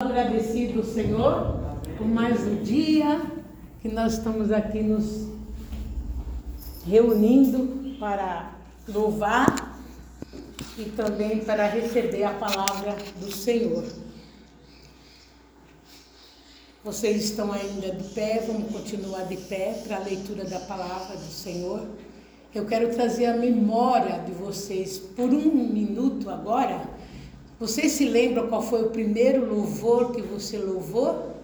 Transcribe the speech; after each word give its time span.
Agradecido, 0.00 0.84
Senhor, 0.84 1.58
por 1.96 2.06
mais 2.06 2.40
um 2.46 2.62
dia 2.62 3.20
que 3.82 3.88
nós 3.88 4.12
estamos 4.12 4.52
aqui 4.52 4.80
nos 4.80 5.26
reunindo 6.86 7.96
para 7.98 8.52
louvar 8.86 9.76
e 10.78 10.84
também 10.90 11.40
para 11.40 11.66
receber 11.66 12.22
a 12.22 12.32
palavra 12.32 12.96
do 13.18 13.32
Senhor. 13.32 13.84
Vocês 16.84 17.24
estão 17.24 17.52
ainda 17.52 17.90
de 17.90 18.14
pé, 18.14 18.44
vamos 18.46 18.70
continuar 18.70 19.24
de 19.24 19.36
pé 19.36 19.82
para 19.84 19.96
a 19.96 20.04
leitura 20.04 20.44
da 20.44 20.60
palavra 20.60 21.16
do 21.16 21.32
Senhor. 21.32 21.84
Eu 22.54 22.66
quero 22.66 22.94
trazer 22.94 23.26
a 23.26 23.36
memória 23.36 24.20
de 24.20 24.30
vocês 24.30 24.96
por 24.96 25.28
um 25.28 25.52
minuto 25.52 26.30
agora. 26.30 26.86
Vocês 27.58 27.90
se 27.92 28.04
lembram 28.04 28.46
qual 28.48 28.62
foi 28.62 28.82
o 28.82 28.90
primeiro 28.90 29.52
louvor 29.52 30.12
que 30.12 30.22
você 30.22 30.56
louvou? 30.56 31.34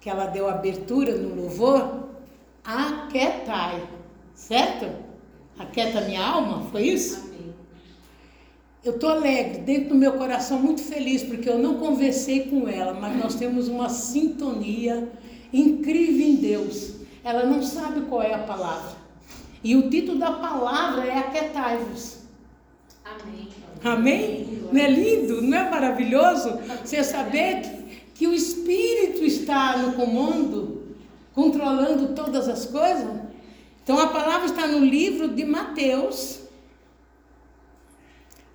Que 0.00 0.08
ela 0.08 0.24
deu 0.24 0.48
abertura 0.48 1.14
no 1.16 1.34
louvor? 1.34 2.08
Aquietai, 2.64 3.86
certo? 4.34 4.90
Aquieta 5.58 6.00
minha 6.02 6.24
alma, 6.24 6.62
foi 6.70 6.84
isso? 6.84 7.20
Amém. 7.26 7.54
Eu 8.82 8.94
estou 8.94 9.10
alegre, 9.10 9.58
dentro 9.58 9.90
do 9.90 9.94
meu 9.96 10.14
coração, 10.14 10.58
muito 10.58 10.82
feliz, 10.82 11.22
porque 11.22 11.48
eu 11.48 11.58
não 11.58 11.74
conversei 11.74 12.48
com 12.48 12.66
ela, 12.66 12.94
mas 12.94 13.14
nós 13.16 13.34
temos 13.34 13.68
uma 13.68 13.90
sintonia 13.90 15.12
incrível 15.52 16.26
em 16.26 16.36
Deus. 16.36 16.94
Ela 17.22 17.44
não 17.44 17.62
sabe 17.62 18.00
qual 18.06 18.22
é 18.22 18.32
a 18.32 18.38
palavra. 18.38 18.96
E 19.62 19.76
o 19.76 19.90
título 19.90 20.18
da 20.18 20.32
palavra 20.32 21.04
é 21.04 21.18
Aquietai-vos. 21.18 22.21
Amém. 23.20 23.48
Amém? 23.84 24.68
Não 24.72 24.80
é 24.80 24.88
lindo? 24.88 25.42
Não 25.42 25.58
é 25.58 25.70
maravilhoso? 25.70 26.58
Você 26.84 27.02
saber 27.02 27.60
que, 27.60 28.02
que 28.14 28.26
o 28.26 28.34
Espírito 28.34 29.24
está 29.24 29.76
no 29.76 29.92
comando, 29.92 30.96
controlando 31.34 32.14
todas 32.14 32.48
as 32.48 32.66
coisas? 32.66 33.20
Então 33.82 33.98
a 33.98 34.08
palavra 34.08 34.46
está 34.46 34.66
no 34.66 34.78
livro 34.78 35.28
de 35.28 35.44
Mateus. 35.44 36.40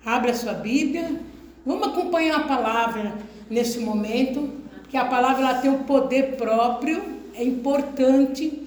Abre 0.04 0.30
a 0.30 0.34
sua 0.34 0.54
Bíblia. 0.54 1.20
Vamos 1.64 1.88
acompanhar 1.88 2.40
a 2.40 2.44
palavra 2.44 3.18
nesse 3.50 3.78
momento, 3.78 4.50
que 4.88 4.96
a 4.96 5.04
palavra 5.04 5.42
ela 5.42 5.60
tem 5.60 5.70
o 5.70 5.84
poder 5.84 6.36
próprio, 6.36 7.02
é 7.34 7.44
importante 7.44 8.57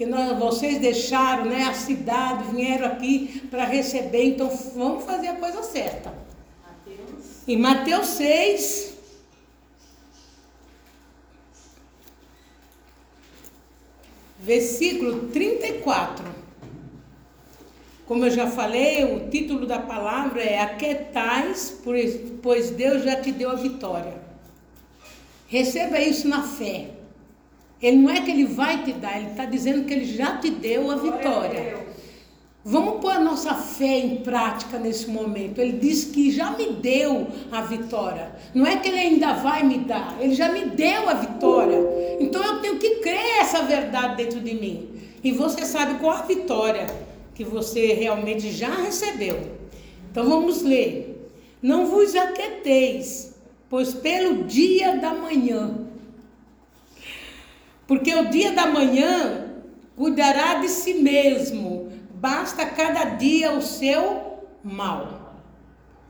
que 0.00 0.06
nós, 0.06 0.38
vocês 0.38 0.78
deixaram 0.78 1.44
né, 1.44 1.64
a 1.64 1.74
cidade, 1.74 2.54
vieram 2.54 2.86
aqui 2.86 3.46
para 3.50 3.66
receber, 3.66 4.28
então 4.28 4.48
vamos 4.74 5.04
fazer 5.04 5.28
a 5.28 5.34
coisa 5.34 5.62
certa. 5.62 6.10
Mateus. 6.66 7.26
Em 7.46 7.58
Mateus 7.58 8.06
6, 8.06 8.94
versículo 14.38 15.28
34. 15.28 16.24
Como 18.06 18.24
eu 18.24 18.30
já 18.30 18.46
falei, 18.46 19.04
o 19.04 19.28
título 19.28 19.66
da 19.66 19.80
palavra 19.80 20.42
é 20.42 20.60
Aquetais, 20.62 21.78
pois 22.42 22.70
Deus 22.70 23.04
já 23.04 23.20
te 23.20 23.32
deu 23.32 23.50
a 23.50 23.54
vitória. 23.54 24.14
Receba 25.46 26.00
isso 26.00 26.26
na 26.26 26.42
fé. 26.42 26.99
Ele 27.82 27.96
não 27.96 28.10
é 28.10 28.20
que 28.20 28.30
ele 28.30 28.44
vai 28.44 28.82
te 28.82 28.92
dar, 28.92 29.16
ele 29.18 29.30
está 29.30 29.44
dizendo 29.44 29.84
que 29.84 29.94
ele 29.94 30.04
já 30.04 30.36
te 30.36 30.50
deu 30.50 30.90
a 30.90 30.96
vitória. 30.96 31.90
Vamos 32.62 33.00
pôr 33.00 33.12
a 33.12 33.18
nossa 33.18 33.54
fé 33.54 34.00
em 34.00 34.16
prática 34.16 34.78
nesse 34.78 35.08
momento. 35.08 35.60
Ele 35.60 35.72
diz 35.72 36.04
que 36.04 36.30
já 36.30 36.50
me 36.50 36.72
deu 36.74 37.26
a 37.50 37.62
vitória. 37.62 38.32
Não 38.54 38.66
é 38.66 38.76
que 38.76 38.88
ele 38.88 38.98
ainda 38.98 39.32
vai 39.32 39.62
me 39.62 39.78
dar, 39.78 40.18
ele 40.20 40.34
já 40.34 40.52
me 40.52 40.66
deu 40.66 41.08
a 41.08 41.14
vitória. 41.14 41.78
Então 42.20 42.44
eu 42.44 42.60
tenho 42.60 42.78
que 42.78 42.96
crer 42.96 43.40
essa 43.40 43.62
verdade 43.62 44.16
dentro 44.16 44.40
de 44.40 44.54
mim. 44.54 44.90
E 45.24 45.32
você 45.32 45.64
sabe 45.64 45.98
qual 46.00 46.18
a 46.18 46.22
vitória 46.22 46.86
que 47.34 47.44
você 47.44 47.94
realmente 47.94 48.50
já 48.50 48.74
recebeu. 48.74 49.40
Então 50.10 50.28
vamos 50.28 50.62
ler. 50.62 51.30
Não 51.62 51.86
vos 51.86 52.14
aquieteis, 52.14 53.34
pois 53.70 53.94
pelo 53.94 54.44
dia 54.44 54.96
da 54.96 55.14
manhã. 55.14 55.89
Porque 57.90 58.14
o 58.14 58.30
dia 58.30 58.52
da 58.52 58.66
manhã 58.66 59.46
cuidará 59.96 60.60
de 60.60 60.68
si 60.68 60.94
mesmo 60.94 61.90
basta 62.14 62.64
cada 62.64 63.16
dia 63.16 63.50
o 63.50 63.60
seu 63.60 64.46
mal. 64.62 65.34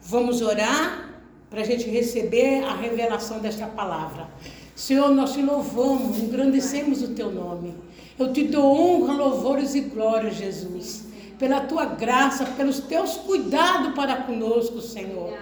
Vamos 0.02 0.42
orar 0.42 1.22
para 1.48 1.62
a 1.62 1.64
gente 1.64 1.88
receber 1.88 2.64
a 2.64 2.74
revelação 2.74 3.38
desta 3.38 3.66
palavra. 3.66 4.28
Senhor, 4.76 5.08
nós 5.08 5.32
te 5.32 5.40
louvamos, 5.40 6.18
engrandecemos 6.18 7.00
o 7.00 7.14
teu 7.14 7.32
nome. 7.32 7.74
Eu 8.18 8.30
te 8.30 8.42
dou 8.42 8.78
honra, 8.78 9.14
louvores 9.14 9.74
e 9.74 9.80
glórias, 9.80 10.34
Jesus, 10.34 11.06
pela 11.38 11.60
tua 11.60 11.86
graça, 11.86 12.44
pelos 12.44 12.80
teus 12.80 13.16
cuidados 13.16 13.94
para 13.94 14.16
conosco, 14.16 14.82
Senhor. 14.82 15.32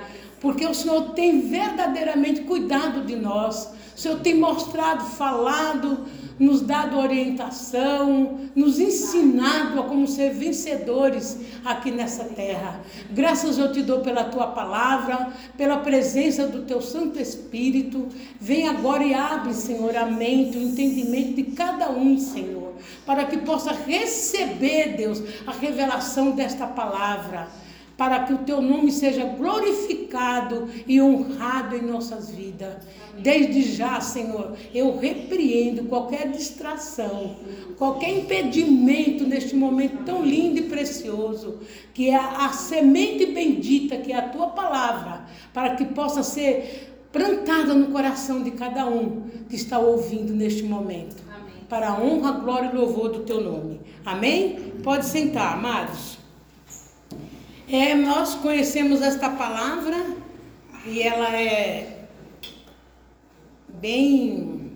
Porque 0.41 0.65
o 0.65 0.73
Senhor 0.73 1.15
tem 1.15 1.49
verdadeiramente 1.49 2.43
cuidado 2.43 3.05
de 3.05 3.17
nós. 3.17 3.73
O 3.99 4.01
Senhor 4.01 4.21
tem 4.21 4.37
mostrado, 4.37 5.05
falado, 5.07 6.07
nos 6.39 6.61
dado 6.61 6.97
orientação, 6.97 8.39
nos 8.55 8.79
ensinado 8.79 9.81
a 9.81 9.83
como 9.83 10.07
ser 10.07 10.35
vencedores 10.35 11.37
aqui 11.65 11.91
nessa 11.91 12.23
terra. 12.23 12.81
Graças 13.11 13.59
eu 13.59 13.73
te 13.73 13.83
dou 13.83 13.99
pela 13.99 14.23
tua 14.23 14.47
palavra, 14.47 15.33
pela 15.57 15.79
presença 15.79 16.47
do 16.47 16.63
teu 16.63 16.81
Santo 16.81 17.19
Espírito. 17.19 18.07
Vem 18.41 18.69
agora 18.69 19.03
e 19.03 19.13
abre, 19.13 19.53
Senhor, 19.53 19.97
a 19.97 20.07
mente, 20.07 20.57
o 20.57 20.63
entendimento 20.63 21.35
de 21.35 21.43
cada 21.51 21.91
um, 21.91 22.17
Senhor, 22.21 22.75
para 23.05 23.25
que 23.25 23.39
possa 23.39 23.73
receber, 23.73 24.97
Deus, 24.97 25.21
a 25.45 25.51
revelação 25.51 26.37
desta 26.37 26.69
palavra 26.69 27.49
para 27.99 28.21
que 28.21 28.33
o 28.33 28.39
teu 28.39 28.63
nome 28.63 28.93
seja 28.93 29.25
glorificado 29.25 30.69
e 30.87 31.03
honrado 31.03 31.75
em 31.75 31.83
nossas 31.83 32.31
vidas. 32.31 32.77
Desde 33.19 33.61
já, 33.61 34.01
Senhor, 34.01 34.57
eu 34.73 34.97
repreendo 34.97 35.83
qualquer 35.87 36.31
distração, 36.31 37.35
qualquer 37.77 38.17
impedimento 38.17 39.27
neste 39.27 39.57
momento 39.57 40.05
tão 40.05 40.25
lindo 40.25 40.61
e 40.61 40.63
precioso, 40.63 41.59
que 41.93 42.09
é 42.09 42.15
a 42.15 42.51
semente 42.51 43.27
bendita, 43.27 43.97
que 43.97 44.13
é 44.13 44.17
a 44.17 44.29
tua 44.29 44.47
palavra, 44.51 45.27
para 45.53 45.75
que 45.75 45.85
possa 45.87 46.23
ser 46.23 46.95
plantada 47.13 47.75
no 47.75 47.89
coração 47.89 48.45
de 48.45 48.53
cada 48.53 48.87
um 48.87 49.23
que 49.49 49.57
está 49.57 49.77
ouvindo 49.81 50.33
neste 50.33 50.63
momento. 50.63 51.17
Amém. 51.29 51.65
Para 51.69 51.89
a 51.89 52.01
honra, 52.01 52.31
glória 52.31 52.71
e 52.73 52.77
louvor 52.77 53.09
do 53.09 53.21
teu 53.25 53.41
nome. 53.41 53.81
Amém? 54.07 54.75
Pode 54.85 55.05
sentar, 55.05 55.55
amados. 55.55 56.18
É, 57.71 57.95
nós 57.95 58.35
conhecemos 58.35 59.03
esta 59.03 59.29
palavra 59.29 59.95
e 60.87 61.03
ela 61.03 61.37
é 61.39 62.07
bem 63.69 64.73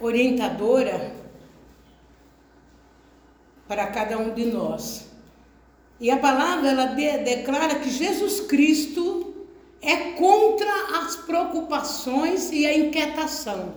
orientadora 0.00 1.14
para 3.68 3.88
cada 3.88 4.16
um 4.16 4.32
de 4.32 4.46
nós. 4.46 5.10
E 6.00 6.10
a 6.10 6.16
palavra 6.16 6.70
ela 6.70 6.86
de, 6.86 7.18
declara 7.18 7.74
que 7.80 7.90
Jesus 7.90 8.40
Cristo 8.40 9.34
é 9.82 10.12
contra 10.12 11.02
as 11.02 11.16
preocupações 11.16 12.50
e 12.50 12.66
a 12.66 12.74
inquietação. 12.74 13.74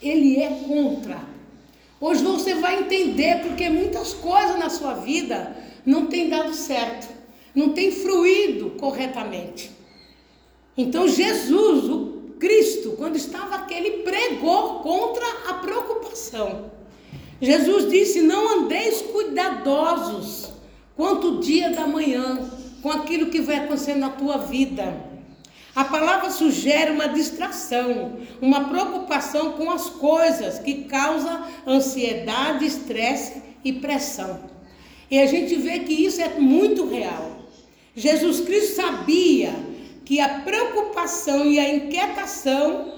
Ele 0.00 0.40
é 0.40 0.62
contra. 0.64 1.18
Hoje 2.00 2.22
você 2.22 2.54
vai 2.54 2.78
entender 2.78 3.42
porque 3.42 3.68
muitas 3.68 4.14
coisas 4.14 4.56
na 4.60 4.70
sua 4.70 4.94
vida 4.94 5.65
não 5.86 6.06
tem 6.06 6.28
dado 6.28 6.52
certo, 6.52 7.08
não 7.54 7.70
tem 7.70 7.92
fluído 7.92 8.70
corretamente. 8.70 9.70
Então 10.76 11.08
Jesus, 11.08 11.88
o 11.88 12.34
Cristo, 12.38 12.92
quando 12.98 13.16
estava 13.16 13.54
aqui, 13.54 13.72
ele 13.72 14.02
pregou 14.02 14.80
contra 14.80 15.24
a 15.48 15.54
preocupação. 15.54 16.70
Jesus 17.40 17.88
disse: 17.90 18.20
Não 18.20 18.58
andeis 18.58 19.00
cuidadosos 19.00 20.50
quanto 20.96 21.28
o 21.28 21.40
dia 21.40 21.70
da 21.70 21.86
manhã, 21.86 22.50
com 22.82 22.90
aquilo 22.90 23.30
que 23.30 23.40
vai 23.40 23.56
acontecer 23.56 23.94
na 23.94 24.10
tua 24.10 24.38
vida. 24.38 25.16
A 25.74 25.84
palavra 25.84 26.30
sugere 26.30 26.90
uma 26.90 27.06
distração, 27.06 28.18
uma 28.40 28.68
preocupação 28.68 29.52
com 29.52 29.70
as 29.70 29.90
coisas 29.90 30.58
que 30.58 30.84
causa 30.84 31.46
ansiedade, 31.66 32.64
estresse 32.64 33.42
e 33.62 33.74
pressão. 33.74 34.55
E 35.10 35.18
a 35.20 35.26
gente 35.26 35.54
vê 35.56 35.80
que 35.80 35.92
isso 35.92 36.20
é 36.20 36.38
muito 36.38 36.86
real. 36.86 37.36
Jesus 37.94 38.40
Cristo 38.40 38.76
sabia 38.76 39.54
que 40.04 40.20
a 40.20 40.40
preocupação 40.40 41.46
e 41.46 41.58
a 41.58 41.74
inquietação 41.74 42.94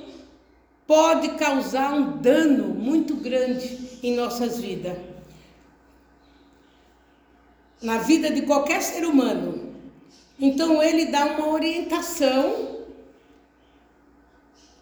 pode 0.86 1.28
causar 1.36 1.92
um 1.92 2.18
dano 2.18 2.68
muito 2.74 3.14
grande 3.14 3.78
em 4.02 4.16
nossas 4.16 4.58
vidas. 4.58 4.96
Na 7.80 7.98
vida 7.98 8.30
de 8.30 8.42
qualquer 8.42 8.82
ser 8.82 9.04
humano. 9.06 9.74
Então 10.40 10.82
ele 10.82 11.06
dá 11.06 11.26
uma 11.26 11.48
orientação 11.48 12.78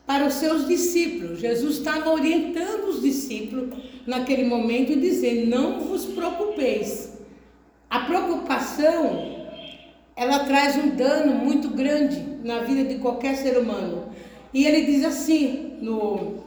para 0.06 0.26
os 0.26 0.34
seus 0.34 0.66
discípulos. 0.66 1.40
Jesus 1.40 1.78
estava 1.78 2.10
orientando 2.10 2.84
os 2.88 3.02
discípulos 3.02 3.76
naquele 4.06 4.44
momento 4.44 4.92
e 4.92 5.00
dizendo: 5.00 5.46
Não 5.46 5.80
vos 5.80 6.04
preocupeis. 6.04 7.15
A 7.88 8.00
preocupação 8.00 9.36
ela 10.16 10.40
traz 10.40 10.76
um 10.76 10.88
dano 10.90 11.34
muito 11.34 11.68
grande 11.68 12.24
na 12.42 12.60
vida 12.60 12.84
de 12.84 12.98
qualquer 12.98 13.36
ser 13.36 13.58
humano. 13.58 14.08
E 14.52 14.64
ele 14.64 14.86
diz 14.86 15.04
assim 15.04 15.76
no 15.80 16.46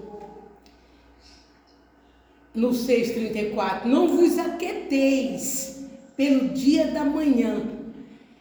no 2.53 2.69
6:34, 2.69 3.85
não 3.85 4.07
vos 4.07 4.37
aqueteis 4.39 5.85
pelo 6.17 6.49
dia 6.49 6.87
da 6.87 7.05
manhã. 7.05 7.61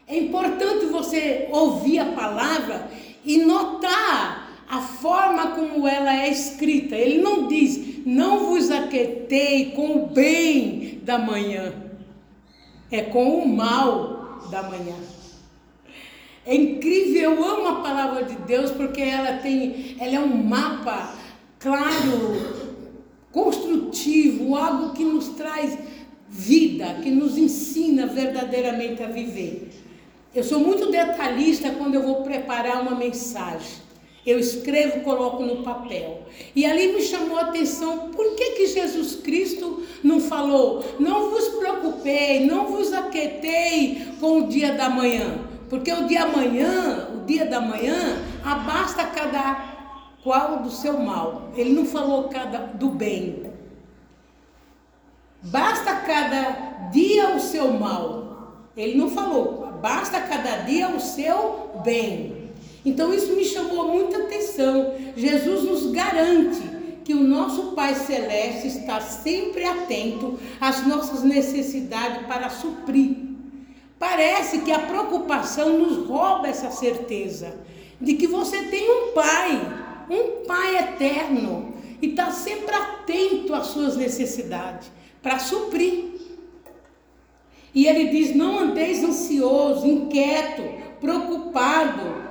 É 0.06 0.16
importante 0.16 0.86
você 0.86 1.48
ouvir 1.52 1.98
a 1.98 2.06
palavra 2.12 2.90
e 3.22 3.44
notar 3.44 4.64
a 4.68 4.80
forma 4.80 5.48
como 5.48 5.86
ela 5.86 6.14
é 6.14 6.30
escrita. 6.30 6.96
Ele 6.96 7.22
não 7.22 7.46
diz, 7.46 8.04
não 8.06 8.46
vos 8.46 8.70
aquetei 8.70 9.72
com 9.72 10.04
o 10.04 10.06
bem 10.06 11.00
da 11.02 11.18
manhã, 11.18 11.72
é 12.90 13.02
com 13.02 13.38
o 13.38 13.49
mal 13.49 14.49
da 14.50 14.62
manhã. 14.62 14.94
É 16.46 16.55
incrível, 16.55 17.32
eu 17.32 17.44
amo 17.44 17.69
a 17.69 17.81
palavra 17.82 18.25
de 18.25 18.35
Deus 18.37 18.70
porque 18.70 19.02
ela 19.02 19.38
tem, 19.38 19.96
ela 20.00 20.17
é 20.17 20.20
um 20.20 20.43
mapa 20.43 21.14
claro, 21.58 22.69
construtivo, 23.31 24.56
algo 24.56 24.94
que 24.94 25.05
nos 25.05 25.29
traz 25.29 25.76
vida, 26.29 26.94
que 27.02 27.11
nos 27.11 27.37
ensina 27.37 28.06
verdadeiramente 28.06 29.02
a 29.02 29.08
viver. 29.08 29.70
Eu 30.35 30.44
sou 30.44 30.61
muito 30.61 30.90
detalhista 30.90 31.70
quando 31.73 31.94
eu 31.94 32.02
vou 32.02 32.23
preparar 32.23 32.81
uma 32.82 32.94
mensagem. 32.94 33.88
Eu 34.28 34.38
escrevo, 34.38 35.00
coloco 35.00 35.42
no 35.42 35.62
papel. 35.62 36.20
E 36.54 36.66
ali 36.66 36.92
me 36.92 37.00
chamou 37.00 37.38
a 37.38 37.44
atenção 37.44 38.10
por 38.10 38.36
que, 38.36 38.50
que 38.50 38.66
Jesus 38.66 39.16
Cristo 39.16 39.82
não 40.04 40.20
falou, 40.20 40.84
não 40.98 41.30
vos 41.30 41.48
preocupei, 41.48 42.44
não 42.44 42.66
vos 42.66 42.92
aquetei 42.92 44.06
com 44.20 44.40
o 44.40 44.46
dia 44.46 44.75
da 44.75 44.90
manhã. 44.90 45.38
Porque 45.70 45.90
o 45.90 46.06
dia 46.06 46.25
amanhã, 46.25 47.08
o 47.14 47.25
dia 47.25 47.46
da 47.46 47.58
manhã, 47.58 48.22
abasta 48.44 49.06
cada 49.06 49.64
qual 50.22 50.58
do 50.58 50.70
seu 50.70 50.98
mal. 50.98 51.50
Ele 51.56 51.70
não 51.70 51.86
falou 51.86 52.25
cada 52.25 52.58
do 52.58 52.90
bem. 52.90 53.50
Basta 55.42 55.94
cada 55.94 56.90
dia 56.92 57.34
o 57.34 57.40
seu 57.40 57.72
mal. 57.72 58.69
Ele 58.76 58.98
não 58.98 59.08
falou, 59.08 59.72
basta 59.80 60.20
cada 60.20 60.64
dia 60.66 60.90
o 60.90 61.00
seu 61.00 61.80
bem. 61.82 62.38
Então 62.84 63.12
isso 63.12 63.32
me 63.34 63.44
chamou 63.44 63.88
muita 63.88 64.19
atenção. 64.19 64.94
Jesus 65.16 65.64
nos 65.64 65.92
garante 65.92 66.60
que 67.04 67.14
o 67.14 67.25
nosso 67.25 67.72
Pai 67.72 67.94
Celeste 67.94 68.69
está 68.69 69.00
sempre 69.00 69.64
atento 69.64 70.38
às 70.60 70.86
nossas 70.86 71.22
necessidades 71.22 72.26
para 72.26 72.50
suprir. 72.50 73.16
Parece 73.98 74.60
que 74.60 74.70
a 74.70 74.78
preocupação 74.78 75.78
nos 75.78 76.06
rouba 76.06 76.48
essa 76.48 76.70
certeza 76.70 77.56
de 78.00 78.14
que 78.14 78.26
você 78.26 78.62
tem 78.64 78.88
um 78.88 79.12
Pai 79.12 79.86
um 80.10 80.46
Pai 80.46 80.76
eterno 80.78 81.75
e 82.00 82.08
está 82.08 82.30
sempre 82.30 82.75
atento 82.75 83.54
às 83.54 83.69
suas 83.69 83.96
necessidades 83.96 84.90
para 85.22 85.38
suprir. 85.38 86.04
E 87.75 87.86
ele 87.86 88.08
diz: 88.08 88.34
não 88.34 88.58
andeis 88.58 89.02
ansioso, 89.04 89.86
inquieto, 89.86 90.62
preocupado. 91.00 92.27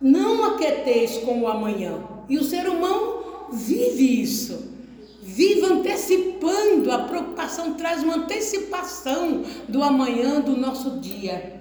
Não 0.00 0.44
aqueteis 0.44 1.18
com 1.18 1.40
o 1.40 1.48
amanhã. 1.48 2.02
E 2.28 2.38
o 2.38 2.44
ser 2.44 2.68
humano 2.68 3.48
vive 3.52 4.22
isso. 4.22 4.68
Vive 5.22 5.66
antecipando, 5.66 6.90
a 6.90 7.00
preocupação 7.00 7.74
traz 7.74 8.02
uma 8.02 8.16
antecipação 8.16 9.42
do 9.68 9.82
amanhã, 9.82 10.40
do 10.40 10.56
nosso 10.56 10.98
dia. 11.00 11.60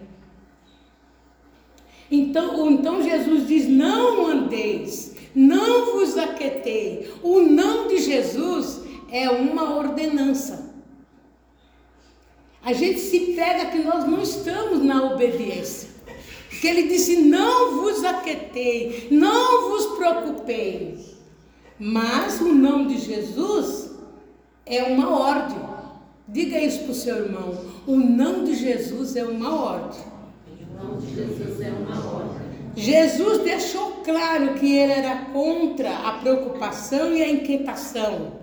Então, 2.09 2.71
então 2.71 3.03
Jesus 3.03 3.47
diz: 3.47 3.67
não 3.67 4.25
andeis, 4.27 5.15
não 5.35 5.93
vos 5.93 6.17
aquetei. 6.17 7.11
O 7.21 7.41
não 7.41 7.87
de 7.87 7.99
Jesus 7.99 8.81
é 9.11 9.29
uma 9.29 9.75
ordenança. 9.75 10.73
A 12.63 12.73
gente 12.73 12.99
se 12.99 13.33
pega 13.33 13.71
que 13.71 13.79
nós 13.79 14.05
não 14.05 14.21
estamos 14.21 14.83
na 14.83 15.13
obediência. 15.13 15.96
Que 16.59 16.67
ele 16.67 16.83
disse: 16.83 17.17
não 17.17 17.81
vos 17.81 18.03
aquetei, 18.03 19.07
não 19.11 19.69
vos 19.69 19.97
preocupei. 19.97 20.97
Mas 21.79 22.41
o 22.41 22.53
não 22.53 22.87
de 22.87 22.97
Jesus 22.97 23.91
é 24.65 24.83
uma 24.83 25.09
ordem. 25.09 25.59
Diga 26.27 26.59
isso 26.59 26.79
para 26.79 26.91
o 26.91 26.95
seu 26.95 27.15
irmão. 27.25 27.57
O 27.85 27.95
não 27.95 28.43
de 28.43 28.55
Jesus 28.55 29.15
é 29.15 29.23
uma 29.23 29.55
ordem. 29.55 30.01
Jesus 31.15 31.61
é 31.61 31.69
uma 31.69 32.05
ordem. 32.05 32.47
Jesus 32.75 33.39
deixou 33.39 34.03
claro 34.03 34.53
que 34.55 34.75
ele 34.75 34.93
era 34.93 35.25
contra 35.33 35.97
a 35.97 36.13
preocupação 36.19 37.13
e 37.13 37.23
a 37.23 37.29
inquietação. 37.29 38.33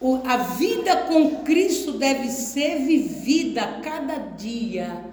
O, 0.00 0.22
a 0.24 0.36
vida 0.36 0.96
com 1.08 1.42
Cristo 1.42 1.92
deve 1.92 2.28
ser 2.28 2.86
vivida 2.86 3.80
cada 3.82 4.16
dia, 4.16 5.04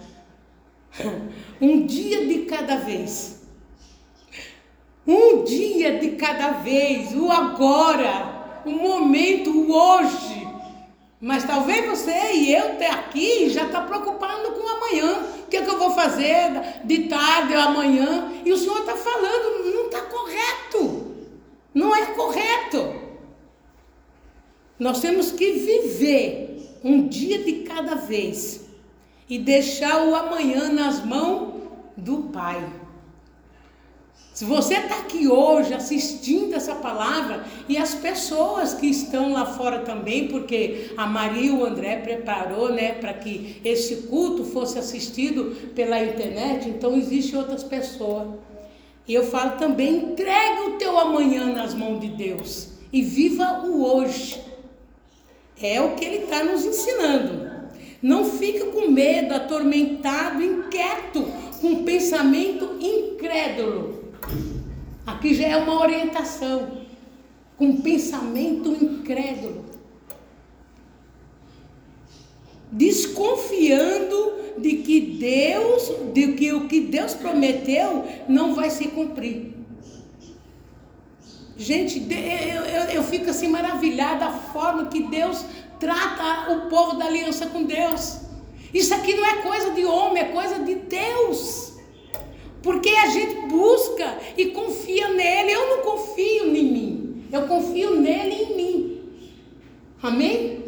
um 1.61 1.85
dia 1.85 2.25
de 2.25 2.39
cada 2.45 2.77
vez. 2.77 3.37
Um 5.05 5.43
dia 5.43 5.99
de 5.99 6.11
cada 6.11 6.51
vez, 6.51 7.13
o 7.15 7.31
agora, 7.31 8.61
o 8.65 8.71
momento, 8.71 9.51
o 9.51 9.71
hoje. 9.71 10.47
Mas 11.19 11.45
talvez 11.45 11.85
você 11.85 12.33
e 12.33 12.53
eu 12.53 12.73
até 12.73 12.91
aqui 12.91 13.49
já 13.49 13.65
está 13.65 13.81
preocupado 13.81 14.51
com 14.51 14.67
amanhã. 14.67 15.23
O 15.43 15.47
que, 15.49 15.57
é 15.57 15.61
que 15.61 15.69
eu 15.69 15.79
vou 15.79 15.91
fazer 15.91 16.81
de 16.83 17.07
tarde 17.07 17.53
ou 17.53 17.61
amanhã? 17.61 18.33
E 18.45 18.51
o 18.51 18.57
Senhor 18.57 18.79
está 18.79 18.95
falando, 18.95 19.73
não 19.73 19.85
está 19.85 20.01
correto. 20.01 21.15
Não 21.73 21.95
é 21.95 22.05
correto. 22.07 22.95
Nós 24.77 24.99
temos 24.99 25.31
que 25.31 25.53
viver 25.53 26.79
um 26.83 27.07
dia 27.07 27.39
de 27.39 27.63
cada 27.63 27.95
vez 27.95 28.66
e 29.29 29.37
deixar 29.37 30.05
o 30.07 30.15
amanhã 30.15 30.69
nas 30.69 31.03
mãos 31.03 31.53
do 31.95 32.29
Pai. 32.33 32.63
Se 34.37 34.45
você 34.45 34.75
está 34.75 34.99
aqui 34.99 35.27
hoje 35.27 35.73
assistindo 35.73 36.53
essa 36.53 36.75
palavra 36.75 37.43
e 37.67 37.75
as 37.75 37.95
pessoas 37.95 38.71
que 38.75 38.85
estão 38.85 39.33
lá 39.33 39.47
fora 39.47 39.79
também, 39.79 40.27
porque 40.27 40.91
a 40.95 41.07
Maria 41.07 41.47
e 41.47 41.49
o 41.49 41.65
André 41.65 41.95
preparou, 41.97 42.71
né, 42.71 42.93
para 42.93 43.15
que 43.15 43.59
esse 43.65 44.03
culto 44.03 44.43
fosse 44.43 44.77
assistido 44.77 45.71
pela 45.73 46.03
internet, 46.03 46.69
então 46.69 46.95
existem 46.95 47.39
outras 47.39 47.63
pessoas. 47.63 48.27
E 49.07 49.13
eu 49.15 49.23
falo 49.23 49.57
também, 49.57 50.11
entregue 50.11 50.61
o 50.67 50.77
teu 50.77 50.99
amanhã 50.99 51.51
nas 51.51 51.73
mãos 51.73 51.99
de 51.99 52.09
Deus 52.09 52.73
e 52.93 53.01
viva 53.01 53.63
o 53.65 53.83
hoje. 53.83 54.39
É 55.59 55.81
o 55.81 55.95
que 55.95 56.05
ele 56.05 56.25
está 56.25 56.43
nos 56.43 56.63
ensinando. 56.63 57.46
Não 58.07 58.23
fique 58.23 58.67
com 58.67 58.89
medo, 58.89 59.33
atormentado, 59.33 60.41
inquieto, 60.41 61.25
com 61.59 61.83
pensamento 61.83 62.77
incrédulo. 62.79 64.13
Aqui 65.05 65.33
já 65.33 65.47
é 65.47 65.57
uma 65.57 65.81
orientação, 65.81 66.85
com 67.57 67.81
pensamento 67.81 68.69
incrédulo. 68.81 69.65
Desconfiando 72.71 74.35
de 74.57 74.77
que 74.77 75.01
Deus, 75.01 75.91
de 76.13 76.31
que 76.31 76.53
o 76.53 76.65
que 76.69 76.79
Deus 76.79 77.13
prometeu 77.13 78.05
não 78.29 78.55
vai 78.55 78.69
se 78.69 78.87
cumprir. 78.87 79.53
Gente, 81.57 82.07
eu, 82.09 82.63
eu, 82.63 82.83
eu 82.91 83.03
fico 83.03 83.29
assim 83.29 83.49
maravilhada 83.49 84.27
a 84.27 84.31
forma 84.31 84.85
que 84.85 85.03
Deus 85.03 85.43
trata 85.79 86.51
o 86.51 86.69
povo 86.69 86.97
da 86.97 87.05
aliança 87.05 87.47
com 87.47 87.63
Deus. 87.63 88.21
Isso 88.73 88.93
aqui 88.93 89.15
não 89.15 89.25
é 89.25 89.37
coisa 89.37 89.71
de 89.71 89.85
homem, 89.85 90.23
é 90.23 90.25
coisa 90.25 90.59
de 90.59 90.75
Deus. 90.75 91.73
Porque 92.61 92.89
a 92.89 93.07
gente 93.07 93.47
busca 93.47 94.17
e 94.35 94.47
confia 94.47 95.09
nele. 95.09 95.51
Eu 95.51 95.77
não 95.77 95.83
confio 95.83 96.55
em 96.55 96.71
mim. 96.71 97.27
Eu 97.31 97.43
confio 97.47 97.99
nele 97.99 98.35
e 98.35 98.43
em 98.43 98.55
mim. 98.55 99.01
Amém? 100.01 100.65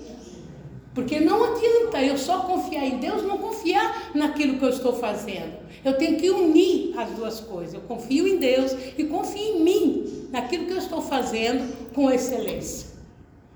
Porque 0.94 1.20
não 1.20 1.44
adianta 1.44 2.02
eu 2.04 2.18
só 2.18 2.40
confiar 2.40 2.86
em 2.86 2.98
Deus, 2.98 3.24
não 3.24 3.38
confiar 3.38 4.12
naquilo 4.14 4.58
que 4.58 4.66
eu 4.66 4.70
estou 4.70 4.94
fazendo. 4.94 5.58
Eu 5.86 5.98
tenho 5.98 6.18
que 6.18 6.30
unir 6.30 6.98
as 6.98 7.10
duas 7.12 7.40
coisas. 7.40 7.74
Eu 7.74 7.82
confio 7.82 8.28
em 8.28 8.38
Deus 8.38 8.76
e 8.98 9.04
confio 9.06 9.42
em 9.42 9.64
mim, 9.64 10.28
naquilo 10.32 10.66
que 10.66 10.74
eu 10.74 10.78
estou 10.78 11.02
fazendo 11.02 11.94
com 11.94 12.12
excelência. 12.12 12.89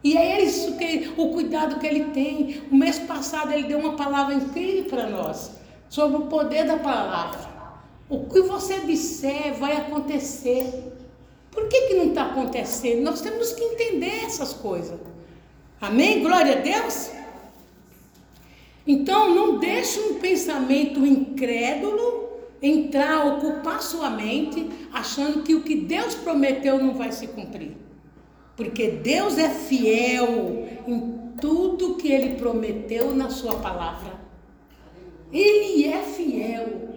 E 0.04 0.18
é 0.18 0.44
isso 0.44 0.76
que 0.76 1.14
o 1.16 1.30
cuidado 1.30 1.80
que 1.80 1.88
ele 1.88 2.06
tem. 2.06 2.62
O 2.70 2.76
mês 2.76 3.00
passado 3.00 3.54
ele 3.54 3.68
deu 3.68 3.80
uma 3.80 3.96
palavra 3.96 4.34
incrível 4.34 4.86
para 4.86 5.08
nós 5.08 5.52
sobre 5.88 6.18
o 6.18 6.26
poder 6.28 6.66
da 6.66 6.78
palavra. 6.78 7.54
O 8.10 8.26
que 8.26 8.42
você 8.42 8.80
disser 8.82 9.54
vai 9.54 9.78
acontecer. 9.78 10.92
Por 11.50 11.68
que, 11.68 11.88
que 11.88 11.94
não 11.94 12.10
está 12.10 12.26
acontecendo? 12.26 13.04
Nós 13.04 13.22
temos 13.22 13.54
que 13.54 13.64
entender 13.64 14.26
essas 14.26 14.54
coisas. 14.54 15.00
Amém? 15.80 16.22
Glória 16.22 16.58
a 16.58 16.62
Deus? 16.62 17.12
Então, 18.86 19.34
não 19.34 19.60
deixe 19.60 20.00
um 20.00 20.16
pensamento 20.16 21.06
incrédulo 21.06 22.24
entrar, 22.62 23.26
ocupar 23.26 23.82
sua 23.82 24.10
mente, 24.10 24.70
achando 24.92 25.44
que 25.44 25.54
o 25.54 25.62
que 25.62 25.76
Deus 25.76 26.16
prometeu 26.16 26.78
não 26.78 26.94
vai 26.94 27.12
se 27.12 27.28
cumprir. 27.28 27.83
Porque 28.56 28.88
Deus 28.88 29.38
é 29.38 29.50
fiel 29.50 30.68
em 30.88 31.34
tudo 31.42 31.96
que 31.96 32.12
Ele 32.12 32.36
prometeu 32.36 33.16
na 33.16 33.30
Sua 33.30 33.56
palavra. 33.56 34.14
Ele 35.32 35.88
é 35.88 36.02
fiel. 36.04 36.94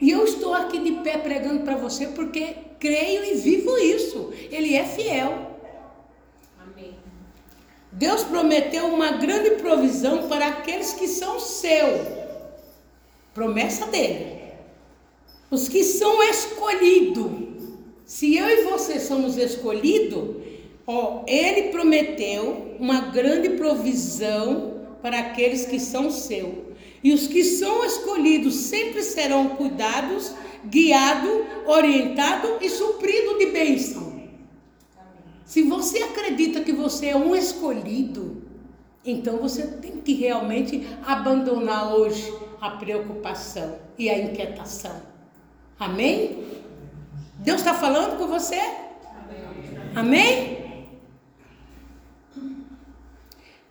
E 0.00 0.10
eu 0.10 0.24
estou 0.24 0.52
aqui 0.52 0.78
de 0.78 0.92
pé 1.02 1.16
pregando 1.18 1.62
para 1.62 1.76
você 1.76 2.08
porque 2.08 2.56
creio 2.78 3.24
e 3.24 3.34
vivo 3.34 3.78
isso. 3.78 4.32
Ele 4.50 4.74
é 4.74 4.84
fiel. 4.84 5.56
Amém. 6.60 6.94
Deus 7.92 8.24
prometeu 8.24 8.86
uma 8.86 9.12
grande 9.12 9.50
provisão 9.52 10.28
para 10.28 10.48
aqueles 10.48 10.92
que 10.92 11.06
são 11.06 11.38
seu. 11.38 12.26
Promessa 13.32 13.86
dele. 13.86 14.36
Os 15.50 15.68
que 15.68 15.84
são 15.84 16.22
escolhidos. 16.24 17.30
Se 18.04 18.36
eu 18.36 18.48
e 18.48 18.62
você 18.64 19.00
somos 19.00 19.36
escolhidos, 19.36 20.36
ó, 20.86 21.22
ele 21.26 21.70
prometeu 21.70 22.76
uma 22.78 23.00
grande 23.00 23.50
provisão 23.50 24.74
para 25.02 25.18
aqueles 25.18 25.66
que 25.66 25.78
são 25.80 26.10
seu. 26.10 26.74
E 27.02 27.12
os 27.12 27.26
que 27.26 27.44
são 27.44 27.84
escolhidos 27.84 28.54
sempre 28.54 29.02
serão 29.02 29.50
cuidados, 29.50 30.32
guiados, 30.64 31.46
orientados 31.66 32.50
e 32.60 32.68
supridos 32.68 33.38
de 33.38 33.46
bênção. 33.46 34.16
Se 35.44 35.62
você 35.62 36.02
acredita 36.02 36.60
que 36.60 36.72
você 36.72 37.06
é 37.06 37.16
um 37.16 37.36
escolhido, 37.36 38.42
então 39.04 39.36
você 39.36 39.64
tem 39.64 39.98
que 39.98 40.14
realmente 40.14 40.84
abandonar 41.06 41.94
hoje 41.94 42.32
a 42.60 42.70
preocupação 42.70 43.78
e 43.96 44.10
a 44.10 44.18
inquietação. 44.18 45.00
Amém? 45.78 46.44
Deus 47.38 47.58
está 47.58 47.74
falando 47.74 48.18
com 48.18 48.26
você? 48.26 48.58
Amém? 49.94 50.65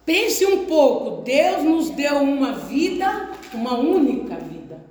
Pense 0.05 0.45
um 0.45 0.65
pouco, 0.65 1.24
Deus 1.24 1.63
nos 1.63 1.89
deu 1.89 2.17
uma 2.17 2.53
vida, 2.53 3.31
uma 3.51 3.75
única 3.75 4.35
vida. 4.35 4.85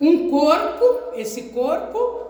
Um 0.00 0.28
corpo, 0.28 1.14
esse 1.14 1.50
corpo, 1.50 2.26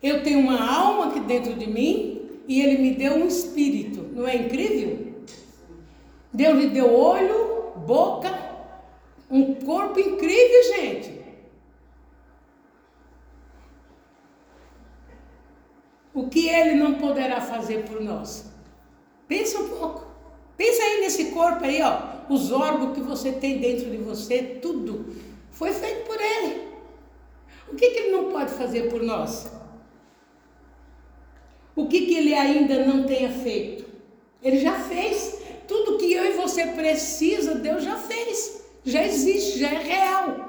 eu 0.00 0.22
tenho 0.22 0.38
uma 0.38 0.60
alma 0.64 1.08
aqui 1.08 1.20
dentro 1.20 1.54
de 1.54 1.66
mim 1.68 2.30
e 2.46 2.60
ele 2.62 2.78
me 2.78 2.94
deu 2.94 3.14
um 3.14 3.26
espírito. 3.26 4.02
Não 4.12 4.28
é 4.28 4.36
incrível? 4.36 5.12
Deus 6.32 6.56
lhe 6.56 6.68
deu 6.68 6.94
olho, 6.94 7.72
boca, 7.84 8.32
um 9.28 9.54
corpo 9.54 9.98
incrível, 9.98 10.62
gente. 10.76 11.16
O 16.14 16.28
que 16.28 16.48
ele 16.48 16.74
não 16.74 16.94
poderá 16.94 17.40
fazer 17.40 17.84
por 17.84 18.00
nós? 18.00 18.50
Pensa 19.26 19.58
um 19.58 19.68
pouco. 19.68 20.05
Pensa 20.56 20.82
aí 20.82 21.00
nesse 21.00 21.26
corpo 21.26 21.64
aí, 21.64 21.82
ó. 21.82 22.16
Os 22.28 22.50
órgãos 22.50 22.94
que 22.94 23.00
você 23.00 23.32
tem 23.32 23.58
dentro 23.58 23.90
de 23.90 23.98
você, 23.98 24.58
tudo 24.60 25.14
foi 25.50 25.72
feito 25.72 26.06
por 26.06 26.20
ele. 26.20 26.66
O 27.70 27.76
que, 27.76 27.90
que 27.90 27.98
ele 27.98 28.16
não 28.16 28.30
pode 28.30 28.52
fazer 28.52 28.88
por 28.88 29.02
nós? 29.02 29.50
O 31.74 31.86
que, 31.86 32.06
que 32.06 32.14
ele 32.14 32.34
ainda 32.34 32.84
não 32.86 33.04
tenha 33.04 33.30
feito? 33.30 33.84
Ele 34.42 34.58
já 34.58 34.80
fez. 34.80 35.42
Tudo 35.68 35.98
que 35.98 36.12
eu 36.12 36.24
e 36.24 36.32
você 36.32 36.66
precisa, 36.68 37.56
Deus 37.56 37.82
já 37.84 37.96
fez. 37.96 38.64
Já 38.84 39.04
existe, 39.04 39.58
já 39.58 39.72
é 39.72 39.82
real. 39.82 40.46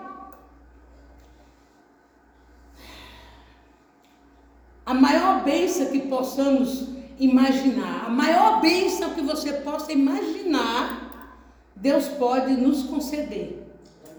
A 4.86 4.94
maior 4.94 5.44
bênção 5.44 5.88
que 5.88 6.00
possamos 6.02 6.97
imaginar, 7.20 8.06
a 8.06 8.10
maior 8.10 8.62
bênção 8.62 9.14
que 9.14 9.22
você 9.22 9.54
possa 9.54 9.92
imaginar, 9.92 11.36
Deus 11.76 12.08
pode 12.08 12.54
nos 12.54 12.84
conceder. 12.84 13.64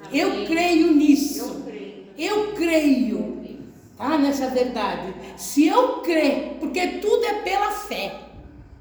Amém. 0.05 0.21
Eu 0.21 0.47
creio 0.47 0.93
nisso. 0.93 1.45
Eu 1.45 1.62
creio. 1.62 2.07
Eu 2.19 2.52
creio. 2.55 3.59
Tá? 3.97 4.17
Nessa 4.17 4.49
verdade. 4.49 5.14
Se 5.37 5.67
eu 5.67 6.00
crer, 6.00 6.57
porque 6.61 6.87
tudo 6.99 7.25
é 7.25 7.43
pela 7.43 7.71
fé. 7.73 8.21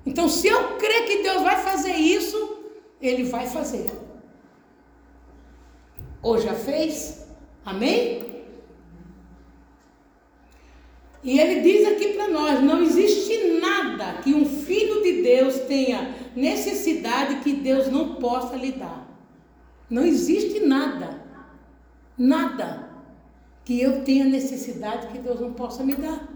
Então, 0.06 0.30
se 0.30 0.48
eu 0.48 0.78
crer 0.78 1.06
que 1.06 1.24
Deus 1.24 1.42
vai 1.42 1.62
fazer 1.62 1.94
isso, 1.94 2.60
Ele 3.02 3.24
vai 3.24 3.48
fazer. 3.48 3.92
Ou 6.22 6.40
já 6.40 6.54
fez? 6.54 7.28
Amém? 7.66 8.27
E 11.24 11.40
ele 11.40 11.62
diz 11.62 11.88
aqui 11.88 12.14
para 12.14 12.28
nós: 12.28 12.64
não 12.64 12.82
existe 12.82 13.60
nada 13.60 14.22
que 14.22 14.34
um 14.34 14.46
filho 14.46 15.02
de 15.02 15.22
Deus 15.22 15.56
tenha 15.62 16.16
necessidade 16.36 17.38
que 17.38 17.54
Deus 17.54 17.92
não 17.92 18.16
possa 18.16 18.56
lhe 18.56 18.72
dar. 18.72 19.08
Não 19.90 20.04
existe 20.04 20.60
nada, 20.60 21.22
nada 22.18 22.90
que 23.64 23.82
eu 23.82 24.04
tenha 24.04 24.26
necessidade 24.26 25.08
que 25.08 25.18
Deus 25.18 25.40
não 25.40 25.54
possa 25.54 25.84
me 25.84 25.96
dar. 25.96 26.28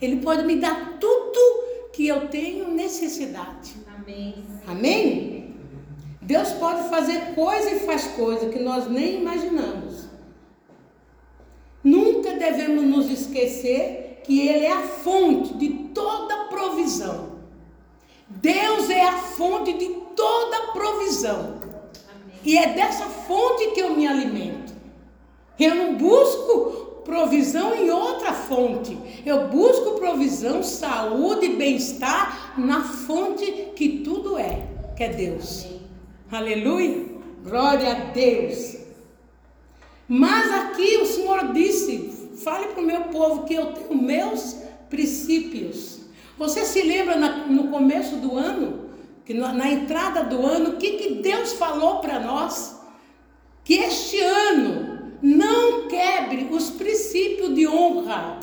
Ele 0.00 0.16
pode 0.16 0.44
me 0.44 0.56
dar 0.56 0.98
tudo 0.98 1.64
que 1.92 2.06
eu 2.06 2.28
tenho 2.28 2.68
necessidade. 2.70 3.76
Amém. 3.96 4.44
Amém? 4.66 5.54
Deus 6.20 6.52
pode 6.52 6.88
fazer 6.88 7.34
coisa 7.34 7.70
e 7.70 7.80
faz 7.80 8.06
coisa 8.08 8.48
que 8.48 8.58
nós 8.58 8.90
nem 8.90 9.20
imaginamos. 9.20 10.08
Nunca 11.82 12.32
devemos 12.32 12.82
nos 12.82 13.10
esquecer 13.10 14.03
que 14.24 14.48
Ele 14.48 14.66
é 14.66 14.72
a 14.72 14.82
fonte 14.82 15.54
de 15.54 15.68
toda 15.94 16.44
provisão. 16.44 17.34
Deus 18.28 18.90
é 18.90 19.06
a 19.06 19.18
fonte 19.18 19.72
de 19.74 19.88
toda 20.16 20.72
provisão. 20.72 21.60
Amém. 22.10 22.40
E 22.44 22.58
é 22.58 22.72
dessa 22.74 23.04
fonte 23.04 23.70
que 23.72 23.80
eu 23.80 23.94
me 23.94 24.06
alimento. 24.06 24.74
Eu 25.58 25.74
não 25.74 25.94
busco 25.94 27.02
provisão 27.04 27.74
em 27.74 27.90
outra 27.90 28.32
fonte. 28.32 28.96
Eu 29.24 29.48
busco 29.48 29.92
provisão, 29.92 30.62
saúde, 30.62 31.50
bem-estar 31.50 32.58
na 32.58 32.82
fonte 32.82 33.70
que 33.76 34.00
tudo 34.00 34.38
é, 34.38 34.66
que 34.96 35.04
é 35.04 35.08
Deus. 35.10 35.64
Amém. 35.64 35.80
Aleluia. 36.32 37.06
Glória 37.44 37.92
a 37.92 37.94
Deus. 38.12 38.78
Mas 40.08 40.50
aqui 40.52 40.96
o 40.96 41.06
Senhor 41.06 41.52
disse: 41.52 42.13
Fale 42.36 42.68
para 42.68 42.82
o 42.82 42.86
meu 42.86 43.02
povo 43.04 43.44
que 43.44 43.54
eu 43.54 43.72
tenho 43.72 44.00
meus 44.00 44.56
princípios. 44.88 46.00
Você 46.36 46.64
se 46.64 46.82
lembra 46.82 47.16
na, 47.16 47.46
no 47.46 47.68
começo 47.68 48.16
do 48.16 48.36
ano, 48.36 48.90
que 49.24 49.32
na, 49.32 49.52
na 49.52 49.70
entrada 49.70 50.24
do 50.24 50.44
ano, 50.44 50.70
o 50.70 50.76
que, 50.76 50.92
que 50.92 51.14
Deus 51.22 51.52
falou 51.52 52.00
para 52.00 52.18
nós? 52.18 52.80
Que 53.64 53.74
este 53.74 54.20
ano 54.20 55.14
não 55.22 55.88
quebre 55.88 56.48
os 56.50 56.70
princípios 56.70 57.54
de 57.54 57.66
honra. 57.66 58.38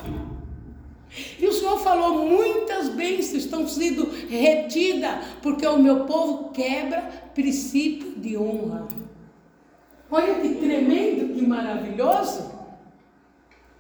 E 1.40 1.46
o 1.46 1.52
Senhor 1.52 1.78
falou: 1.80 2.26
muitas 2.26 2.90
bênçãos 2.90 3.44
estão 3.44 3.68
sendo 3.68 4.10
retidas, 4.30 5.26
porque 5.42 5.68
o 5.68 5.78
meu 5.78 6.06
povo 6.06 6.50
quebra 6.52 7.02
princípio 7.36 8.12
de 8.16 8.38
honra. 8.38 8.88
Olha 10.10 10.36
que 10.36 10.56
tremendo, 10.56 11.34
que 11.34 11.46
maravilhoso. 11.46 12.61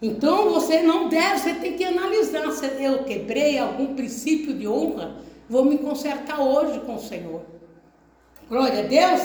Então 0.02 0.50
você 0.50 0.82
não 0.82 1.08
deve, 1.10 1.40
você 1.40 1.54
tem 1.54 1.78
que 1.78 1.84
analisar. 1.84 2.52
Se 2.52 2.66
eu 2.84 3.04
quebrei 3.04 3.60
algum 3.60 3.94
princípio 3.94 4.54
de 4.54 4.68
honra, 4.68 5.18
vou 5.48 5.64
me 5.64 5.78
consertar 5.78 6.42
hoje 6.42 6.80
com 6.80 6.96
o 6.96 7.00
Senhor. 7.00 7.42
Glória 8.50 8.80
a 8.80 8.88
Deus. 8.88 9.22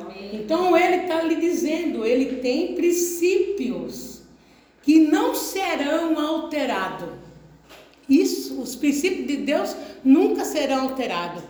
Amém. 0.00 0.36
Então 0.36 0.76
ele 0.76 1.02
está 1.02 1.22
lhe 1.22 1.36
dizendo, 1.36 2.06
ele 2.06 2.36
tem 2.36 2.74
princípios 2.74 4.22
que 4.82 5.00
não 5.00 5.34
serão 5.34 6.18
alterados. 6.18 7.08
Isso, 8.08 8.60
os 8.60 8.74
princípios 8.76 9.26
de 9.26 9.38
Deus 9.38 9.74
nunca 10.04 10.44
serão 10.44 10.82
alterados. 10.82 11.42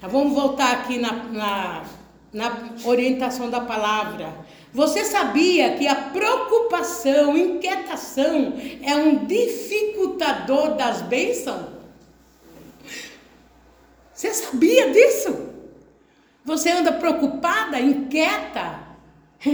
Tá, 0.00 0.08
vamos 0.08 0.34
voltar 0.34 0.72
aqui 0.72 0.98
na, 0.98 1.12
na, 1.24 1.84
na 2.32 2.74
orientação 2.84 3.50
da 3.50 3.60
palavra. 3.60 4.43
Você 4.74 5.04
sabia 5.04 5.76
que 5.76 5.86
a 5.86 5.94
preocupação, 5.94 7.36
inquietação 7.38 8.54
é 8.82 8.96
um 8.96 9.24
dificultador 9.24 10.74
das 10.74 11.00
bênçãos? 11.00 11.66
Você 14.12 14.34
sabia 14.34 14.90
disso? 14.90 15.48
Você 16.44 16.70
anda 16.70 16.90
preocupada, 16.90 17.78
inquieta? 17.78 18.80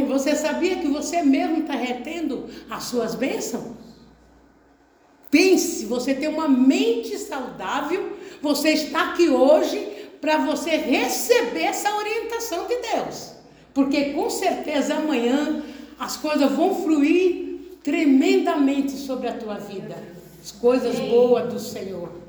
Você 0.08 0.34
sabia 0.34 0.76
que 0.76 0.88
você 0.88 1.22
mesmo 1.22 1.58
está 1.58 1.74
retendo 1.74 2.48
as 2.70 2.84
suas 2.84 3.14
bênçãos? 3.14 3.76
Pense, 5.30 5.84
você 5.84 6.14
tem 6.14 6.28
uma 6.28 6.48
mente 6.48 7.18
saudável, 7.18 8.16
você 8.40 8.70
está 8.70 9.10
aqui 9.10 9.28
hoje 9.28 9.86
para 10.18 10.38
você 10.38 10.70
receber 10.70 11.64
essa 11.64 11.94
orientação 11.94 12.66
de 12.66 12.76
Deus. 12.76 13.39
Porque 13.72 14.12
com 14.12 14.28
certeza 14.28 14.94
amanhã 14.96 15.62
as 15.98 16.16
coisas 16.16 16.50
vão 16.52 16.82
fluir 16.82 17.58
tremendamente 17.82 18.92
sobre 18.92 19.28
a 19.28 19.32
tua 19.32 19.54
vida. 19.54 19.96
As 20.42 20.52
coisas 20.52 20.98
boas 20.98 21.52
do 21.52 21.58
Senhor. 21.58 22.20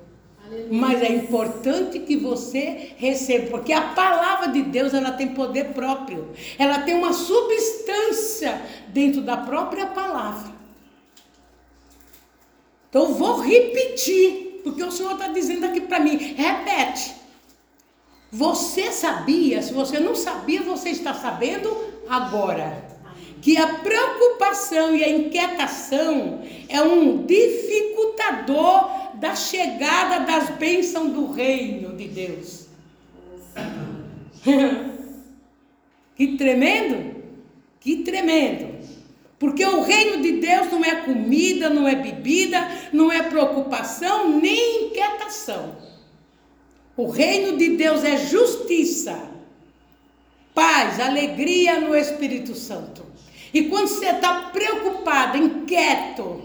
Mas 0.69 1.01
é 1.01 1.09
importante 1.09 1.99
que 1.99 2.17
você 2.17 2.91
receba, 2.97 3.47
porque 3.51 3.71
a 3.71 3.81
palavra 3.93 4.49
de 4.49 4.61
Deus 4.63 4.93
ela 4.93 5.13
tem 5.13 5.29
poder 5.29 5.69
próprio. 5.69 6.29
Ela 6.59 6.79
tem 6.79 6.93
uma 6.93 7.13
substância 7.13 8.61
dentro 8.89 9.21
da 9.21 9.37
própria 9.37 9.87
palavra. 9.87 10.51
Então 12.89 13.03
eu 13.03 13.13
vou 13.13 13.39
repetir, 13.39 14.59
porque 14.61 14.83
o 14.83 14.91
Senhor 14.91 15.13
está 15.13 15.29
dizendo 15.29 15.65
aqui 15.65 15.79
para 15.79 16.01
mim, 16.01 16.17
repete. 16.17 17.20
Você 18.31 18.93
sabia? 18.93 19.61
Se 19.61 19.73
você 19.73 19.99
não 19.99 20.15
sabia, 20.15 20.61
você 20.61 20.89
está 20.89 21.13
sabendo 21.13 21.75
agora 22.07 22.89
que 23.41 23.57
a 23.57 23.75
preocupação 23.79 24.95
e 24.95 25.03
a 25.03 25.09
inquietação 25.09 26.41
é 26.69 26.81
um 26.81 27.25
dificultador 27.25 28.89
da 29.15 29.35
chegada 29.35 30.25
das 30.25 30.51
bênçãos 30.51 31.11
do 31.11 31.31
reino 31.31 31.97
de 31.97 32.07
Deus. 32.07 32.67
que 36.15 36.37
tremendo! 36.37 37.21
Que 37.81 37.97
tremendo! 37.97 38.79
Porque 39.37 39.65
o 39.65 39.81
reino 39.81 40.21
de 40.21 40.33
Deus 40.33 40.71
não 40.71 40.85
é 40.85 41.01
comida, 41.01 41.69
não 41.69 41.87
é 41.87 41.95
bebida, 41.95 42.65
não 42.93 43.11
é 43.11 43.23
preocupação, 43.23 44.39
nem 44.39 44.85
inquietação. 44.85 45.90
O 46.95 47.09
reino 47.09 47.57
de 47.57 47.77
Deus 47.77 48.03
é 48.03 48.17
justiça, 48.17 49.29
paz, 50.53 50.99
alegria 50.99 51.79
no 51.79 51.95
Espírito 51.95 52.53
Santo. 52.53 53.05
E 53.53 53.63
quando 53.63 53.87
você 53.87 54.07
está 54.07 54.49
preocupado, 54.51 55.37
inquieto, 55.37 56.41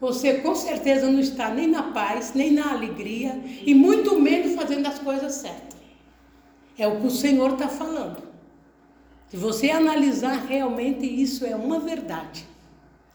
você 0.00 0.34
com 0.34 0.54
certeza 0.54 1.10
não 1.10 1.20
está 1.20 1.50
nem 1.50 1.66
na 1.66 1.84
paz, 1.84 2.32
nem 2.34 2.52
na 2.52 2.72
alegria, 2.72 3.40
e 3.64 3.74
muito 3.74 4.20
menos 4.20 4.54
fazendo 4.54 4.86
as 4.86 4.98
coisas 4.98 5.34
certas. 5.34 5.78
É 6.78 6.86
o 6.86 7.00
que 7.00 7.06
o 7.06 7.10
Senhor 7.10 7.52
está 7.52 7.68
falando. 7.68 8.22
Se 9.28 9.36
você 9.36 9.70
analisar 9.70 10.46
realmente, 10.46 11.04
isso 11.06 11.44
é 11.44 11.56
uma 11.56 11.80
verdade. 11.80 12.44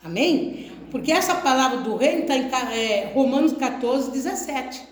Amém? 0.03 0.71
Porque 0.89 1.11
essa 1.11 1.35
palavra 1.35 1.79
do 1.79 1.95
reino 1.95 2.21
está 2.21 2.35
em 2.35 2.49
é, 2.73 3.11
Romanos 3.13 3.53
14, 3.53 4.11
17. 4.11 4.90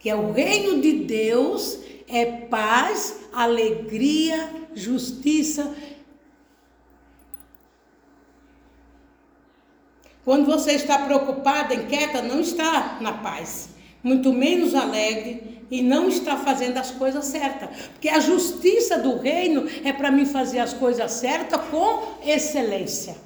Que 0.00 0.10
é 0.10 0.16
o 0.16 0.32
reino 0.32 0.80
de 0.82 1.04
Deus 1.04 1.78
é 2.08 2.26
paz, 2.26 3.20
alegria, 3.32 4.50
justiça 4.74 5.72
Quando 10.24 10.46
você 10.46 10.72
está 10.72 10.98
preocupada, 10.98 11.74
inquieta, 11.74 12.20
não 12.22 12.40
está 12.40 12.98
na 13.00 13.14
paz, 13.14 13.70
muito 14.02 14.32
menos 14.32 14.74
alegre 14.74 15.64
e 15.70 15.82
não 15.82 16.08
está 16.08 16.36
fazendo 16.36 16.76
as 16.76 16.90
coisas 16.90 17.24
certas. 17.24 17.70
Porque 17.92 18.08
a 18.08 18.20
justiça 18.20 18.98
do 18.98 19.18
reino 19.18 19.66
é 19.82 19.92
para 19.92 20.10
mim 20.10 20.26
fazer 20.26 20.58
as 20.58 20.72
coisas 20.72 21.10
certas 21.10 21.60
com 21.70 22.14
excelência. 22.24 23.16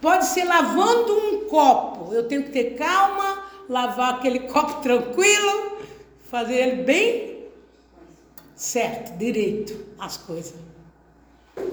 Pode 0.00 0.26
ser 0.26 0.44
lavando 0.44 1.12
um 1.12 1.48
copo, 1.48 2.12
eu 2.12 2.28
tenho 2.28 2.44
que 2.44 2.50
ter 2.50 2.74
calma, 2.76 3.44
lavar 3.68 4.14
aquele 4.14 4.40
copo 4.52 4.82
tranquilo, 4.82 5.71
fazer 6.32 6.54
ele 6.54 6.82
bem 6.82 7.42
certo, 8.56 9.18
direito, 9.18 9.78
as 9.98 10.16
coisas. 10.16 10.54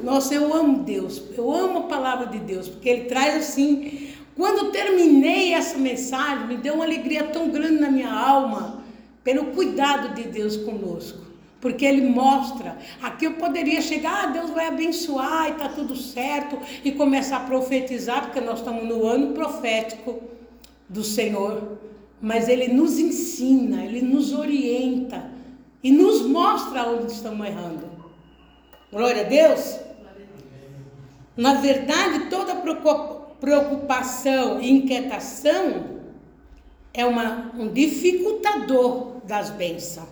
Nossa, 0.03 0.35
eu 0.35 0.53
amo 0.53 0.83
Deus, 0.83 1.21
eu 1.37 1.49
amo 1.49 1.79
a 1.79 1.83
palavra 1.83 2.27
de 2.27 2.39
Deus, 2.39 2.67
porque 2.67 2.89
Ele 2.89 3.05
traz 3.05 3.37
assim 3.37 4.09
quando 4.35 4.71
terminei 4.71 5.53
essa 5.53 5.77
mensagem, 5.77 6.47
me 6.47 6.57
deu 6.57 6.75
uma 6.75 6.83
alegria 6.83 7.25
tão 7.25 7.49
grande 7.49 7.79
na 7.79 7.89
minha 7.89 8.11
alma, 8.11 8.83
pelo 9.23 9.47
cuidado 9.47 10.13
de 10.13 10.23
Deus 10.29 10.57
conosco. 10.57 11.19
Porque 11.61 11.85
Ele 11.85 12.01
mostra, 12.09 12.77
aqui 13.01 13.25
eu 13.25 13.33
poderia 13.33 13.81
chegar, 13.81 14.23
ah, 14.23 14.27
Deus 14.27 14.49
vai 14.49 14.67
abençoar 14.67 15.49
e 15.49 15.51
está 15.51 15.69
tudo 15.69 15.95
certo, 15.95 16.57
e 16.83 16.91
começar 16.91 17.37
a 17.37 17.41
profetizar, 17.41 18.25
porque 18.25 18.41
nós 18.41 18.59
estamos 18.59 18.85
no 18.85 19.05
ano 19.05 19.33
profético 19.33 20.21
do 20.87 21.03
Senhor. 21.03 21.77
Mas 22.21 22.49
Ele 22.49 22.67
nos 22.67 22.99
ensina, 22.99 23.83
Ele 23.83 24.01
nos 24.01 24.33
orienta 24.33 25.31
e 25.83 25.91
nos 25.91 26.21
mostra 26.21 26.87
onde 26.87 27.11
estamos 27.11 27.47
errando. 27.47 27.89
Glória 28.91 29.21
a 29.21 29.29
Deus. 29.29 29.79
Na 31.37 31.55
verdade, 31.55 32.29
toda 32.29 32.61
preocupação 33.39 34.61
e 34.61 34.69
inquietação 34.69 35.99
é 36.93 37.05
uma, 37.05 37.51
um 37.57 37.71
dificultador 37.71 39.21
das 39.23 39.49
bênçãos. 39.51 40.09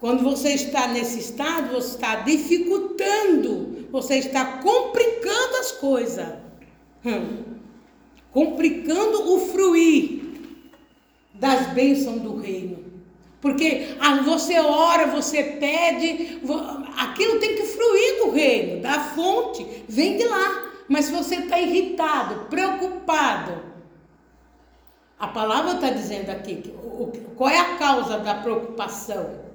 Quando 0.00 0.22
você 0.22 0.50
está 0.50 0.86
nesse 0.88 1.18
estado, 1.18 1.72
você 1.72 1.94
está 1.94 2.16
dificultando, 2.16 3.88
você 3.90 4.16
está 4.16 4.58
complicando 4.58 5.56
as 5.56 5.72
coisas, 5.72 6.28
hum. 7.04 7.42
complicando 8.30 9.34
o 9.34 9.40
fruir 9.40 10.27
das 11.38 11.68
bênçãos 11.68 12.20
do 12.20 12.36
reino. 12.36 12.88
Porque 13.40 13.96
você 14.24 14.58
ora, 14.58 15.06
você 15.06 15.42
pede, 15.42 16.40
aquilo 16.96 17.38
tem 17.38 17.54
que 17.54 17.62
fluir 17.62 18.24
do 18.24 18.30
reino, 18.32 18.82
da 18.82 18.98
fonte, 19.00 19.84
vem 19.88 20.16
de 20.16 20.24
lá. 20.24 20.72
Mas 20.88 21.06
se 21.06 21.12
você 21.12 21.36
está 21.36 21.60
irritado, 21.60 22.46
preocupado, 22.46 23.62
a 25.18 25.28
palavra 25.28 25.74
está 25.74 25.90
dizendo 25.90 26.30
aqui 26.30 26.74
qual 27.36 27.50
é 27.50 27.58
a 27.58 27.76
causa 27.76 28.18
da 28.18 28.34
preocupação. 28.34 29.46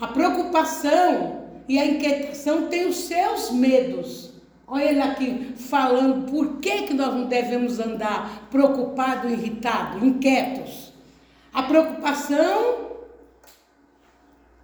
A 0.00 0.08
preocupação 0.08 1.46
e 1.68 1.78
a 1.78 1.86
inquietação 1.86 2.68
têm 2.68 2.86
os 2.86 2.96
seus 2.96 3.50
medos. 3.50 4.31
Olha 4.74 4.84
ele 4.84 5.02
aqui 5.02 5.52
falando 5.54 6.30
por 6.30 6.56
que, 6.56 6.84
que 6.84 6.94
nós 6.94 7.14
não 7.14 7.26
devemos 7.26 7.78
andar 7.78 8.48
preocupado, 8.50 9.28
irritado, 9.28 10.02
inquietos. 10.02 10.94
A 11.52 11.64
preocupação 11.64 12.92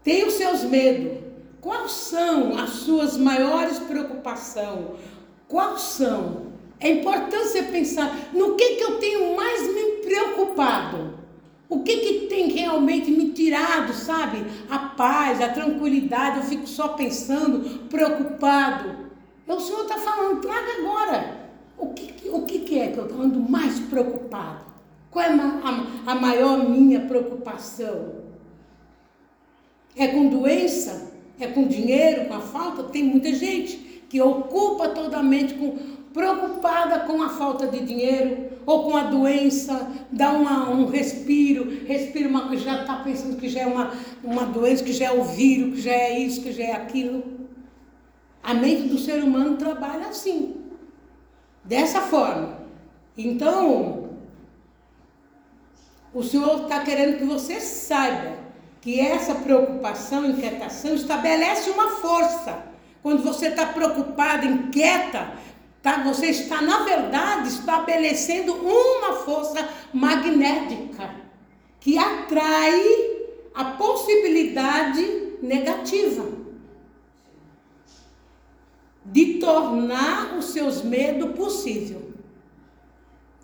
tem 0.03 0.27
os 0.27 0.33
seus 0.33 0.65
medos. 0.65 1.19
Quais 1.61 1.93
são 1.93 2.59
as 2.59 2.71
suas 2.71 3.19
maiores 3.19 3.79
preocupações? 3.81 4.97
Quais 5.47 5.83
são? 5.83 6.53
É 6.81 6.89
importante 6.89 7.49
você 7.49 7.65
pensar 7.65 8.11
no 8.33 8.55
que, 8.55 8.77
que 8.77 8.85
eu 8.85 8.99
tenho 8.99 9.37
mais 9.37 9.61
me 9.75 10.07
preocupado. 10.07 11.19
O 11.69 11.83
que, 11.83 11.97
que 11.99 12.27
tem 12.29 12.49
realmente 12.49 13.11
me 13.11 13.33
tirado, 13.33 13.93
sabe? 13.93 14.43
A 14.71 14.79
paz, 14.79 15.43
a 15.43 15.51
tranquilidade. 15.51 16.39
Eu 16.39 16.45
fico 16.45 16.67
só 16.67 16.89
pensando, 16.89 17.87
preocupado. 17.91 19.08
O 19.49 19.61
Senhor 19.61 19.83
está 19.83 19.99
falando, 19.99 20.41
traga 20.41 20.79
agora. 20.79 21.49
O 21.77 21.89
que, 21.95 22.29
o 22.29 22.43
que, 22.43 22.79
é 22.79 22.89
que 22.89 22.99
eu 22.99 23.05
ando 23.21 23.41
mais 23.41 23.79
preocupado? 23.81 24.67
Qual 25.11 25.25
é 25.25 25.29
a, 25.29 25.35
a, 26.07 26.13
a 26.13 26.15
maior 26.15 26.69
minha 26.69 27.01
preocupação? 27.01 28.17
É 29.97 30.09
com 30.09 30.29
doença? 30.29 31.09
é 31.41 31.47
com 31.47 31.67
dinheiro, 31.67 32.27
com 32.27 32.35
a 32.35 32.41
falta, 32.41 32.85
tem 32.85 33.05
muita 33.05 33.33
gente 33.33 33.77
que 34.09 34.21
ocupa 34.21 34.89
toda 34.89 35.19
a 35.19 35.23
mente 35.23 35.55
com, 35.55 35.77
preocupada 36.13 37.01
com 37.01 37.23
a 37.23 37.29
falta 37.29 37.67
de 37.69 37.81
dinheiro 37.81 38.49
ou 38.67 38.85
com 38.85 38.97
a 38.97 39.05
doença, 39.05 39.91
dá 40.11 40.33
uma, 40.33 40.71
um 40.71 40.87
respiro, 40.87 41.85
respira 41.87 42.29
uma 42.29 42.57
já 42.57 42.81
está 42.81 42.97
pensando 42.97 43.37
que 43.37 43.49
já 43.49 43.61
é 43.61 43.67
uma, 43.67 43.93
uma 44.23 44.45
doença, 44.45 44.83
que 44.83 44.93
já 44.93 45.07
é 45.07 45.13
o 45.13 45.25
vírus, 45.25 45.77
que 45.77 45.83
já 45.83 45.93
é 45.93 46.19
isso, 46.19 46.43
que 46.43 46.53
já 46.53 46.65
é 46.65 46.73
aquilo. 46.73 47.38
A 48.43 48.55
mente 48.55 48.89
do 48.89 48.99
ser 48.99 49.23
humano 49.23 49.57
trabalha 49.57 50.09
assim, 50.09 50.57
dessa 51.65 52.01
forma. 52.03 52.59
Então, 53.17 54.11
o 56.15 56.23
Senhor 56.23 56.63
está 56.63 56.81
querendo 56.81 57.19
que 57.19 57.25
você 57.25 57.61
saiba 57.61 58.39
que 58.81 59.01
essa 59.01 59.35
preocupação, 59.35 60.25
inquietação 60.25 60.95
estabelece 60.95 61.69
uma 61.71 61.91
força. 61.97 62.65
Quando 63.03 63.23
você 63.23 63.49
está 63.49 63.67
preocupada, 63.67 64.47
inquieta, 64.47 65.33
tá? 65.83 66.03
você 66.05 66.27
está, 66.27 66.63
na 66.63 66.85
verdade, 66.85 67.49
estabelecendo 67.49 68.55
uma 68.55 69.17
força 69.17 69.69
magnética 69.93 71.11
que 71.81 71.99
atrai 71.99 72.83
a 73.55 73.65
possibilidade 73.65 75.35
negativa. 75.43 76.38
De 79.13 79.35
tornar 79.35 80.37
os 80.39 80.47
seus 80.47 80.83
medos 80.83 81.33
possível. 81.37 82.09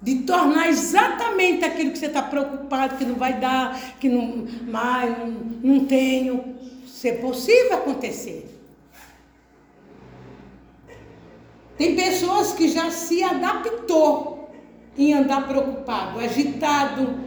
De 0.01 0.21
tornar 0.21 0.69
exatamente 0.69 1.65
aquilo 1.65 1.93
que 1.93 1.99
você 1.99 2.07
está 2.07 2.23
preocupado, 2.23 2.97
que 2.97 3.05
não 3.05 3.15
vai 3.15 3.41
dar, 3.41 3.97
que 3.99 4.09
não 4.09 4.47
mais, 4.67 5.19
não, 5.19 5.29
não 5.63 5.85
tenho, 5.87 6.57
ser 6.87 7.21
possível 7.21 7.75
acontecer. 7.75 8.51
Tem 11.79 11.97
pessoas 11.97 12.53
que 12.53 12.69
já 12.69 12.91
se 12.91 13.23
adaptou 13.23 14.51
em 14.97 15.13
andar 15.13 15.49
preocupado, 15.49 16.21
agitado, 16.21 17.19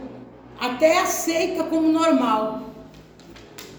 até 0.58 1.00
aceita 1.00 1.64
como 1.64 1.92
normal. 1.92 2.62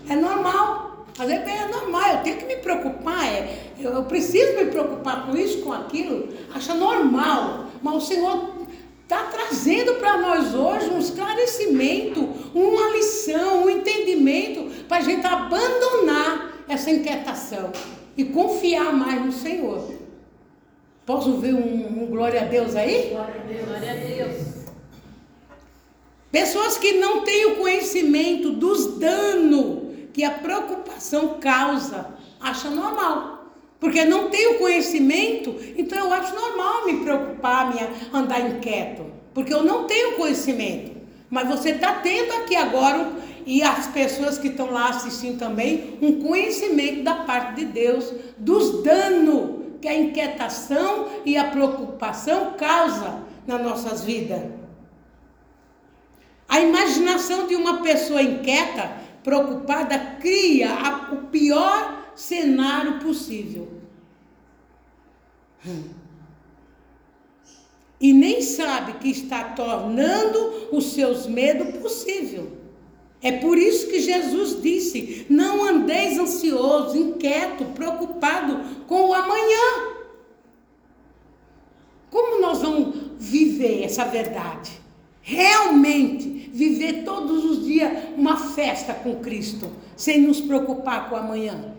É 0.08 0.15
normal. 0.15 1.06
Às 1.17 1.28
vezes 1.28 1.48
é 1.48 1.67
normal, 1.67 2.12
eu 2.12 2.24
tenho 2.24 2.38
que 2.38 2.45
me 2.45 2.56
preocupar, 2.58 3.26
é, 3.26 3.68
eu, 3.82 3.92
eu 3.92 4.04
preciso 4.04 4.58
me 4.58 4.65
preocupar 4.65 5.26
com 5.26 5.38
isso, 5.38 5.62
com 5.62 5.74
aquilo, 5.74 6.30
acha 6.54 6.74
normal. 6.74 7.65
Mas 7.82 7.96
o 7.96 8.02
Senhor 8.02 8.56
está 9.04 9.24
trazendo 9.24 9.96
para 9.96 10.18
nós 10.18 10.54
hoje 10.54 10.89
um 10.89 11.00
esclarecimento, 11.00 12.22
uma 12.54 12.92
lição, 12.92 13.63
um 13.63 13.70
entendimento 13.70 14.86
para 14.88 14.98
a 14.98 15.02
gente 15.02 15.26
abandonar 15.26 16.63
essa 16.68 16.92
inquietação 16.92 17.72
e 18.15 18.26
confiar 18.26 18.94
mais 18.94 19.26
no 19.26 19.32
Senhor. 19.32 19.92
Posso 21.06 21.38
ver 21.38 21.56
um, 21.56 22.04
um 22.04 22.06
glória 22.06 22.42
a 22.42 22.46
Deus 22.46 22.76
aí? 22.76 23.10
Glória 23.10 23.42
a 23.42 23.48
Deus. 23.48 23.65
Glória 23.65 23.92
a 23.92 23.96
Deus. 23.96 24.60
Pessoas 26.32 26.78
que 26.78 26.94
não 26.94 27.24
têm 27.24 27.48
o 27.48 27.56
conhecimento 27.56 28.52
dos 28.52 29.00
danos 29.00 29.89
que 30.13 30.24
a 30.24 30.32
preocupação 30.32 31.39
causa, 31.39 32.13
acham 32.39 32.76
normal. 32.76 33.38
Porque 33.80 34.04
não 34.04 34.30
tem 34.30 34.56
o 34.56 34.60
conhecimento, 34.60 35.56
então 35.78 35.98
eu 35.98 36.13
acho 36.13 36.36
normal 36.36 36.86
me 36.86 36.98
preocupar, 36.98 37.74
me 37.74 37.80
andar 38.13 38.42
inquieto. 38.42 39.06
Porque 39.34 39.54
eu 39.54 39.63
não 39.63 39.86
tenho 39.86 40.15
conhecimento. 40.15 41.00
Mas 41.30 41.48
você 41.48 41.72
está 41.72 41.94
tendo 41.94 42.34
aqui 42.34 42.56
agora, 42.56 43.10
e 43.46 43.63
as 43.63 43.88
pessoas 43.88 44.38
que 44.38 44.50
estão 44.50 44.72
lá 44.72 44.89
assistindo 44.89 45.39
também, 45.39 45.98
um 46.02 46.22
conhecimento 46.22 47.04
da 47.04 47.15
parte 47.15 47.56
de 47.56 47.65
Deus 47.65 48.13
dos 48.38 48.84
danos 48.84 49.60
que 49.82 49.88
a 49.88 49.98
inquietação 49.98 51.08
e 51.26 51.38
a 51.38 51.46
preocupação 51.46 52.54
causa 52.58 53.24
nas 53.48 53.62
nossas 53.62 54.04
vidas. 54.04 54.42
A 56.48 56.60
imaginação 56.60 57.48
de 57.48 57.56
uma 57.56 57.82
pessoa 57.82 58.22
inquieta, 58.22 58.92
preocupada, 59.24 59.98
cria 60.20 60.72
a, 60.72 61.13
o 61.13 61.28
pior 61.28 61.98
cenário 62.19 62.99
possível. 62.99 63.69
E 67.99 68.12
nem 68.12 68.41
sabe 68.41 68.93
que 68.93 69.10
está 69.10 69.43
tornando 69.45 70.67
os 70.71 70.91
seus 70.91 71.25
medos 71.25 71.77
possível. 71.77 72.58
É 73.21 73.32
por 73.32 73.58
isso 73.58 73.88
que 73.88 74.01
Jesus 74.01 74.62
disse: 74.62 75.25
não 75.29 75.63
andeis 75.63 76.19
ansioso, 76.19 76.97
inquieto, 76.97 77.65
preocupado 77.73 78.86
com 78.86 79.10
o 79.10 79.13
amanhã. 79.13 79.95
Como 82.10 82.41
nós 82.41 82.62
vamos 82.62 82.95
viver 83.17 83.84
essa 83.84 84.03
verdade? 84.03 84.71
Realmente 85.21 86.49
viver 86.53 87.03
todos 87.03 87.45
os 87.45 87.65
dias 87.65 87.91
uma 88.17 88.36
festa 88.36 88.93
com 88.93 89.17
Cristo, 89.17 89.69
sem 89.95 90.21
nos 90.21 90.41
preocupar 90.41 91.10
com 91.10 91.15
o 91.15 91.19
amanhã. 91.19 91.79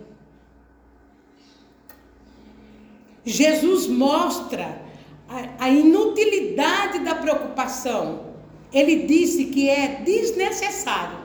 Jesus 3.31 3.87
mostra 3.87 4.83
a, 5.29 5.65
a 5.65 5.69
inutilidade 5.69 6.99
da 6.99 7.15
preocupação. 7.15 8.35
Ele 8.73 9.07
disse 9.07 9.47
que 9.47 9.69
é 9.69 10.01
desnecessário. 10.05 11.19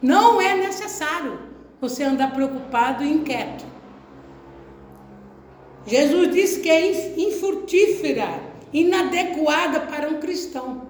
Não 0.00 0.40
é 0.40 0.56
necessário 0.56 1.38
você 1.80 2.02
andar 2.02 2.32
preocupado 2.32 3.04
e 3.04 3.12
inquieto. 3.12 3.64
Jesus 5.86 6.34
disse 6.34 6.60
que 6.60 6.70
é 6.70 7.18
infrutífera, 7.20 8.40
inadequada 8.72 9.80
para 9.80 10.08
um 10.08 10.18
cristão. 10.18 10.88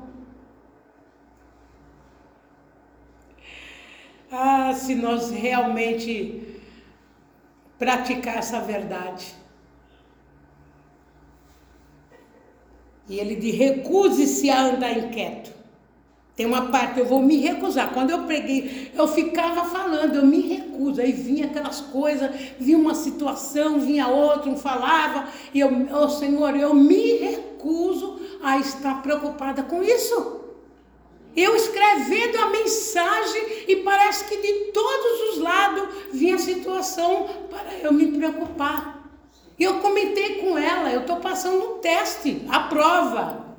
Ah, 4.30 4.72
se 4.72 4.94
nós 4.94 5.30
realmente 5.30 6.60
praticar 7.78 8.38
essa 8.38 8.60
verdade. 8.60 9.45
E 13.08 13.18
ele 13.18 13.36
diz: 13.36 13.54
recuse-se 13.54 14.50
a 14.50 14.62
andar 14.62 14.96
inquieto. 14.96 15.56
Tem 16.36 16.44
uma 16.44 16.66
parte, 16.66 17.00
eu 17.00 17.06
vou 17.06 17.22
me 17.22 17.38
recusar. 17.38 17.94
Quando 17.94 18.10
eu 18.10 18.24
preguei, 18.24 18.92
eu 18.94 19.08
ficava 19.08 19.64
falando, 19.64 20.16
eu 20.16 20.26
me 20.26 20.42
recuso. 20.42 21.00
Aí 21.00 21.10
vinha 21.10 21.46
aquelas 21.46 21.80
coisas, 21.80 22.30
vinha 22.60 22.76
uma 22.76 22.94
situação, 22.94 23.80
vinha 23.80 24.06
outra, 24.06 24.50
um 24.50 24.56
falava, 24.56 25.28
e 25.54 25.60
eu, 25.60 25.70
oh 25.94 26.10
Senhor, 26.10 26.54
eu 26.54 26.74
me 26.74 27.16
recuso 27.16 28.20
a 28.42 28.58
estar 28.58 29.02
preocupada 29.02 29.62
com 29.62 29.82
isso. 29.82 30.42
Eu 31.34 31.56
escrevendo 31.56 32.38
a 32.38 32.50
mensagem 32.50 33.42
e 33.68 33.76
parece 33.76 34.24
que 34.24 34.36
de 34.36 34.72
todos 34.72 35.30
os 35.30 35.38
lados 35.38 35.88
vinha 36.12 36.34
a 36.34 36.38
situação 36.38 37.28
para 37.48 37.78
eu 37.82 37.92
me 37.92 38.12
preocupar. 38.12 38.95
E 39.58 39.64
eu 39.64 39.80
comentei 39.80 40.42
com 40.42 40.58
ela, 40.58 40.90
eu 40.90 41.00
estou 41.00 41.16
passando 41.16 41.64
um 41.64 41.78
teste, 41.78 42.44
a 42.48 42.60
prova. 42.60 43.56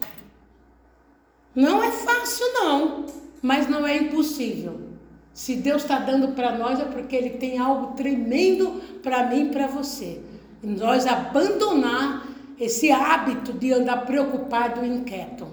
Não 1.56 1.84
é 1.84 1.92
fácil, 1.92 2.46
não, 2.54 3.06
mas 3.42 3.68
não 3.68 3.86
é 3.86 3.98
impossível. 3.98 4.88
Se 5.34 5.56
Deus 5.56 5.84
está 5.84 6.00
dando 6.00 6.30
para 6.30 6.58
nós 6.58 6.80
é 6.80 6.86
porque 6.86 7.16
Ele 7.16 7.32
tem 7.32 7.58
algo 7.58 7.96
tremendo 7.96 8.82
para 9.02 9.28
mim 9.28 9.48
e 9.48 9.50
para 9.50 9.68
você. 9.68 10.22
Nós 10.62 11.06
abandonar 11.06 12.28
esse 12.60 12.92
hábito 12.92 13.54
de 13.54 13.74
andar 13.74 14.06
preocupado 14.06 14.84
e 14.84 14.90
inquieto. 14.90 15.48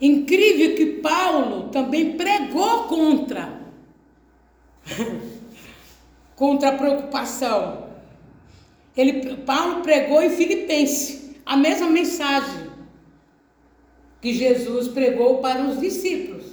Incrível 0.00 0.74
que 0.74 0.86
Paulo 1.00 1.68
também 1.70 2.16
pregou 2.16 2.84
contra 2.84 3.60
contra 6.36 6.70
a 6.70 6.76
preocupação. 6.76 7.88
Ele 8.96 9.36
Paulo 9.36 9.82
pregou 9.82 10.22
em 10.22 10.30
Filipenses 10.30 11.30
a 11.44 11.56
mesma 11.56 11.88
mensagem 11.88 12.70
que 14.20 14.32
Jesus 14.32 14.88
pregou 14.88 15.38
para 15.38 15.62
os 15.64 15.80
discípulos. 15.80 16.44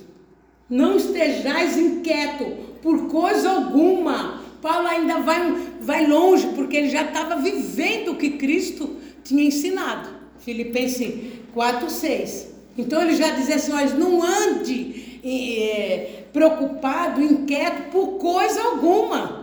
Não 0.70 0.98
estejais 0.98 1.78
inquieto 1.78 2.46
por 2.82 3.08
coisa 3.08 3.52
alguma. 3.52 4.42
Paulo 4.62 4.88
ainda 4.88 5.20
vai, 5.20 5.52
vai 5.80 6.08
longe, 6.08 6.48
porque 6.56 6.78
ele 6.78 6.90
já 6.90 7.04
estava 7.04 7.36
vivendo 7.38 8.12
o 8.12 8.16
que 8.16 8.32
Cristo 8.32 8.98
tinha 9.24 9.44
ensinado. 9.44 10.10
Filipenses 10.40 11.40
4, 11.54 11.90
6. 11.90 12.48
Então 12.78 13.02
ele 13.02 13.16
já 13.16 13.30
dizia 13.30 13.56
assim: 13.56 13.72
mas 13.72 13.94
não 13.94 14.24
ande 14.24 15.20
é, 15.24 16.24
preocupado, 16.34 17.22
inquieto 17.22 17.92
por 17.92 18.18
coisa 18.18 18.62
alguma. 18.62 19.39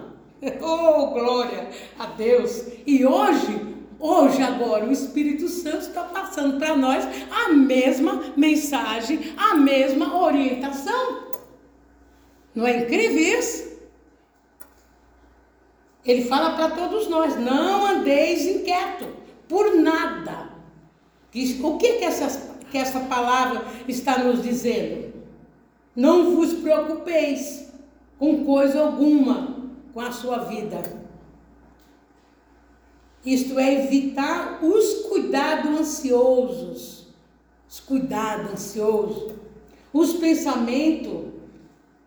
Oh, 0.61 1.09
glória 1.09 1.69
a 1.99 2.07
Deus! 2.07 2.67
E 2.87 3.05
hoje 3.05 3.77
Hoje, 3.99 4.43
agora, 4.43 4.85
o 4.85 4.93
Espírito 4.93 5.49
Santo 5.49 5.79
está 5.79 6.05
passando 6.05 6.59
para 6.59 6.77
nós 6.77 7.03
a 7.31 7.49
mesma 7.49 8.23
mensagem, 8.37 9.33
a 9.39 9.55
mesma 9.55 10.23
orientação. 10.23 11.31
Não 12.55 12.67
é 12.67 12.83
incrível 12.83 13.39
isso? 13.39 13.75
Ele 16.05 16.27
fala 16.27 16.57
para 16.57 16.77
todos 16.77 17.09
nós: 17.09 17.37
não 17.37 17.87
andeis 17.87 18.45
inquieto 18.45 19.09
por 19.49 19.75
nada. 19.75 20.51
O 21.63 21.79
que, 21.79 21.95
que, 21.95 22.05
essa, 22.05 22.55
que 22.71 22.77
essa 22.77 23.01
palavra 23.01 23.65
está 23.89 24.19
nos 24.19 24.43
dizendo? 24.43 25.15
Não 25.97 26.37
vos 26.37 26.53
preocupeis 26.53 27.73
com 28.19 28.45
coisa 28.45 28.83
alguma 28.83 29.56
com 29.97 30.03
a 30.03 30.13
sua 30.13 30.41
vida 30.41 30.83
isto 33.25 33.59
é, 33.59 33.87
evitar 33.87 34.63
os 34.63 35.07
cuidados 35.09 35.81
ansiosos. 35.81 37.07
Os 37.67 37.81
cuidados 37.81 38.53
ansiosos. 38.53 39.33
Os 39.95 40.13
pensamentos 40.13 41.33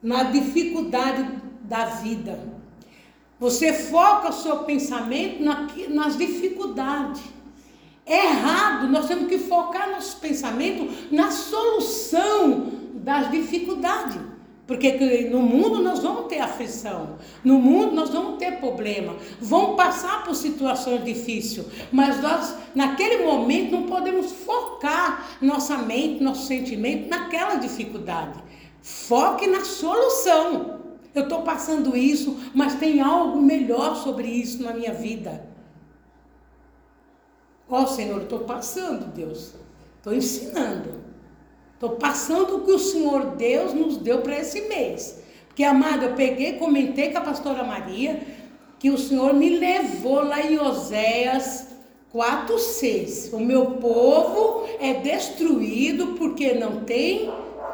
na 0.04 0.26
dificuldade 0.26 1.42
da 1.64 1.86
vida. 1.86 2.40
Você 3.40 3.74
foca 3.74 4.30
o 4.30 4.34
seu 4.34 4.60
pensamento 4.60 5.42
na, 5.44 5.68
nas 5.90 6.16
dificuldades. 6.16 7.24
É 8.06 8.28
errado, 8.28 8.88
nós 8.88 9.08
temos 9.08 9.28
que 9.28 9.40
focar 9.40 9.90
nosso 9.90 10.20
pensamento 10.20 10.88
na 11.12 11.32
solução 11.32 12.72
das 12.94 13.32
dificuldades. 13.32 14.22
Porque 14.70 14.92
no 15.32 15.42
mundo 15.42 15.82
nós 15.82 15.98
vamos 15.98 16.28
ter 16.28 16.40
aflição, 16.42 17.18
no 17.44 17.58
mundo 17.58 17.96
nós 17.96 18.12
vamos 18.12 18.38
ter 18.38 18.60
problema, 18.60 19.16
vamos 19.42 19.76
passar 19.76 20.24
por 20.24 20.36
situações 20.36 21.04
difíceis, 21.04 21.66
mas 21.92 22.22
nós, 22.22 22.56
naquele 22.76 23.26
momento, 23.26 23.72
não 23.72 23.88
podemos 23.88 24.32
focar 24.32 25.28
nossa 25.42 25.76
mente, 25.80 26.24
nosso 26.24 26.46
sentimento 26.46 27.10
naquela 27.10 27.56
dificuldade. 27.56 28.44
Foque 28.84 29.48
na 29.48 29.66
solução. 29.66 30.82
Eu 31.16 31.24
estou 31.24 31.42
passando 31.42 31.98
isso, 31.98 32.38
mas 32.54 32.76
tem 32.76 33.02
algo 33.02 33.42
melhor 33.42 33.96
sobre 33.96 34.28
isso 34.28 34.62
na 34.62 34.72
minha 34.72 34.94
vida. 34.94 35.48
Ó 37.68 37.82
oh, 37.82 37.88
Senhor, 37.88 38.22
estou 38.22 38.42
passando, 38.42 39.12
Deus. 39.16 39.56
Estou 39.98 40.14
ensinando. 40.14 40.99
Estou 41.80 41.92
passando 41.92 42.58
o 42.58 42.66
que 42.66 42.74
o 42.74 42.78
Senhor 42.78 43.38
Deus 43.38 43.74
nos 43.74 43.96
deu 43.96 44.18
para 44.18 44.38
esse 44.38 44.68
mês. 44.68 45.24
Porque, 45.48 45.64
amado, 45.64 46.04
eu 46.04 46.14
peguei, 46.14 46.58
comentei 46.58 47.12
com 47.12 47.20
a 47.20 47.22
pastora 47.22 47.64
Maria 47.64 48.20
que 48.78 48.90
o 48.90 48.98
Senhor 48.98 49.34
me 49.34 49.50
levou 49.58 50.22
lá 50.22 50.42
em 50.42 50.60
Oséias 50.60 51.70
4,6. 52.14 53.32
O 53.32 53.40
meu 53.40 53.78
povo 53.78 54.68
é 54.78 54.96
destruído 54.96 56.16
porque 56.18 56.54
não 56.54 56.84
tem 56.84 57.32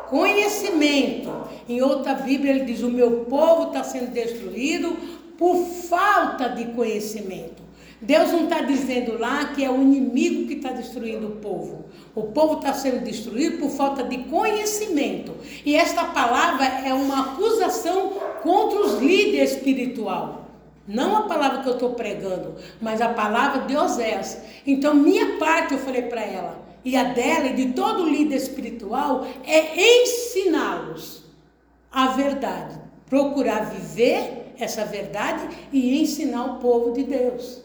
conhecimento. 0.07 1.33
Em 1.67 1.81
outra 1.81 2.13
Bíblia 2.13 2.51
ele 2.51 2.65
diz: 2.65 2.83
O 2.83 2.91
meu 2.91 3.25
povo 3.25 3.69
está 3.69 3.83
sendo 3.83 4.11
destruído 4.11 4.95
por 5.35 5.65
falta 5.65 6.49
de 6.49 6.65
conhecimento. 6.73 7.64
Deus 8.01 8.31
não 8.31 8.43
está 8.43 8.61
dizendo 8.61 9.17
lá 9.17 9.45
que 9.53 9.63
é 9.63 9.69
o 9.69 9.81
inimigo 9.81 10.47
que 10.47 10.55
está 10.55 10.69
destruindo 10.71 11.27
o 11.27 11.35
povo. 11.37 11.85
O 12.13 12.23
povo 12.23 12.59
está 12.59 12.73
sendo 12.73 13.03
destruído 13.03 13.57
por 13.57 13.69
falta 13.69 14.03
de 14.03 14.17
conhecimento. 14.25 15.33
E 15.65 15.75
esta 15.75 16.05
palavra 16.05 16.65
é 16.65 16.93
uma 16.93 17.31
acusação 17.31 18.13
contra 18.43 18.79
os 18.79 19.01
líderes 19.01 19.53
espiritual. 19.53 20.45
Não 20.87 21.15
a 21.15 21.21
palavra 21.23 21.63
que 21.63 21.69
eu 21.69 21.73
estou 21.73 21.93
pregando, 21.93 22.55
mas 22.79 23.01
a 23.01 23.09
palavra 23.09 23.61
de 23.65 23.75
Osés. 23.75 24.39
Então, 24.67 24.93
minha 24.93 25.37
parte, 25.37 25.73
eu 25.73 25.79
falei 25.79 26.03
para 26.03 26.21
ela, 26.21 26.63
e 26.83 26.95
a 26.95 27.05
dela 27.05 27.47
e 27.47 27.53
de 27.53 27.73
todo 27.73 28.07
líder 28.07 28.35
espiritual, 28.35 29.25
é 29.43 30.03
ensiná-los 30.03 31.23
a 31.91 32.07
verdade. 32.07 32.79
Procurar 33.09 33.71
viver 33.71 34.53
essa 34.59 34.85
verdade 34.85 35.47
e 35.71 35.99
ensinar 35.99 36.45
o 36.45 36.59
povo 36.59 36.91
de 36.91 37.03
Deus. 37.03 37.64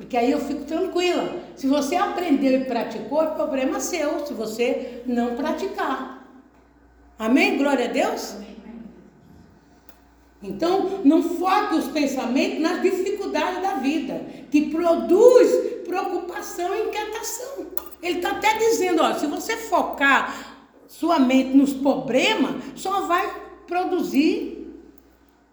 Porque 0.00 0.16
aí 0.16 0.30
eu 0.30 0.40
fico 0.40 0.64
tranquila. 0.64 1.30
Se 1.54 1.66
você 1.66 1.94
aprendeu 1.94 2.58
e 2.58 2.64
praticou, 2.64 3.22
é 3.22 3.26
problema 3.26 3.78
seu, 3.80 4.26
se 4.26 4.32
você 4.32 5.02
não 5.04 5.36
praticar. 5.36 6.26
Amém? 7.18 7.58
Glória 7.58 7.84
a 7.84 7.92
Deus? 7.92 8.34
Então, 10.42 11.02
não 11.04 11.22
foque 11.22 11.74
os 11.74 11.88
pensamentos 11.88 12.60
nas 12.60 12.80
dificuldades 12.80 13.60
da 13.62 13.74
vida, 13.74 14.24
que 14.50 14.70
produz 14.70 15.84
preocupação 15.84 16.74
e 16.74 16.88
inquietação. 16.88 17.66
Ele 18.02 18.20
está 18.20 18.30
até 18.30 18.56
dizendo, 18.56 19.02
ó, 19.02 19.12
se 19.12 19.26
você 19.26 19.54
focar 19.58 20.56
sua 20.88 21.18
mente 21.18 21.54
nos 21.54 21.74
problemas, 21.74 22.54
só 22.74 23.02
vai 23.02 23.30
produzir 23.66 24.66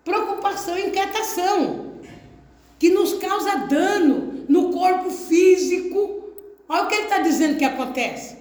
preocupação 0.05 0.77
e 0.77 0.87
inquietação, 0.87 1.86
que 2.79 2.89
nos 2.89 3.13
causa 3.15 3.55
dano, 3.67 4.45
no 4.47 4.71
corpo 4.71 5.09
físico. 5.09 6.23
Olha 6.69 6.83
o 6.83 6.87
que 6.87 6.95
ele 6.95 7.03
está 7.03 7.19
dizendo 7.19 7.57
que 7.57 7.65
acontece. 7.65 8.37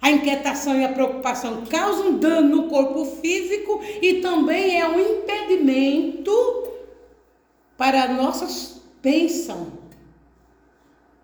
A 0.00 0.10
inquietação 0.10 0.78
e 0.78 0.84
a 0.84 0.92
preocupação 0.92 1.64
causam 1.66 2.18
dano 2.18 2.48
no 2.48 2.68
corpo 2.68 3.04
físico 3.04 3.80
e 4.00 4.20
também 4.20 4.80
é 4.80 4.88
um 4.88 5.00
impedimento 5.00 6.32
para 7.76 8.04
as 8.04 8.16
nossas 8.16 8.80
bênçãos. 9.02 9.68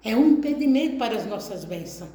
É 0.02 0.14
um 0.16 0.30
impedimento 0.30 0.96
para 0.96 1.16
as 1.16 1.26
nossas 1.26 1.64
bênçãos. 1.64 2.10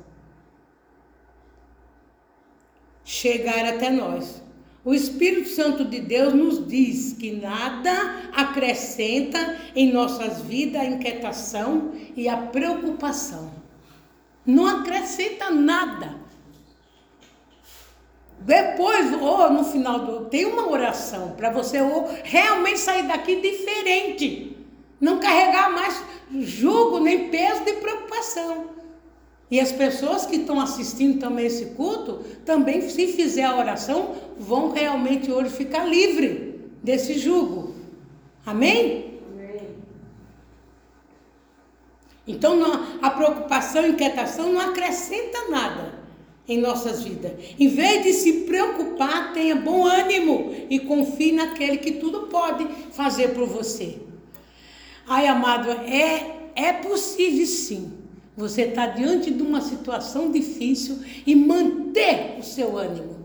Chegar 3.03 3.65
até 3.65 3.89
nós. 3.89 4.41
O 4.83 4.93
Espírito 4.93 5.49
Santo 5.49 5.83
de 5.83 5.99
Deus 5.99 6.33
nos 6.33 6.65
diz 6.65 7.13
que 7.13 7.33
nada 7.33 8.31
acrescenta 8.33 9.57
em 9.75 9.91
nossas 9.91 10.41
vidas 10.41 10.81
a 10.81 10.85
inquietação 10.85 11.91
e 12.15 12.29
a 12.29 12.37
preocupação. 12.37 13.51
Não 14.45 14.65
acrescenta 14.65 15.49
nada. 15.49 16.15
Depois, 18.39 19.13
ou 19.21 19.51
no 19.51 19.65
final 19.65 19.99
do. 19.99 20.25
Tem 20.25 20.45
uma 20.45 20.69
oração 20.69 21.31
para 21.31 21.51
você 21.51 21.81
ou 21.81 22.09
realmente 22.23 22.79
sair 22.79 23.03
daqui 23.03 23.41
diferente. 23.41 24.55
Não 24.99 25.19
carregar 25.19 25.71
mais 25.71 26.01
jugo 26.39 26.99
nem 26.99 27.29
peso 27.29 27.65
de 27.65 27.73
preocupação. 27.73 28.78
E 29.51 29.59
as 29.59 29.71
pessoas 29.71 30.25
que 30.25 30.35
estão 30.35 30.59
assistindo 30.59 31.19
também 31.19 31.47
esse 31.47 31.67
culto, 31.67 32.23
também, 32.45 32.87
se 32.87 33.07
fizer 33.07 33.43
a 33.43 33.57
oração, 33.57 34.15
vão 34.37 34.71
realmente 34.71 35.31
hoje 35.31 35.49
ficar 35.49 35.85
livre 35.85 36.69
desse 36.83 37.17
jugo. 37.17 37.73
Amém? 38.45 39.19
Amém. 39.33 39.61
Então, 42.27 42.55
não, 42.55 42.99
a 43.01 43.09
preocupação 43.09 43.85
e 43.85 43.89
inquietação 43.89 44.53
não 44.53 44.61
acrescenta 44.61 45.49
nada 45.49 45.97
em 46.47 46.59
nossas 46.59 47.03
vidas. 47.03 47.31
Em 47.59 47.69
vez 47.69 48.03
de 48.03 48.13
se 48.13 48.33
preocupar, 48.41 49.33
tenha 49.33 49.55
bom 49.55 49.83
ânimo 49.83 50.53
e 50.69 50.79
confie 50.79 51.31
naquele 51.31 51.77
que 51.77 51.93
tudo 51.93 52.27
pode 52.27 52.67
fazer 52.91 53.29
por 53.29 53.47
você. 53.47 53.97
Ai, 55.07 55.25
amado, 55.25 55.71
é, 55.71 56.51
é 56.55 56.71
possível 56.73 57.47
sim 57.47 57.98
você 58.39 58.61
está 58.61 58.85
diante 58.85 59.31
de 59.31 59.43
uma 59.43 59.59
situação 59.59 60.31
difícil 60.31 60.99
e 61.27 61.35
manter 61.35 62.37
o 62.39 62.43
seu 62.43 62.77
ânimo. 62.77 63.19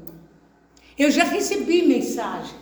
Eu 0.99 1.09
já 1.09 1.23
recebi 1.23 1.83
mensagem 1.83 2.57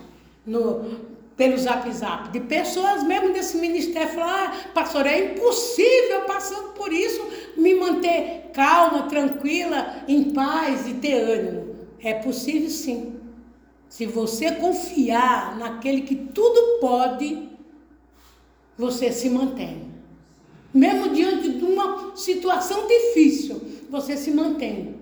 no, 0.45 0.99
pelo 1.35 1.57
zap 1.57 1.91
zap 1.91 2.29
de 2.29 2.39
pessoas 2.41 3.01
mesmo 3.01 3.33
desse 3.33 3.57
ministério 3.57 4.13
falar, 4.13 4.53
ah, 4.53 4.69
pastor, 4.71 5.07
é 5.07 5.33
impossível 5.33 6.21
passando 6.27 6.73
por 6.73 6.93
isso 6.93 7.25
me 7.57 7.73
manter 7.73 8.51
calma, 8.53 9.07
tranquila, 9.07 10.03
em 10.07 10.31
paz 10.31 10.87
e 10.87 10.93
ter 10.93 11.15
ânimo. 11.15 11.75
É 11.99 12.13
possível 12.13 12.69
sim. 12.69 13.15
Se 13.89 14.05
você 14.05 14.51
confiar 14.51 15.57
naquele 15.57 16.01
que 16.01 16.15
tudo 16.15 16.79
pode, 16.79 17.49
você 18.77 19.11
se 19.11 19.27
mantém. 19.27 19.92
Mesmo 20.73 21.09
diante 21.09 21.49
de 21.49 21.63
uma 21.63 22.15
situação 22.15 22.87
difícil, 22.87 23.61
você 23.89 24.17
se 24.17 24.31
mantém 24.31 24.95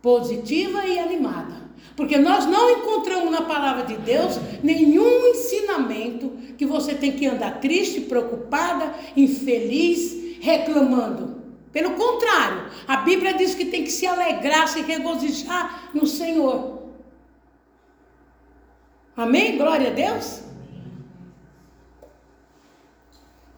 positiva 0.00 0.86
e 0.86 0.98
animada. 0.98 1.66
Porque 1.96 2.16
nós 2.16 2.46
não 2.46 2.70
encontramos 2.70 3.30
na 3.30 3.42
palavra 3.42 3.84
de 3.84 3.96
Deus 3.96 4.38
nenhum 4.62 5.26
ensinamento 5.28 6.30
que 6.56 6.64
você 6.64 6.94
tem 6.94 7.12
que 7.12 7.26
andar 7.26 7.60
triste, 7.60 8.02
preocupada, 8.02 8.94
infeliz, 9.16 10.38
reclamando. 10.40 11.36
Pelo 11.72 11.90
contrário, 11.90 12.70
a 12.86 12.98
Bíblia 12.98 13.34
diz 13.34 13.54
que 13.54 13.66
tem 13.66 13.84
que 13.84 13.90
se 13.90 14.06
alegrar, 14.06 14.68
se 14.68 14.80
regozijar 14.80 15.90
no 15.92 16.06
Senhor. 16.06 16.82
Amém? 19.16 19.56
Glória 19.56 19.88
a 19.88 19.92
Deus? 19.92 20.45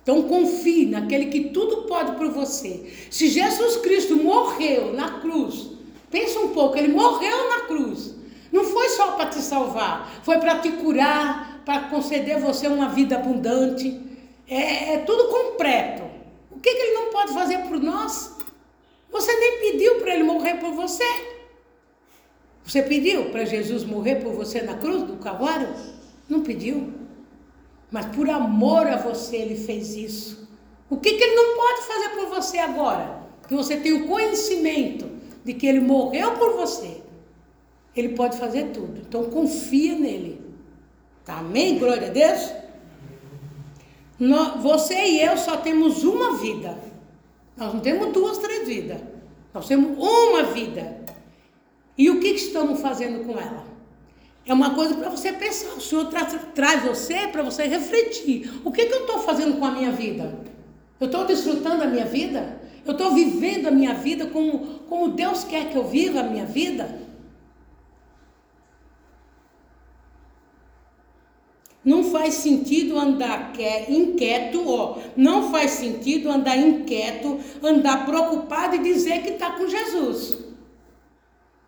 Então 0.08 0.22
confie 0.22 0.86
naquele 0.86 1.26
que 1.26 1.50
tudo 1.50 1.82
pode 1.82 2.12
por 2.12 2.30
você. 2.30 2.90
Se 3.10 3.28
Jesus 3.28 3.76
Cristo 3.76 4.16
morreu 4.16 4.94
na 4.94 5.20
cruz, 5.20 5.72
pensa 6.10 6.40
um 6.40 6.48
pouco, 6.48 6.78
ele 6.78 6.88
morreu 6.88 7.50
na 7.50 7.60
cruz. 7.66 8.14
Não 8.50 8.64
foi 8.64 8.88
só 8.88 9.12
para 9.12 9.28
te 9.28 9.42
salvar, 9.42 10.10
foi 10.22 10.38
para 10.38 10.60
te 10.60 10.70
curar, 10.70 11.60
para 11.62 11.90
conceder 11.90 12.40
você 12.40 12.68
uma 12.68 12.88
vida 12.88 13.16
abundante. 13.16 14.00
É, 14.48 14.94
é 14.94 14.98
tudo 15.00 15.28
completo. 15.28 16.04
O 16.52 16.58
que, 16.58 16.74
que 16.74 16.82
ele 16.84 16.94
não 16.94 17.10
pode 17.10 17.34
fazer 17.34 17.58
por 17.68 17.78
nós? 17.78 18.34
Você 19.12 19.30
nem 19.30 19.58
pediu 19.60 19.96
para 19.96 20.14
ele 20.14 20.22
morrer 20.22 20.54
por 20.54 20.72
você. 20.72 21.04
Você 22.64 22.80
pediu 22.80 23.26
para 23.26 23.44
Jesus 23.44 23.84
morrer 23.84 24.22
por 24.22 24.32
você 24.32 24.62
na 24.62 24.78
cruz 24.78 25.02
do 25.02 25.18
Calvário? 25.18 25.68
Não 26.26 26.40
pediu. 26.40 26.94
Mas 27.90 28.06
por 28.06 28.28
amor 28.28 28.86
a 28.86 28.96
você 28.96 29.36
ele 29.36 29.56
fez 29.56 29.94
isso. 29.94 30.48
O 30.90 30.96
que, 30.96 31.14
que 31.14 31.22
ele 31.22 31.34
não 31.34 31.56
pode 31.56 31.82
fazer 31.82 32.08
por 32.10 32.26
você 32.28 32.58
agora? 32.58 33.22
Que 33.46 33.54
você 33.54 33.76
tem 33.76 33.92
o 33.92 34.06
conhecimento 34.06 35.10
de 35.44 35.54
que 35.54 35.66
ele 35.66 35.80
morreu 35.80 36.32
por 36.32 36.54
você. 36.54 37.02
Ele 37.96 38.10
pode 38.10 38.38
fazer 38.38 38.70
tudo. 38.72 39.00
Então 39.00 39.24
confia 39.30 39.98
nele. 39.98 40.40
Tá? 41.24 41.38
Amém? 41.38 41.78
Glória 41.78 42.08
a 42.08 42.10
Deus. 42.10 42.52
você 44.62 44.94
e 44.94 45.22
eu 45.22 45.36
só 45.36 45.56
temos 45.56 46.04
uma 46.04 46.36
vida. 46.36 46.78
Nós 47.56 47.74
não 47.74 47.80
temos 47.80 48.12
duas, 48.12 48.38
três 48.38 48.68
vidas. 48.68 49.00
Nós 49.52 49.66
temos 49.66 49.98
uma 49.98 50.44
vida. 50.44 51.04
E 51.96 52.10
o 52.10 52.20
que 52.20 52.28
estamos 52.28 52.80
fazendo 52.80 53.24
com 53.24 53.32
ela? 53.32 53.64
É 54.48 54.52
uma 54.54 54.74
coisa 54.74 54.94
para 54.94 55.10
você 55.10 55.30
pensar. 55.30 55.74
O 55.76 55.80
Senhor 55.80 56.06
tra 56.06 56.24
traz 56.24 56.82
você 56.82 57.28
para 57.28 57.42
você 57.42 57.64
refletir. 57.64 58.50
O 58.64 58.72
que, 58.72 58.86
que 58.86 58.94
eu 58.94 59.00
estou 59.02 59.18
fazendo 59.18 59.58
com 59.58 59.66
a 59.66 59.72
minha 59.72 59.92
vida? 59.92 60.38
Eu 60.98 61.04
estou 61.04 61.26
desfrutando 61.26 61.82
a 61.82 61.86
minha 61.86 62.06
vida? 62.06 62.58
Eu 62.86 62.92
estou 62.92 63.12
vivendo 63.12 63.66
a 63.66 63.70
minha 63.70 63.92
vida 63.92 64.26
como, 64.28 64.80
como 64.88 65.08
Deus 65.08 65.44
quer 65.44 65.68
que 65.68 65.76
eu 65.76 65.84
viva 65.86 66.20
a 66.20 66.22
minha 66.22 66.46
vida? 66.46 66.98
Não 71.84 72.04
faz 72.04 72.32
sentido 72.34 72.98
andar 72.98 73.54
inquieto, 73.90 74.62
ó. 74.66 74.96
Não 75.14 75.50
faz 75.50 75.72
sentido 75.72 76.30
andar 76.30 76.56
inquieto, 76.56 77.38
andar 77.62 78.06
preocupado 78.06 78.76
e 78.76 78.78
dizer 78.78 79.20
que 79.22 79.32
está 79.32 79.50
com 79.50 79.68
Jesus. 79.68 80.38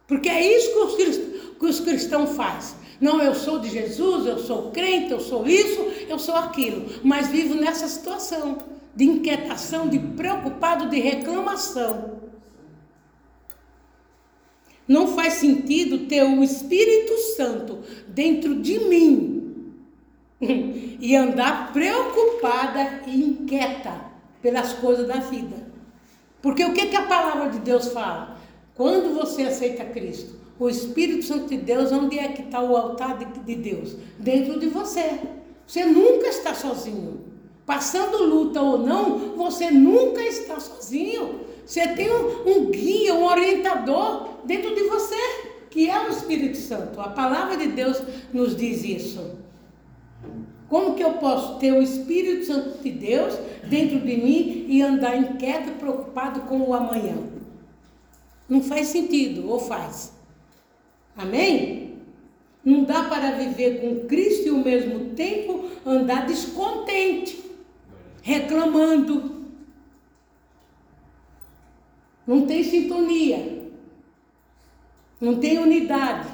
Porque 0.07 0.29
é 0.31 0.57
isso 0.57 0.97
que 0.97 1.03
os, 1.03 1.30
que 1.61 1.67
os 1.67 1.79
cristãos 1.79 2.35
fazem. 2.35 2.81
Não, 2.99 3.21
eu 3.23 3.35
sou 3.35 3.59
de 3.59 3.69
Jesus, 3.69 4.27
eu 4.27 4.39
sou 4.39 4.71
crente, 4.71 5.13
eu 5.13 5.21
sou 5.21 5.47
isso, 5.47 5.81
eu 6.09 6.19
sou 6.19 6.35
aquilo. 6.35 6.87
Mas 7.05 7.29
vivo 7.29 7.55
nessa 7.55 7.87
situação 7.87 8.59
de 8.97 9.05
inquietação, 9.05 9.87
de 9.87 9.99
preocupado, 9.99 10.89
de 10.89 10.99
reclamação. 10.99 12.19
Não 14.89 15.15
faz 15.15 15.35
sentido 15.35 16.07
ter 16.07 16.25
o 16.25 16.43
Espírito 16.43 17.17
Santo 17.37 17.79
dentro 18.09 18.57
de 18.57 18.79
mim 18.81 19.75
e 20.41 21.15
andar 21.15 21.73
preocupada 21.73 23.03
e 23.07 23.23
inquieta 23.23 24.11
pelas 24.43 24.73
coisas 24.73 25.07
da 25.07 25.17
vida. 25.17 25.71
Porque 26.43 26.65
o 26.65 26.73
que, 26.73 26.87
que 26.87 26.97
a 26.97 27.07
palavra 27.07 27.51
de 27.51 27.59
Deus 27.61 27.89
fala? 27.89 28.39
Quando 28.75 29.15
você 29.15 29.43
aceita 29.43 29.85
Cristo, 29.85 30.40
o 30.61 30.69
Espírito 30.69 31.25
Santo 31.25 31.49
de 31.49 31.57
Deus, 31.57 31.91
onde 31.91 32.19
é 32.19 32.29
que 32.29 32.43
está 32.43 32.61
o 32.61 32.77
altar 32.77 33.17
de, 33.17 33.25
de 33.41 33.55
Deus? 33.55 33.97
Dentro 34.19 34.61
de 34.61 34.67
você. 34.69 35.19
Você 35.67 35.87
nunca 35.87 36.29
está 36.29 36.55
sozinho. 36.55 37.25
Passando 37.65 38.23
luta 38.23 38.61
ou 38.61 38.79
não, 38.79 39.37
você 39.37 39.71
nunca 39.71 40.21
está 40.21 40.61
sozinho. 40.61 41.41
Você 41.65 41.89
tem 41.89 42.11
um, 42.11 42.51
um 42.51 42.71
guia, 42.71 43.15
um 43.15 43.25
orientador 43.25 44.29
dentro 44.45 44.75
de 44.75 44.83
você, 44.83 45.17
que 45.71 45.89
é 45.89 45.99
o 46.07 46.11
Espírito 46.11 46.59
Santo. 46.59 47.01
A 47.01 47.09
palavra 47.09 47.57
de 47.57 47.69
Deus 47.69 48.03
nos 48.31 48.55
diz 48.55 48.85
isso. 48.85 49.39
Como 50.69 50.95
que 50.95 51.03
eu 51.03 51.15
posso 51.15 51.59
ter 51.59 51.73
o 51.73 51.83
Espírito 51.83 52.45
Santo 52.45 52.83
de 52.83 52.91
Deus 52.91 53.35
dentro 53.67 53.99
de 54.01 54.17
mim 54.17 54.67
e 54.69 54.83
andar 54.83 55.17
inquieto, 55.17 55.79
preocupado 55.79 56.41
com 56.43 56.61
o 56.61 56.75
amanhã? 56.75 57.17
Não 58.47 58.63
faz 58.63 58.89
sentido, 58.89 59.49
ou 59.49 59.59
faz? 59.59 60.20
Amém? 61.17 61.99
Não 62.65 62.85
dá 62.85 63.05
para 63.05 63.33
viver 63.33 63.81
com 63.81 64.07
Cristo 64.07 64.47
e 64.47 64.51
ao 64.51 64.59
mesmo 64.59 65.11
tempo 65.15 65.71
andar 65.85 66.27
descontente, 66.27 67.43
reclamando. 68.23 69.47
Não 72.27 72.47
tem 72.47 72.63
sintonia. 72.63 73.61
Não 75.21 75.37
tem 75.37 75.59
unidade. 75.59 76.29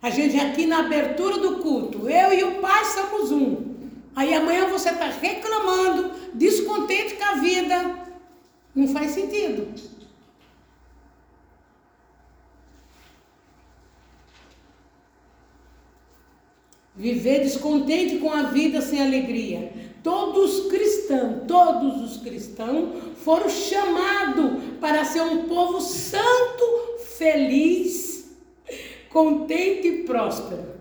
A 0.00 0.10
gente 0.10 0.38
aqui 0.38 0.66
na 0.66 0.80
abertura 0.80 1.38
do 1.38 1.58
culto, 1.58 2.08
eu 2.08 2.32
e 2.32 2.44
o 2.44 2.60
Pai 2.60 2.84
somos 2.84 3.30
um. 3.32 3.74
Aí 4.14 4.34
amanhã 4.34 4.68
você 4.68 4.90
está 4.90 5.06
reclamando, 5.06 6.12
descontente 6.34 7.14
com 7.14 7.24
a 7.24 7.34
vida. 7.34 8.04
Não 8.74 8.88
faz 8.88 9.12
sentido. 9.12 9.68
Viver 16.96 17.40
descontente 17.40 18.18
com 18.18 18.30
a 18.30 18.44
vida 18.44 18.80
sem 18.80 19.02
alegria. 19.02 19.72
Todos 20.02 20.58
os 20.58 20.70
cristãos, 20.70 21.42
todos 21.48 22.02
os 22.02 22.22
cristãos 22.22 22.90
foram 23.24 23.48
chamados 23.48 24.62
para 24.80 25.04
ser 25.04 25.22
um 25.22 25.44
povo 25.44 25.80
santo, 25.80 26.64
feliz, 27.16 28.36
contente 29.08 29.88
e 29.88 30.02
próspero. 30.04 30.74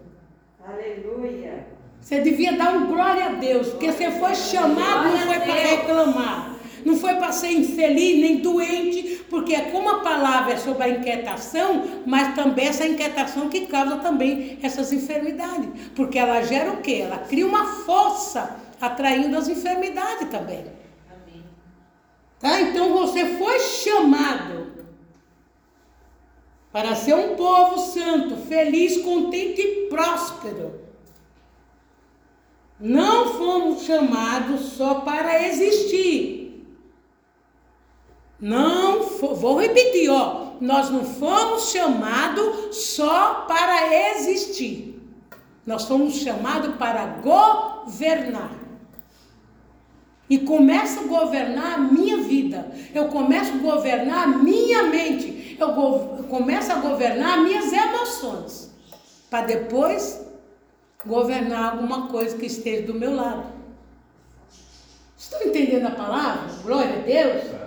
Aleluia. 0.63 1.67
Você 1.99 2.19
devia 2.19 2.53
dar 2.53 2.75
um 2.75 2.87
glória 2.87 3.25
a 3.25 3.29
Deus, 3.29 3.69
porque 3.69 3.91
você 3.91 4.11
foi 4.11 4.35
chamado, 4.35 5.09
não 5.09 5.17
foi 5.19 5.39
para 5.39 5.53
reclamar. 5.53 6.52
Não 6.85 6.97
foi 6.97 7.15
para 7.15 7.31
ser 7.31 7.51
infeliz 7.51 8.19
nem 8.19 8.37
doente, 8.37 9.25
porque 9.29 9.53
é 9.53 9.71
como 9.71 9.89
a 9.89 9.99
palavra 9.99 10.53
é 10.53 10.57
sobre 10.57 10.83
a 10.83 10.89
inquietação, 10.89 11.83
mas 12.05 12.35
também 12.35 12.67
essa 12.67 12.85
inquietação 12.85 13.49
que 13.49 13.67
causa 13.67 13.97
também 13.97 14.59
essas 14.61 14.91
enfermidades. 14.91 15.69
Porque 15.95 16.19
ela 16.19 16.41
gera 16.41 16.71
o 16.71 16.81
quê? 16.81 16.99
Ela 17.03 17.19
cria 17.19 17.47
uma 17.47 17.65
força 17.65 18.57
atraindo 18.79 19.37
as 19.37 19.47
enfermidades 19.47 20.29
também. 20.29 20.65
Tá? 22.39 22.59
Então 22.59 22.91
você 22.91 23.37
foi 23.37 23.59
chamado 23.59 24.73
para 26.73 26.95
ser 26.95 27.13
um 27.13 27.35
povo 27.35 27.79
santo, 27.79 28.35
feliz, 28.35 28.97
contente 28.97 29.61
e 29.61 29.87
próspero. 29.87 30.81
Não 32.79 33.37
fomos 33.37 33.83
chamados 33.83 34.73
só 34.73 34.95
para 34.95 35.47
existir. 35.47 36.42
Não, 38.43 39.03
vou 39.03 39.57
repetir, 39.57 40.09
ó. 40.09 40.47
Nós 40.59 40.89
não 40.89 41.05
fomos 41.05 41.71
chamados 41.71 42.75
só 42.75 43.45
para 43.47 44.11
existir. 44.11 45.01
Nós 45.65 45.85
fomos 45.85 46.15
chamados 46.15 46.75
para 46.75 47.05
governar. 47.05 48.51
E 50.29 50.39
começo 50.39 50.99
a 50.99 51.03
governar 51.03 51.75
a 51.75 51.77
minha 51.77 52.17
vida. 52.17 52.69
Eu 52.93 53.07
começo 53.07 53.53
a 53.53 53.57
governar 53.59 54.23
a 54.25 54.27
minha 54.27 54.83
mente. 54.83 55.55
Eu, 55.57 55.69
eu 55.69 56.25
começo 56.29 56.69
a 56.69 56.75
governar 56.75 57.37
as 57.37 57.45
minhas 57.45 57.71
emoções. 57.71 58.75
Para 59.29 59.45
depois 59.45 60.21
governar 61.05 61.75
alguma 61.75 62.07
coisa 62.07 62.37
que 62.37 62.47
esteja 62.47 62.87
do 62.87 62.93
meu 62.93 63.15
lado. 63.15 63.45
Estão 65.17 65.41
entendendo 65.43 65.87
a 65.87 65.91
palavra? 65.91 66.53
Glória 66.61 66.99
a 66.99 67.01
Deus. 67.03 67.62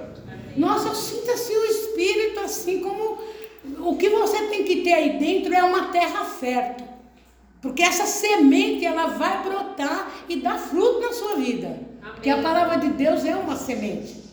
Nossa, 0.57 0.89
eu 0.89 0.95
sinto 0.95 1.31
assim 1.31 1.55
o 1.55 1.65
espírito, 1.65 2.41
assim 2.41 2.81
como 2.81 3.19
o 3.81 3.97
que 3.97 4.09
você 4.09 4.45
tem 4.47 4.65
que 4.65 4.83
ter 4.83 4.93
aí 4.93 5.19
dentro 5.19 5.55
é 5.55 5.63
uma 5.63 5.89
terra 5.89 6.25
fértil. 6.25 6.87
Porque 7.61 7.83
essa 7.83 8.07
semente 8.07 8.85
ela 8.85 9.07
vai 9.09 9.43
brotar 9.43 10.11
e 10.29 10.37
dar 10.37 10.59
fruto 10.59 11.01
na 11.01 11.13
sua 11.13 11.37
vida. 11.37 11.69
Amém. 11.69 12.15
Porque 12.15 12.31
a 12.31 12.43
palavra 12.43 12.79
de 12.79 12.91
Deus 12.91 13.25
é 13.25 13.35
uma 13.35 13.57
semente. 13.57 14.25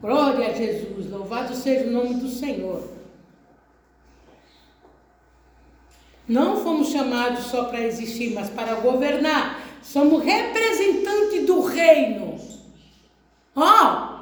Glória 0.00 0.48
a 0.48 0.52
Jesus, 0.52 1.10
louvado 1.10 1.54
seja 1.54 1.88
o 1.88 1.92
nome 1.92 2.14
do 2.14 2.28
Senhor. 2.28 2.90
Não 6.28 6.56
fomos 6.62 6.88
chamados 6.88 7.46
só 7.46 7.64
para 7.64 7.80
existir, 7.80 8.34
mas 8.34 8.48
para 8.50 8.74
governar. 8.74 9.60
Somos 9.82 10.22
representantes 10.24 11.46
do 11.46 11.60
reino. 11.62 12.40
Ó, 13.54 13.62
oh, 13.62 14.12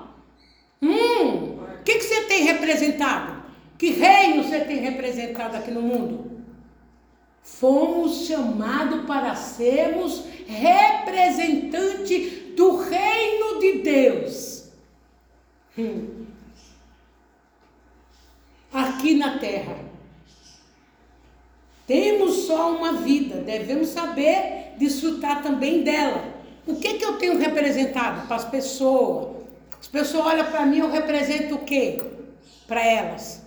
Hum, 0.83 1.40
o 1.81 1.83
que, 1.83 1.95
que 1.95 2.05
você 2.05 2.25
tem 2.25 2.45
representado? 2.45 3.43
Que 3.79 3.91
reino 3.91 4.45
você 4.45 4.61
tem 4.61 4.77
representado 4.77 5.57
aqui 5.57 5.71
no 5.71 5.81
mundo? 5.81 6.43
Fomos 7.43 8.27
chamados 8.27 9.07
para 9.07 9.35
sermos 9.35 10.23
representante 10.47 12.53
do 12.55 12.77
reino 12.77 13.59
de 13.59 13.79
Deus. 13.79 14.69
Hum. 15.79 16.27
Aqui 18.71 19.15
na 19.15 19.39
terra. 19.39 19.79
Temos 21.87 22.47
só 22.47 22.77
uma 22.77 22.93
vida, 22.93 23.37
devemos 23.37 23.89
saber 23.89 24.75
desfrutar 24.77 25.43
também 25.43 25.83
dela. 25.83 26.35
O 26.67 26.77
que, 26.77 26.99
que 26.99 27.05
eu 27.05 27.17
tenho 27.17 27.39
representado 27.39 28.27
para 28.27 28.37
as 28.37 28.45
pessoas? 28.45 29.40
As 29.91 30.03
pessoas 30.03 30.27
olham 30.27 30.47
para 30.47 30.65
mim, 30.65 30.79
eu 30.79 30.89
represento 30.89 31.57
o 31.57 31.65
quê? 31.65 32.01
Para 32.69 32.81
elas. 32.81 33.43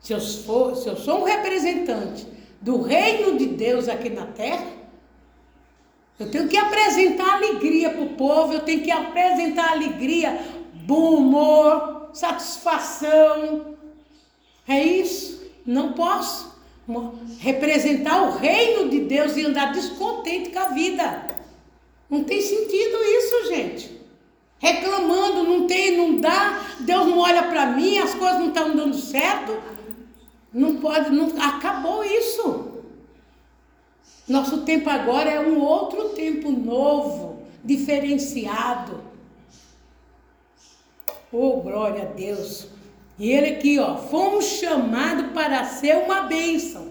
Se 0.00 0.14
eu, 0.14 0.18
for, 0.18 0.74
se 0.74 0.88
eu 0.88 0.96
sou 0.96 1.20
um 1.20 1.24
representante 1.24 2.26
do 2.62 2.80
reino 2.80 3.36
de 3.36 3.44
Deus 3.44 3.86
aqui 3.86 4.08
na 4.08 4.24
terra, 4.24 4.66
eu 6.18 6.30
tenho 6.30 6.48
que 6.48 6.56
apresentar 6.56 7.34
alegria 7.34 7.90
para 7.90 8.00
o 8.00 8.14
povo, 8.14 8.54
eu 8.54 8.60
tenho 8.60 8.82
que 8.82 8.90
apresentar 8.90 9.72
alegria, 9.72 10.40
bom 10.72 11.16
humor, 11.16 12.08
satisfação. 12.14 13.76
É 14.66 14.82
isso. 14.82 15.44
Não 15.66 15.92
posso 15.92 16.58
representar 17.38 18.22
o 18.22 18.38
reino 18.38 18.88
de 18.88 19.00
Deus 19.00 19.36
e 19.36 19.44
andar 19.44 19.72
descontente 19.72 20.48
com 20.48 20.58
a 20.58 20.68
vida. 20.68 21.26
Não 22.08 22.24
tem 22.24 22.40
sentido 22.40 22.96
isso, 23.04 23.48
gente 23.48 23.99
reclamando, 24.60 25.42
não 25.42 25.66
tem, 25.66 25.96
não 25.96 26.20
dá, 26.20 26.60
Deus 26.80 27.06
não 27.06 27.18
olha 27.18 27.44
para 27.44 27.66
mim, 27.66 27.98
as 27.98 28.14
coisas 28.14 28.38
não 28.38 28.48
estão 28.48 28.76
dando 28.76 28.94
certo. 28.94 29.58
Não 30.52 30.76
pode, 30.76 31.10
não, 31.10 31.32
acabou 31.40 32.04
isso. 32.04 32.82
Nosso 34.28 34.60
tempo 34.62 34.88
agora 34.88 35.30
é 35.30 35.40
um 35.40 35.58
outro 35.60 36.10
tempo 36.10 36.50
novo, 36.50 37.42
diferenciado. 37.64 39.00
Oh, 41.32 41.60
glória 41.60 42.02
a 42.02 42.06
Deus. 42.06 42.66
E 43.18 43.30
ele 43.30 43.54
aqui, 43.54 43.78
ó, 43.78 43.96
fomos 43.96 44.44
chamados 44.44 45.32
para 45.32 45.64
ser 45.64 45.96
uma 46.04 46.22
bênção. 46.22 46.90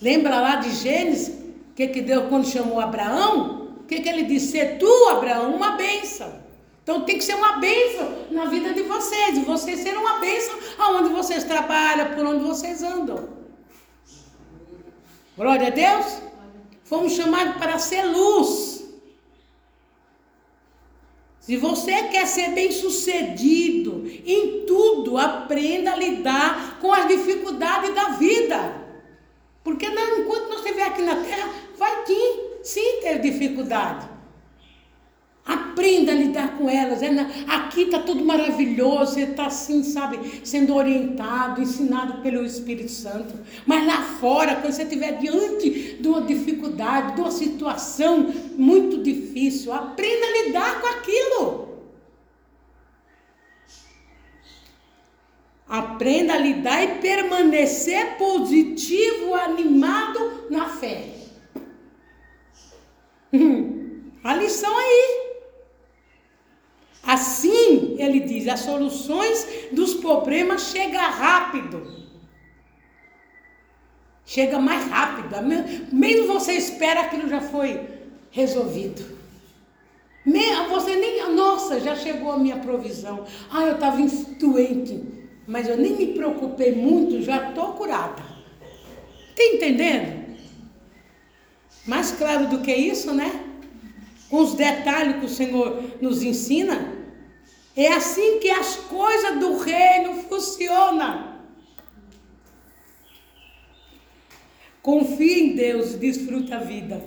Lembra 0.00 0.40
lá 0.40 0.56
de 0.56 0.70
Gênesis? 0.70 1.46
Que, 1.74 1.88
que 1.88 2.00
Deus, 2.00 2.28
quando 2.28 2.46
chamou 2.46 2.80
Abraão? 2.80 3.55
O 3.86 3.88
que, 3.88 4.00
que 4.00 4.08
ele 4.08 4.24
disse? 4.24 4.48
Ser 4.48 4.78
tu, 4.80 5.08
Abraão, 5.10 5.54
uma 5.54 5.76
bênção. 5.76 6.44
Então 6.82 7.02
tem 7.02 7.18
que 7.18 7.24
ser 7.24 7.36
uma 7.36 7.58
bênção 7.58 8.26
na 8.32 8.46
vida 8.46 8.74
de 8.74 8.82
vocês. 8.82 9.38
E 9.38 9.42
vocês 9.42 9.78
serão 9.78 10.00
uma 10.00 10.18
bênção 10.18 10.58
aonde 10.76 11.10
vocês 11.10 11.44
trabalham, 11.44 12.12
por 12.16 12.26
onde 12.26 12.42
vocês 12.42 12.82
andam. 12.82 13.28
Glória 15.36 15.68
a 15.68 15.70
Deus. 15.70 16.20
Fomos 16.82 17.12
chamados 17.12 17.58
para 17.58 17.78
ser 17.78 18.02
luz. 18.06 18.84
Se 21.38 21.56
você 21.56 22.08
quer 22.08 22.26
ser 22.26 22.48
bem 22.54 22.72
sucedido 22.72 24.04
em 24.26 24.66
tudo, 24.66 25.16
aprenda 25.16 25.92
a 25.92 25.96
lidar 25.96 26.80
com 26.80 26.92
as 26.92 27.06
dificuldades 27.06 27.94
da 27.94 28.08
vida. 28.10 28.84
Porque 29.62 29.88
não, 29.88 30.18
enquanto 30.18 30.48
nós 30.48 30.58
estiver 30.58 30.82
aqui 30.82 31.02
na 31.02 31.22
terra, 31.22 31.48
vai 31.78 32.04
sim, 32.04 32.45
sim 32.66 33.00
ter 33.00 33.20
dificuldade. 33.20 34.16
Aprenda 35.46 36.10
a 36.10 36.14
lidar 36.16 36.58
com 36.58 36.68
elas. 36.68 37.00
É 37.02 37.10
aqui 37.46 37.82
está 37.82 38.00
tudo 38.00 38.24
maravilhoso, 38.24 39.14
você 39.14 39.20
está 39.20 39.46
assim, 39.46 39.84
sabe, 39.84 40.40
sendo 40.44 40.74
orientado, 40.74 41.62
ensinado 41.62 42.20
pelo 42.20 42.44
Espírito 42.44 42.90
Santo. 42.90 43.38
Mas 43.64 43.86
lá 43.86 44.02
fora, 44.02 44.56
quando 44.56 44.72
você 44.72 44.82
estiver 44.82 45.18
diante 45.18 45.98
de 46.00 46.08
uma 46.08 46.22
dificuldade, 46.22 47.14
de 47.14 47.20
uma 47.20 47.30
situação 47.30 48.34
muito 48.56 49.00
difícil, 49.00 49.72
aprenda 49.72 50.26
a 50.26 50.46
lidar 50.46 50.80
com 50.80 50.86
aquilo. 50.88 51.66
Aprenda 55.68 56.34
a 56.34 56.38
lidar 56.38 56.82
e 56.82 56.98
permanecer 57.00 58.16
positivo, 58.16 59.34
animado 59.34 60.46
na 60.50 60.68
fé. 60.68 61.15
A 64.24 64.34
lição 64.34 64.76
aí. 64.76 65.26
Assim, 67.06 67.94
ele 67.98 68.20
diz, 68.20 68.48
as 68.48 68.60
soluções 68.60 69.68
dos 69.70 69.94
problemas 69.94 70.72
chegam 70.72 71.00
rápido. 71.00 72.04
Chega 74.24 74.58
mais 74.58 74.88
rápido. 74.88 75.36
Mesmo 75.92 76.26
você 76.26 76.54
espera 76.54 77.02
aquilo 77.02 77.28
já 77.28 77.40
foi 77.40 77.80
resolvido. 78.32 79.16
Você 80.76 80.94
nem, 80.96 81.34
nossa, 81.34 81.80
já 81.80 81.96
chegou 81.96 82.32
a 82.32 82.38
minha 82.38 82.58
provisão. 82.58 83.24
Ah, 83.50 83.64
eu 83.64 83.76
estava 83.76 83.96
doente, 84.38 85.02
mas 85.46 85.68
eu 85.68 85.76
nem 85.76 85.96
me 85.96 86.08
preocupei 86.08 86.72
muito, 86.72 87.22
já 87.22 87.48
estou 87.48 87.72
curada. 87.72 88.22
Está 89.30 89.42
entendendo? 89.42 90.25
Mais 91.86 92.10
claro 92.12 92.48
do 92.48 92.60
que 92.60 92.74
isso, 92.74 93.14
né? 93.14 93.44
Com 94.28 94.38
os 94.38 94.54
detalhes 94.54 95.20
que 95.20 95.26
o 95.26 95.28
Senhor 95.28 95.82
nos 96.00 96.22
ensina. 96.22 96.94
É 97.76 97.92
assim 97.92 98.40
que 98.40 98.50
as 98.50 98.76
coisas 98.76 99.38
do 99.38 99.58
reino 99.58 100.22
funcionam. 100.22 101.36
Confie 104.82 105.40
em 105.40 105.54
Deus 105.54 105.94
e 105.94 105.98
desfruta 105.98 106.56
a 106.56 106.60
vida. 106.60 107.02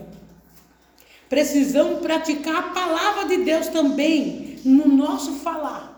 Precisamos 1.27 1.99
praticar 1.99 2.57
a 2.57 2.69
palavra 2.69 3.25
de 3.25 3.43
Deus 3.43 3.67
também 3.67 4.59
no 4.65 4.87
nosso 4.87 5.33
falar. 5.39 5.97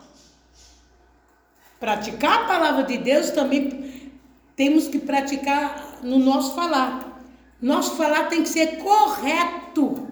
Praticar 1.79 2.43
a 2.43 2.47
palavra 2.47 2.83
de 2.83 2.97
Deus 2.97 3.31
também 3.31 4.11
temos 4.55 4.87
que 4.87 4.99
praticar 4.99 5.99
no 6.03 6.19
nosso 6.19 6.53
falar. 6.53 7.10
Nosso 7.61 7.95
falar 7.95 8.27
tem 8.27 8.41
que 8.41 8.49
ser 8.49 8.77
correto. 8.77 10.07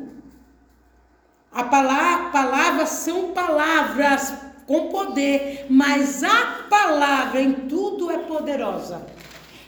A 1.52 1.64
palavra, 1.64 2.30
palavras 2.30 2.90
são 2.90 3.32
palavras 3.32 4.34
com 4.68 4.90
poder, 4.90 5.66
mas 5.68 6.24
a 6.24 6.66
palavra 6.70 7.42
em 7.42 7.54
tudo 7.68 8.12
é 8.12 8.20
poderosa. 8.20 9.04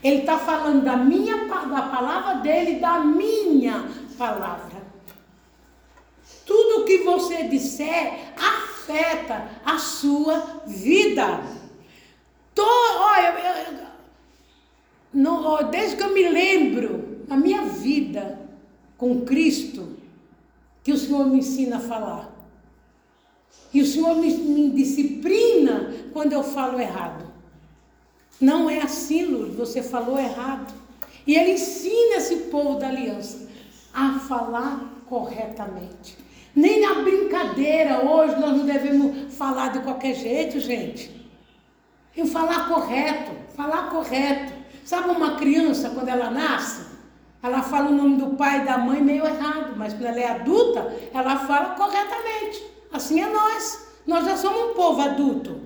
Ele 0.04 0.20
está 0.20 0.38
falando 0.38 0.84
da 0.84 0.96
minha 0.96 1.46
da 1.46 1.82
palavra 1.82 2.36
dele, 2.36 2.80
da 2.80 3.00
minha 3.00 3.90
palavra. 4.16 4.82
Tudo 6.46 6.86
que 6.86 7.00
você 7.00 7.44
disser 7.44 8.34
afeta 8.38 9.50
a 9.66 9.80
sua 9.80 10.62
vida. 10.68 11.42
Tô, 12.54 12.64
olha, 12.64 13.28
eu, 13.28 13.74
eu, 13.74 13.88
no, 15.14 15.64
desde 15.64 15.96
que 15.96 16.04
eu 16.04 16.14
me 16.14 16.28
lembro, 16.28 17.01
a 17.32 17.38
minha 17.38 17.64
vida 17.64 18.38
com 18.98 19.22
Cristo, 19.22 19.96
que 20.84 20.92
o 20.92 20.98
Senhor 20.98 21.26
me 21.26 21.40
ensina 21.40 21.78
a 21.78 21.80
falar. 21.80 22.30
E 23.74 23.82
o 23.82 23.86
Senhor 23.86 24.16
me, 24.18 24.34
me 24.34 24.70
disciplina 24.72 25.94
quando 26.12 26.34
eu 26.34 26.44
falo 26.44 26.78
errado. 26.78 27.26
Não 28.40 28.70
é 28.70 28.82
assim, 28.82 29.24
Lourdes, 29.24 29.56
você 29.56 29.82
falou 29.82 30.20
errado. 30.20 30.74
E 31.26 31.36
Ele 31.36 31.54
ensina 31.54 32.18
esse 32.18 32.36
povo 32.52 32.78
da 32.78 32.90
aliança 32.90 33.48
a 33.94 34.20
falar 34.20 35.04
corretamente. 35.08 36.18
Nem 36.54 36.82
na 36.82 36.96
brincadeira 36.96 38.04
hoje 38.06 38.38
nós 38.42 38.58
não 38.58 38.66
devemos 38.66 39.34
falar 39.34 39.70
de 39.70 39.80
qualquer 39.80 40.16
jeito, 40.16 40.60
gente. 40.60 41.10
E 42.14 42.28
falar 42.28 42.68
correto, 42.68 43.32
falar 43.56 43.90
correto. 43.90 44.52
Sabe 44.84 45.12
uma 45.12 45.38
criança 45.38 45.92
quando 45.92 46.10
ela 46.10 46.30
nasce? 46.30 46.91
Ela 47.44 47.64
fala 47.64 47.89
o 47.89 47.94
nome 47.94 48.18
do 48.18 48.36
pai 48.36 48.62
e 48.62 48.66
da 48.66 48.78
mãe 48.78 49.02
meio 49.02 49.26
errado, 49.26 49.74
mas 49.76 49.94
quando 49.94 50.06
ela 50.06 50.20
é 50.20 50.28
adulta, 50.30 50.94
ela 51.14 51.38
fala 51.39 51.76
corretamente. 51.76 52.64
Assim 52.92 53.22
é 53.22 53.28
nós. 53.28 53.88
Nós 54.06 54.26
já 54.26 54.38
somos 54.38 54.72
um 54.72 54.74
povo 54.74 55.02
adulto 55.02 55.62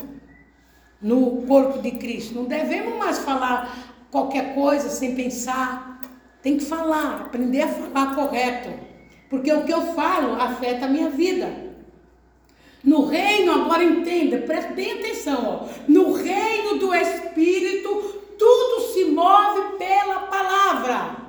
no 1.02 1.44
corpo 1.44 1.80
de 1.80 1.92
Cristo. 1.92 2.36
Não 2.36 2.46
devemos 2.46 2.98
mais 2.98 3.20
falar 3.20 3.76
qualquer 4.10 4.56
coisa 4.56 4.90
sem 4.90 5.16
pensar. 5.16 6.00
Tem 6.42 6.58
que 6.58 6.64
falar, 6.64 7.22
aprender 7.22 7.64
a 7.64 7.68
falar 7.68 8.16
correto. 8.16 8.70
Porque 9.30 9.52
o 9.52 9.64
que 9.64 9.74
eu 9.74 9.94
falo 9.94 10.40
afeta 10.40 10.86
a 10.86 10.90
minha 10.90 11.10
vida. 11.10 11.66
No 12.84 13.06
reino, 13.06 13.52
agora 13.52 13.84
entenda, 13.84 14.38
preste 14.40 14.74
bem 14.74 15.00
atenção, 15.00 15.44
ó. 15.44 15.68
no 15.88 16.14
reino 16.14 16.78
do 16.78 16.94
Espírito, 16.94 17.90
tudo 18.38 18.94
se 18.94 19.06
move 19.06 19.78
pela 19.80 20.20
palavra. 20.28 21.25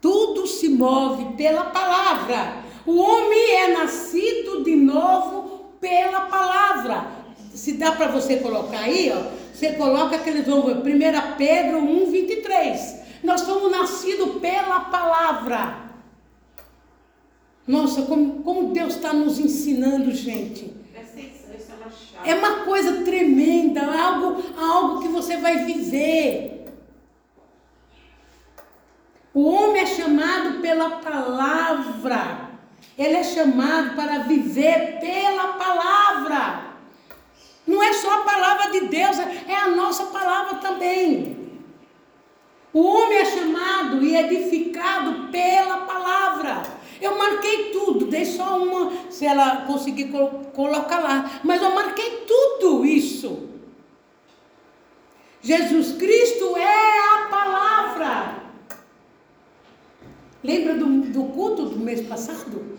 Tudo 0.00 0.46
se 0.46 0.68
move 0.68 1.36
pela 1.36 1.64
palavra. 1.64 2.62
O 2.86 2.96
homem 2.98 3.50
é 3.56 3.76
nascido 3.76 4.62
de 4.62 4.76
novo 4.76 5.72
pela 5.80 6.22
palavra. 6.22 7.06
Se 7.52 7.72
dá 7.72 7.92
para 7.92 8.08
você 8.08 8.36
colocar 8.36 8.80
aí, 8.80 9.12
ó, 9.12 9.30
você 9.52 9.72
coloca 9.72 10.16
aqueles 10.16 10.46
vão 10.46 10.60
1 10.60 11.36
Pedro 11.36 11.78
1, 11.78 12.10
23. 12.10 12.96
Nós 13.24 13.40
somos 13.40 13.70
nascidos 13.70 14.36
pela 14.40 14.80
palavra. 14.80 15.88
Nossa, 17.66 18.02
como, 18.02 18.42
como 18.42 18.72
Deus 18.72 18.94
está 18.94 19.12
nos 19.12 19.38
ensinando, 19.38 20.12
gente. 20.12 20.72
É 22.24 22.34
uma 22.34 22.64
coisa 22.64 23.04
tremenda, 23.04 23.82
algo, 23.82 24.42
algo 24.56 25.02
que 25.02 25.08
você 25.08 25.36
vai 25.36 25.64
viver. 25.64 26.57
O 29.34 29.44
homem 29.48 29.82
é 29.82 29.86
chamado 29.86 30.60
pela 30.60 30.90
palavra. 30.90 32.48
Ele 32.96 33.14
é 33.14 33.24
chamado 33.24 33.94
para 33.94 34.20
viver 34.20 34.98
pela 35.00 35.52
palavra. 35.54 36.68
Não 37.66 37.82
é 37.82 37.92
só 37.92 38.20
a 38.20 38.24
palavra 38.24 38.70
de 38.70 38.80
Deus, 38.86 39.18
é 39.18 39.54
a 39.54 39.68
nossa 39.68 40.06
palavra 40.06 40.56
também. 40.56 41.60
O 42.72 42.82
homem 42.82 43.18
é 43.18 43.24
chamado 43.24 44.02
e 44.02 44.16
edificado 44.16 45.28
pela 45.30 45.78
palavra. 45.78 46.62
Eu 47.00 47.16
marquei 47.16 47.70
tudo, 47.70 48.06
dei 48.06 48.24
só 48.24 48.58
uma, 48.58 48.92
se 49.10 49.24
ela 49.24 49.64
conseguir 49.66 50.10
colocar 50.54 50.98
lá. 50.98 51.40
Mas 51.44 51.62
eu 51.62 51.70
marquei 51.74 52.24
tudo 52.26 52.84
isso. 52.84 53.48
Jesus 55.40 55.92
Cristo 55.92 56.56
é 56.56 56.98
a 57.14 57.28
palavra. 57.28 58.37
Lembra 60.48 60.74
do, 60.74 60.86
do 61.12 61.24
culto 61.24 61.66
do 61.66 61.78
mês 61.78 62.00
passado? 62.06 62.78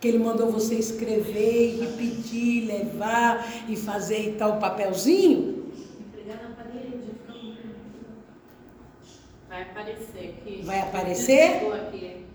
que 0.00 0.08
ele 0.08 0.18
mandou 0.18 0.50
você 0.50 0.76
escrever, 0.76 1.94
pedir, 1.98 2.66
levar 2.66 3.46
e 3.68 3.76
fazer 3.76 4.30
e 4.30 4.32
tal 4.32 4.58
papelzinho. 4.58 5.70
Vai 9.46 9.62
aparecer 9.62 10.36
aqui. 10.38 10.62
Vai 10.64 10.80
aparecer? 10.80 11.72
Aqui. 11.74 12.26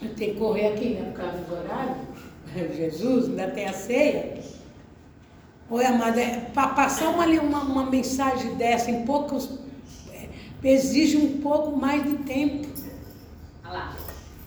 Eu 0.00 0.14
tenho 0.14 0.32
que 0.32 0.38
correr 0.38 0.68
aqui, 0.68 0.88
né? 0.94 1.10
Por 1.10 1.20
causa 1.20 1.38
do 1.38 1.54
horário. 1.54 1.96
Jesus, 2.74 3.28
ainda 3.28 3.48
tem 3.48 3.66
a 3.66 3.72
ceia. 3.74 4.38
Oi, 5.68 5.84
amada, 5.84 6.20
é, 6.20 6.40
para 6.54 6.68
passar 6.68 7.10
uma, 7.10 7.26
uma, 7.26 7.60
uma 7.60 7.90
mensagem 7.90 8.54
dessa 8.54 8.90
em 8.90 9.04
poucos. 9.04 9.63
Exige 10.64 11.16
um 11.16 11.40
pouco 11.40 11.76
mais 11.76 12.02
de 12.04 12.16
tempo. 12.24 12.66
Olha 13.64 13.72
lá. 13.72 13.96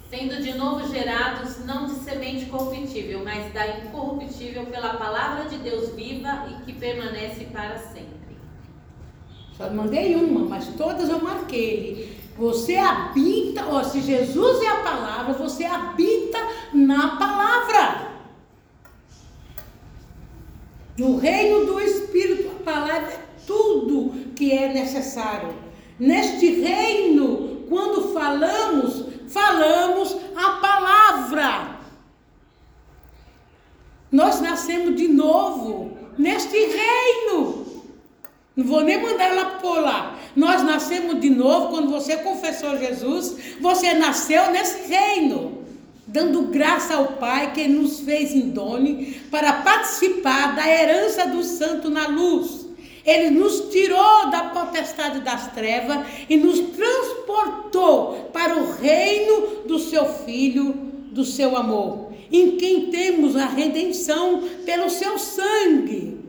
Sendo 0.10 0.42
de 0.42 0.54
novo 0.54 0.88
gerados, 0.88 1.66
não 1.66 1.86
de 1.86 1.96
semente 1.96 2.46
corruptível, 2.46 3.24
mas 3.24 3.54
da 3.54 3.68
incorruptível 3.68 4.66
pela 4.66 4.94
palavra 4.96 5.50
de 5.50 5.58
Deus 5.58 5.94
viva 5.94 6.48
e 6.50 6.66
que 6.66 6.74
permanece 6.74 7.46
para 7.46 7.78
sempre. 7.78 8.18
Só 9.58 9.70
mandei 9.70 10.16
uma, 10.16 10.46
mas 10.48 10.68
todas 10.78 11.10
eu 11.10 11.22
marquei. 11.22 12.18
Você 12.38 12.78
habita, 12.78 13.66
ó, 13.66 13.84
se 13.84 14.02
Jesus 14.02 14.62
é 14.62 14.68
a 14.68 14.82
palavra, 14.82 15.34
você 15.34 15.66
habita 15.66 16.38
na 16.72 17.18
palavra. 17.18 18.12
No 20.98 21.18
reino 21.18 21.66
do 21.66 21.80
Espírito, 21.80 22.56
a 22.60 22.64
palavra 22.64 23.12
é 23.12 23.26
tudo 23.46 24.34
que 24.36 24.52
é 24.52 24.72
necessário. 24.72 25.67
Neste 26.00 26.62
reino, 26.62 27.66
quando 27.68 28.14
falamos, 28.14 29.06
falamos 29.28 30.16
a 30.36 30.50
palavra. 30.52 31.78
Nós 34.12 34.40
nascemos 34.40 34.96
de 34.96 35.08
novo 35.08 35.98
neste 36.18 36.58
reino. 36.58 37.66
Não 38.56 38.66
vou 38.66 38.82
nem 38.82 39.02
mandar 39.02 39.26
ela 39.26 39.46
pular. 39.60 40.20
Nós 40.36 40.64
nascemos 40.64 41.20
de 41.20 41.30
novo 41.30 41.70
quando 41.70 41.90
você 41.90 42.18
confessou 42.18 42.78
Jesus. 42.78 43.58
Você 43.60 43.94
nasceu 43.96 44.52
nesse 44.52 44.88
reino, 44.88 45.64
dando 46.06 46.44
graça 46.44 46.96
ao 46.96 47.14
Pai 47.14 47.54
que 47.54 47.68
nos 47.68 48.00
fez 48.02 48.34
indone 48.34 49.22
para 49.30 49.62
participar 49.62 50.56
da 50.56 50.68
herança 50.68 51.28
do 51.28 51.44
santo 51.44 51.90
na 51.90 52.08
luz. 52.08 52.67
Ele 53.08 53.30
nos 53.30 53.70
tirou 53.72 54.30
da 54.30 54.50
potestade 54.50 55.22
das 55.22 55.54
trevas 55.54 56.06
e 56.28 56.36
nos 56.36 56.60
transportou 56.76 58.30
para 58.34 58.58
o 58.58 58.74
reino 58.74 59.64
do 59.66 59.80
seu 59.80 60.06
Filho, 60.06 60.74
do 60.74 61.24
seu 61.24 61.56
amor, 61.56 62.12
em 62.30 62.58
quem 62.58 62.92
temos 62.92 63.38
a 63.38 63.46
redenção 63.46 64.44
pelo 64.66 64.90
seu 64.90 65.18
sangue. 65.18 66.20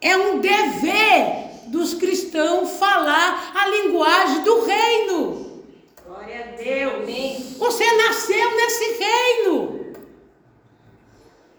É 0.00 0.16
um 0.16 0.40
dever 0.40 1.68
dos 1.68 1.94
cristãos 1.94 2.70
falar 2.70 3.52
a 3.54 3.68
linguagem 3.68 4.42
do 4.42 4.64
reino. 4.64 5.62
Glória 6.04 6.40
a 6.40 6.56
Deus. 6.60 7.56
Você 7.56 7.84
nasceu 7.92 8.56
nesse 8.56 8.84
reino. 8.98 9.79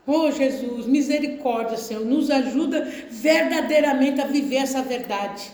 Oh 0.06 0.32
Jesus, 0.32 0.88
misericórdia, 0.88 1.78
Senhor, 1.78 2.04
nos 2.04 2.30
ajuda 2.32 2.82
verdadeiramente 3.10 4.20
a 4.20 4.26
viver 4.26 4.58
essa 4.58 4.82
verdade. 4.82 5.52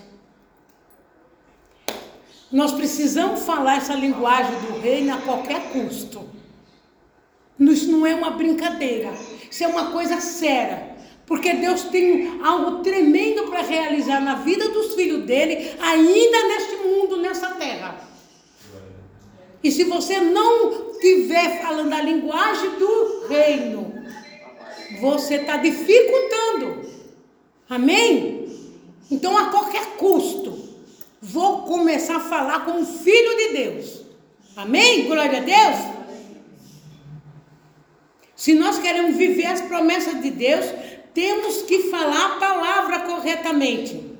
Nós 2.52 2.72
precisamos 2.72 3.43
falar 3.43 3.78
essa 3.78 3.93
linguagem 3.93 4.56
do 4.62 4.80
reino 4.80 5.14
a 5.14 5.18
qualquer 5.18 5.72
custo. 5.74 6.26
Isso 7.60 7.91
não 7.91 8.06
é 8.06 8.16
uma 8.16 8.32
brincadeira, 8.32 9.14
isso 9.50 9.64
é 9.64 9.68
uma 9.68 9.91
coisa 9.91 10.22
séria. 10.22 10.95
Porque 11.26 11.54
Deus 11.54 11.84
tem 11.84 12.41
algo 12.41 12.82
tremendo 12.82 13.50
para 13.50 13.62
realizar 13.62 14.22
na 14.22 14.36
vida 14.36 14.70
dos 14.70 14.95
filhos 14.95 15.26
dele, 15.26 15.76
ainda 15.82 16.48
neste 16.48 16.76
mundo, 16.78 17.18
nessa 17.18 17.50
terra. 17.56 18.00
E 19.62 19.70
se 19.70 19.84
você 19.84 20.22
não 20.22 20.91
estiver 20.91 21.62
falando 21.62 21.91
a 21.91 22.02
linguagem 22.02 22.70
do 22.80 23.28
reino, 23.28 23.97
você 24.99 25.35
está 25.35 25.57
dificultando. 25.57 26.89
Amém? 27.69 28.47
Então, 29.11 29.38
a 29.38 29.49
qualquer 29.49 29.97
custo, 29.97 30.57
vou 31.21 31.63
começar 31.63 32.17
a 32.17 32.21
falar 32.21 32.65
com 32.65 32.81
o 32.81 32.85
Filho 32.85 33.38
de 33.38 33.53
Deus. 33.53 34.01
Amém? 34.55 35.05
Glória 35.05 35.39
a 35.39 35.41
Deus. 35.41 35.97
Se 38.35 38.53
nós 38.53 38.77
queremos 38.77 39.15
viver 39.15 39.47
as 39.47 39.61
promessas 39.61 40.21
de 40.21 40.31
Deus, 40.31 40.65
temos 41.13 41.63
que 41.63 41.89
falar 41.89 42.25
a 42.25 42.39
palavra 42.39 42.99
corretamente. 43.01 44.15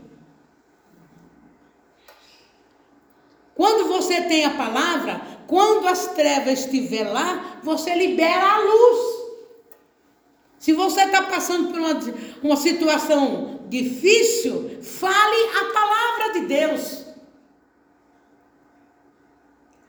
Quando 3.54 3.88
você 3.88 4.22
tem 4.22 4.46
a 4.46 4.52
palavra, 4.52 5.22
quando 5.48 5.88
as 5.88 6.08
trevas 6.08 6.60
estiver 6.60 7.04
lá, 7.12 7.60
você 7.64 7.96
libera 7.96 8.46
a 8.46 8.60
luz. 8.60 9.17
Se 10.68 10.74
você 10.74 11.04
está 11.04 11.22
passando 11.22 11.70
por 11.70 11.80
uma, 11.80 11.98
uma 12.44 12.58
situação 12.58 13.62
difícil, 13.70 14.70
fale 14.82 15.58
a 15.62 15.72
palavra 15.72 16.34
de 16.34 16.46
Deus. 16.46 17.06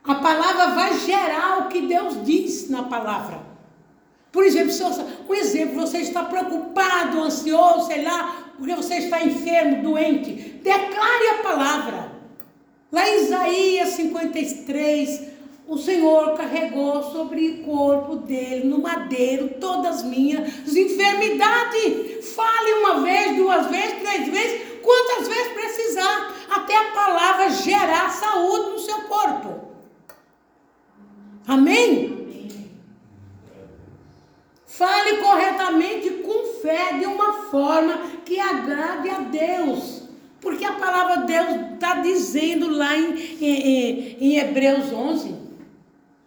A 0.05 0.15
palavra 0.15 0.67
vai 0.67 0.97
gerar 0.99 1.65
o 1.65 1.67
que 1.67 1.81
Deus 1.81 2.23
diz 2.23 2.69
na 2.69 2.83
palavra. 2.83 3.41
Por 4.31 4.45
exemplo, 4.45 4.71
se 4.71 4.81
você, 4.81 5.03
um 5.27 5.33
exemplo, 5.33 5.81
você 5.81 5.97
está 5.97 6.23
preocupado, 6.23 7.23
ansioso, 7.23 7.87
sei 7.87 8.01
lá, 8.01 8.53
porque 8.57 8.73
você 8.73 8.99
está 8.99 9.21
enfermo, 9.21 9.83
doente, 9.83 10.31
declare 10.63 11.27
a 11.27 11.43
palavra. 11.43 12.11
Lá 12.89 13.05
em 13.05 13.25
Isaías 13.25 13.89
53, 13.89 15.27
o 15.69 15.77
Senhor 15.77 16.35
carregou 16.35 17.03
sobre 17.11 17.47
o 17.47 17.63
corpo 17.63 18.15
dele, 18.15 18.65
no 18.65 18.79
madeiro, 18.79 19.49
todas 19.59 19.97
as 19.97 20.03
minhas 20.03 20.75
enfermidades. 20.75 22.33
Fale 22.35 22.73
uma 22.73 23.01
vez, 23.01 23.37
duas 23.37 23.67
vezes, 23.67 24.01
três 24.01 24.27
vezes, 24.29 24.61
quantas 24.81 25.27
vezes 25.27 25.53
precisar, 25.53 26.33
até 26.49 26.75
a 26.75 26.91
palavra 26.91 27.51
gerar 27.51 28.09
saúde 28.09 28.71
no 28.71 28.79
seu 28.79 29.01
corpo. 29.01 29.69
Amém? 31.47 32.17
Fale 34.65 35.17
corretamente 35.17 36.09
com 36.23 36.61
fé, 36.63 36.93
de 36.93 37.05
uma 37.05 37.33
forma 37.43 37.95
que 38.25 38.39
agrade 38.39 39.09
a 39.09 39.19
Deus. 39.19 40.03
Porque 40.41 40.65
a 40.65 40.73
palavra 40.73 41.17
de 41.17 41.27
Deus 41.27 41.73
está 41.73 41.95
dizendo 41.95 42.69
lá 42.69 42.97
em, 42.97 43.13
em, 43.41 44.17
em, 44.19 44.37
Hebreus 44.37 44.91
11: 44.91 45.35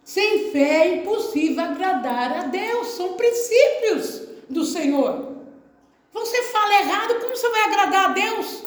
sem 0.03 0.51
fé 0.51 0.87
é 0.87 0.95
impossível 0.97 1.63
agradar 1.63 2.37
a 2.37 2.43
Deus. 2.43 2.87
São 2.89 3.13
princípios 3.13 4.21
do 4.49 4.63
Senhor. 4.65 5.33
Você 6.13 6.43
fala 6.43 6.73
errado, 6.81 7.19
como 7.19 7.35
você 7.35 7.49
vai 7.49 7.61
agradar 7.61 8.09
a 8.09 8.13
Deus? 8.13 8.63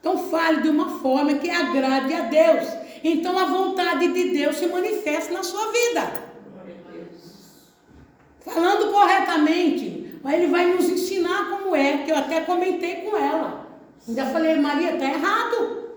Então 0.00 0.28
fale 0.28 0.62
de 0.62 0.68
uma 0.68 1.00
forma 1.00 1.34
que 1.34 1.48
agrade 1.48 2.12
a 2.12 2.22
Deus. 2.22 2.68
Então 3.02 3.38
a 3.38 3.44
vontade 3.44 4.08
de 4.08 4.30
Deus 4.30 4.56
se 4.56 4.66
manifesta 4.66 5.32
na 5.32 5.42
sua 5.42 5.70
vida. 5.70 6.28
Falando 8.40 8.92
corretamente, 8.92 10.20
ele 10.24 10.46
vai 10.46 10.66
nos 10.66 10.88
ensinar 10.88 11.50
como 11.50 11.76
é, 11.76 11.98
que 11.98 12.10
eu 12.10 12.16
até 12.16 12.40
comentei 12.40 12.96
com 12.96 13.16
ela. 13.16 13.66
Ainda 14.06 14.26
falei, 14.26 14.56
Maria, 14.56 14.94
está 14.94 15.04
errado. 15.04 15.87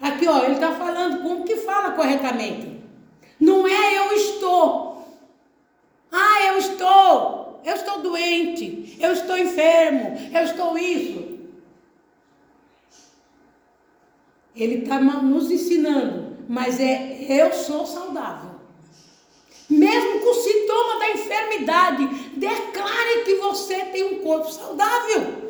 Aqui, 0.00 0.26
ó, 0.26 0.44
ele 0.44 0.54
está 0.54 0.72
falando 0.72 1.22
como 1.22 1.44
que 1.44 1.56
fala 1.56 1.90
corretamente. 1.92 2.80
Não 3.38 3.66
é 3.66 3.98
eu 3.98 4.12
estou. 4.14 5.06
Ah, 6.10 6.46
eu 6.48 6.58
estou. 6.58 7.60
Eu 7.64 7.74
estou 7.74 8.00
doente. 8.00 8.96
Eu 8.98 9.12
estou 9.12 9.36
enfermo. 9.36 10.16
Eu 10.32 10.42
estou 10.44 10.78
isso. 10.78 11.30
Ele 14.56 14.82
está 14.82 14.98
nos 14.98 15.50
ensinando, 15.50 16.36
mas 16.48 16.80
é 16.80 17.24
eu 17.28 17.52
sou 17.52 17.86
saudável. 17.86 18.50
Mesmo 19.68 20.20
com 20.20 20.30
o 20.30 20.34
sintoma 20.34 20.98
da 20.98 21.10
enfermidade, 21.12 22.06
declare 22.36 23.24
que 23.24 23.36
você 23.36 23.84
tem 23.86 24.02
um 24.02 24.18
corpo 24.18 24.50
saudável. 24.50 25.49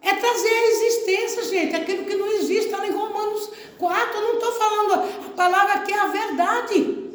É 0.00 0.14
trazer 0.14 0.48
a 0.48 0.70
existência, 0.70 1.44
gente, 1.44 1.76
aquilo 1.76 2.04
que 2.04 2.14
não 2.14 2.26
existe, 2.32 2.66
está 2.66 2.86
em 2.86 2.92
Romanos 2.92 3.50
4. 3.78 4.16
Eu 4.16 4.22
não 4.22 4.34
estou 4.34 4.52
falando 4.52 4.92
a 4.94 5.30
palavra 5.34 5.80
que 5.80 5.92
é 5.92 5.98
a 5.98 6.06
verdade. 6.06 7.08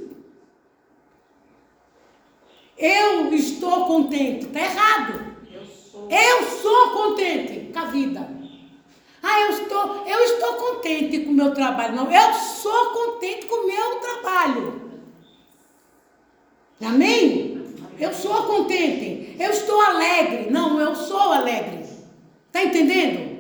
Eu 2.78 3.34
estou 3.34 3.86
contente, 3.86 4.48
está 4.48 4.60
errado. 4.60 5.36
Eu 5.52 5.66
sou. 5.66 6.10
Eu 6.10 6.44
sou 6.44 6.90
contente 6.90 7.72
com 7.72 7.80
a 7.80 7.86
vida. 7.86 8.30
Ah, 9.22 9.40
eu 9.40 9.50
estou, 9.52 10.06
eu 10.06 10.20
estou 10.20 10.54
contente 10.56 11.20
com 11.22 11.32
o 11.32 11.34
meu 11.34 11.54
trabalho. 11.54 11.96
Não, 11.96 12.12
eu 12.12 12.34
sou 12.34 12.88
contente 12.88 13.46
com 13.46 13.56
o 13.56 13.68
meu 13.68 14.00
trabalho. 14.00 14.82
Amém? 16.84 17.64
Eu 17.98 18.14
sou 18.14 18.44
contente. 18.44 19.38
Eu 19.40 19.52
estou 19.52 19.80
alegre. 19.80 20.50
Não, 20.52 20.80
eu 20.82 20.94
sou 20.94 21.32
alegre. 21.32 21.83
Está 22.54 22.66
entendendo? 22.66 23.34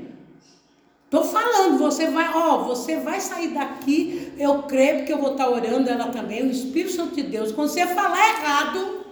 Tô 1.07 1.23
falando, 1.23 1.77
você 1.77 2.07
vai, 2.07 2.33
ó, 2.33 2.63
você 2.63 2.97
vai 2.97 3.21
sair 3.21 3.49
daqui, 3.49 4.33
eu 4.39 4.63
creio 4.63 4.97
porque 4.97 5.13
eu 5.13 5.19
vou 5.19 5.33
estar 5.33 5.47
orando 5.47 5.87
ela 5.87 6.07
também, 6.07 6.41
o 6.41 6.49
Espírito 6.49 6.93
Santo 6.93 7.13
de 7.13 7.21
Deus. 7.21 7.51
Quando 7.51 7.69
você 7.69 7.85
falar 7.85 8.29
errado, 8.29 9.05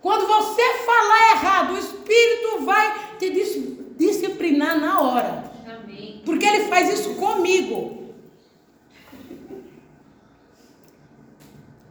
quando 0.00 0.26
você 0.26 0.62
falar 0.84 1.30
errado, 1.30 1.74
o 1.74 1.78
Espírito 1.78 2.64
vai 2.64 3.16
te 3.18 3.30
dis 3.30 3.78
disciplinar 3.96 4.80
na 4.80 5.00
hora. 5.00 5.52
Amém. 5.64 6.20
Porque 6.24 6.44
ele 6.44 6.64
faz 6.64 6.92
isso 6.92 7.14
comigo. 7.14 8.12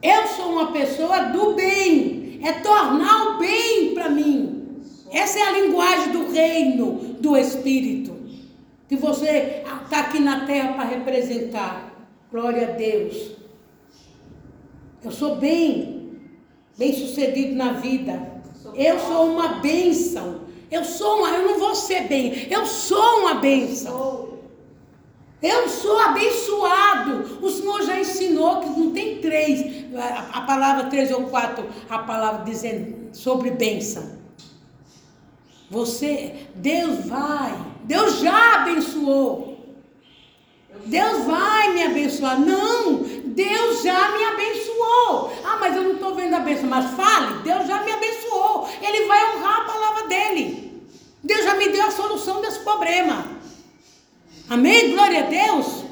Eu 0.02 0.26
sou 0.26 0.52
uma 0.52 0.72
pessoa 0.72 1.20
do 1.26 1.54
bem, 1.54 2.40
é 2.44 2.52
tornar 2.52 3.28
o 3.28 3.38
bem 3.38 3.94
para 3.94 4.10
mim. 4.10 4.82
Essa 5.10 5.38
é 5.38 5.42
a 5.42 5.52
linguagem 5.52 6.12
do 6.12 6.30
reino 6.30 7.09
do 7.20 7.36
Espírito. 7.36 8.18
Que 8.88 8.96
você 8.96 9.62
está 9.64 10.00
aqui 10.00 10.18
na 10.18 10.46
terra 10.46 10.72
para 10.72 10.84
representar. 10.84 11.92
Glória 12.30 12.68
a 12.68 12.72
Deus. 12.72 13.36
Eu 15.04 15.12
sou 15.12 15.36
bem, 15.36 16.18
bem 16.76 16.92
sucedido 16.92 17.54
na 17.54 17.74
vida. 17.74 18.40
Eu 18.74 18.98
sou 18.98 19.26
uma 19.26 19.60
bênção. 19.60 20.40
Eu 20.70 20.84
sou 20.84 21.18
uma, 21.18 21.30
eu 21.30 21.48
não 21.48 21.58
vou 21.58 21.74
ser 21.74 22.02
bem, 22.02 22.46
eu 22.48 22.64
sou 22.64 23.20
uma 23.20 23.34
bênção. 23.34 24.38
Eu 25.42 25.68
sou 25.68 25.98
abençoado. 25.98 27.38
O 27.42 27.50
Senhor 27.50 27.82
já 27.82 27.98
ensinou 27.98 28.60
que 28.60 28.68
não 28.68 28.92
tem 28.92 29.18
três, 29.18 29.86
a, 29.94 30.38
a 30.38 30.40
palavra 30.42 30.84
três 30.84 31.10
ou 31.10 31.24
quatro, 31.24 31.66
a 31.88 31.98
palavra 31.98 32.44
dizendo 32.44 33.08
sobre 33.12 33.50
bênção. 33.50 34.19
Você, 35.70 36.48
Deus 36.56 37.06
vai, 37.06 37.56
Deus 37.84 38.18
já 38.18 38.62
abençoou. 38.62 39.50
Deus 40.86 41.24
vai 41.24 41.72
me 41.74 41.84
abençoar. 41.84 42.40
Não, 42.40 42.94
Deus 43.26 43.82
já 43.82 44.10
me 44.10 44.24
abençoou. 44.24 45.32
Ah, 45.44 45.58
mas 45.60 45.76
eu 45.76 45.84
não 45.84 45.92
estou 45.92 46.14
vendo 46.14 46.34
a 46.34 46.40
bênção. 46.40 46.68
Mas 46.68 46.90
fale, 46.92 47.42
Deus 47.42 47.66
já 47.68 47.82
me 47.84 47.92
abençoou. 47.92 48.68
Ele 48.82 49.06
vai 49.06 49.36
honrar 49.36 49.60
a 49.60 49.64
palavra 49.64 50.08
dele. 50.08 50.82
Deus 51.22 51.44
já 51.44 51.54
me 51.54 51.68
deu 51.68 51.86
a 51.86 51.90
solução 51.90 52.40
desse 52.40 52.60
problema. 52.60 53.24
Amém? 54.48 54.90
Glória 54.90 55.20
a 55.20 55.26
Deus. 55.26 55.84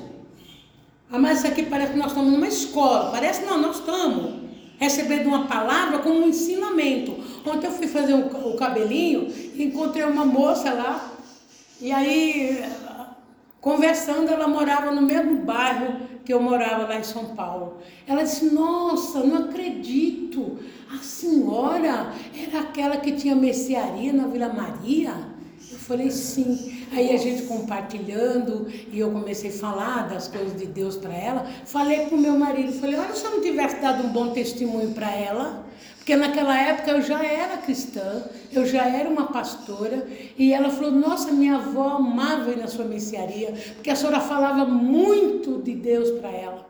Ah, 1.12 1.18
mas 1.18 1.38
isso 1.38 1.46
aqui 1.46 1.62
parece 1.64 1.92
que 1.92 1.98
nós 1.98 2.08
estamos 2.08 2.32
numa 2.32 2.48
escola. 2.48 3.10
Parece 3.12 3.44
não, 3.44 3.58
nós 3.58 3.78
estamos 3.78 4.38
recebendo 4.78 5.26
uma 5.26 5.46
palavra 5.46 5.98
como 5.98 6.20
um 6.20 6.28
ensinamento. 6.28 7.16
Ontem 7.50 7.66
eu 7.66 7.72
fui 7.72 7.86
fazer 7.86 8.14
o, 8.14 8.50
o 8.50 8.56
cabelinho 8.56 9.28
e 9.54 9.64
encontrei 9.64 10.04
uma 10.04 10.24
moça 10.24 10.72
lá. 10.72 11.12
E 11.80 11.92
aí, 11.92 12.64
conversando, 13.60 14.30
ela 14.30 14.48
morava 14.48 14.90
no 14.90 15.02
mesmo 15.02 15.36
bairro 15.42 16.00
que 16.24 16.32
eu 16.32 16.40
morava 16.40 16.84
lá 16.84 16.98
em 16.98 17.04
São 17.04 17.26
Paulo. 17.34 17.78
Ela 18.06 18.22
disse: 18.22 18.46
Nossa, 18.46 19.20
não 19.20 19.44
acredito. 19.44 20.58
A 20.92 20.98
senhora 20.98 22.12
era 22.34 22.60
aquela 22.60 22.96
que 22.96 23.12
tinha 23.12 23.34
mercearia 23.34 24.12
na 24.12 24.26
Vila 24.26 24.52
Maria? 24.52 25.14
Eu 25.70 25.78
falei: 25.78 26.10
Sim. 26.10 26.78
Aí 26.92 27.14
a 27.14 27.18
gente 27.18 27.42
compartilhando, 27.42 28.66
e 28.90 28.98
eu 28.98 29.10
comecei 29.10 29.50
a 29.50 29.52
falar 29.52 30.08
das 30.08 30.26
coisas 30.26 30.58
de 30.58 30.66
Deus 30.66 30.96
para 30.96 31.12
ela. 31.12 31.46
Falei 31.64 32.06
com 32.06 32.16
meu 32.16 32.38
marido, 32.38 32.72
falei, 32.72 32.98
olha, 32.98 33.14
se 33.14 33.24
eu 33.24 33.30
não 33.32 33.42
tivesse 33.42 33.80
dado 33.80 34.06
um 34.06 34.10
bom 34.10 34.30
testemunho 34.30 34.92
para 34.92 35.10
ela, 35.14 35.66
porque 36.08 36.16
naquela 36.16 36.58
época 36.58 36.90
eu 36.90 37.02
já 37.02 37.22
era 37.22 37.58
cristã, 37.58 38.22
eu 38.50 38.64
já 38.64 38.86
era 38.86 39.10
uma 39.10 39.26
pastora, 39.26 40.08
e 40.38 40.54
ela 40.54 40.70
falou, 40.70 40.90
nossa, 40.90 41.30
minha 41.30 41.56
avó 41.56 41.96
amava 41.96 42.50
ir 42.50 42.56
na 42.56 42.66
sua 42.66 42.86
mercearia, 42.86 43.52
porque 43.74 43.90
a 43.90 43.94
senhora 43.94 44.18
falava 44.18 44.64
muito 44.64 45.60
de 45.60 45.74
Deus 45.74 46.18
para 46.18 46.30
ela. 46.30 46.66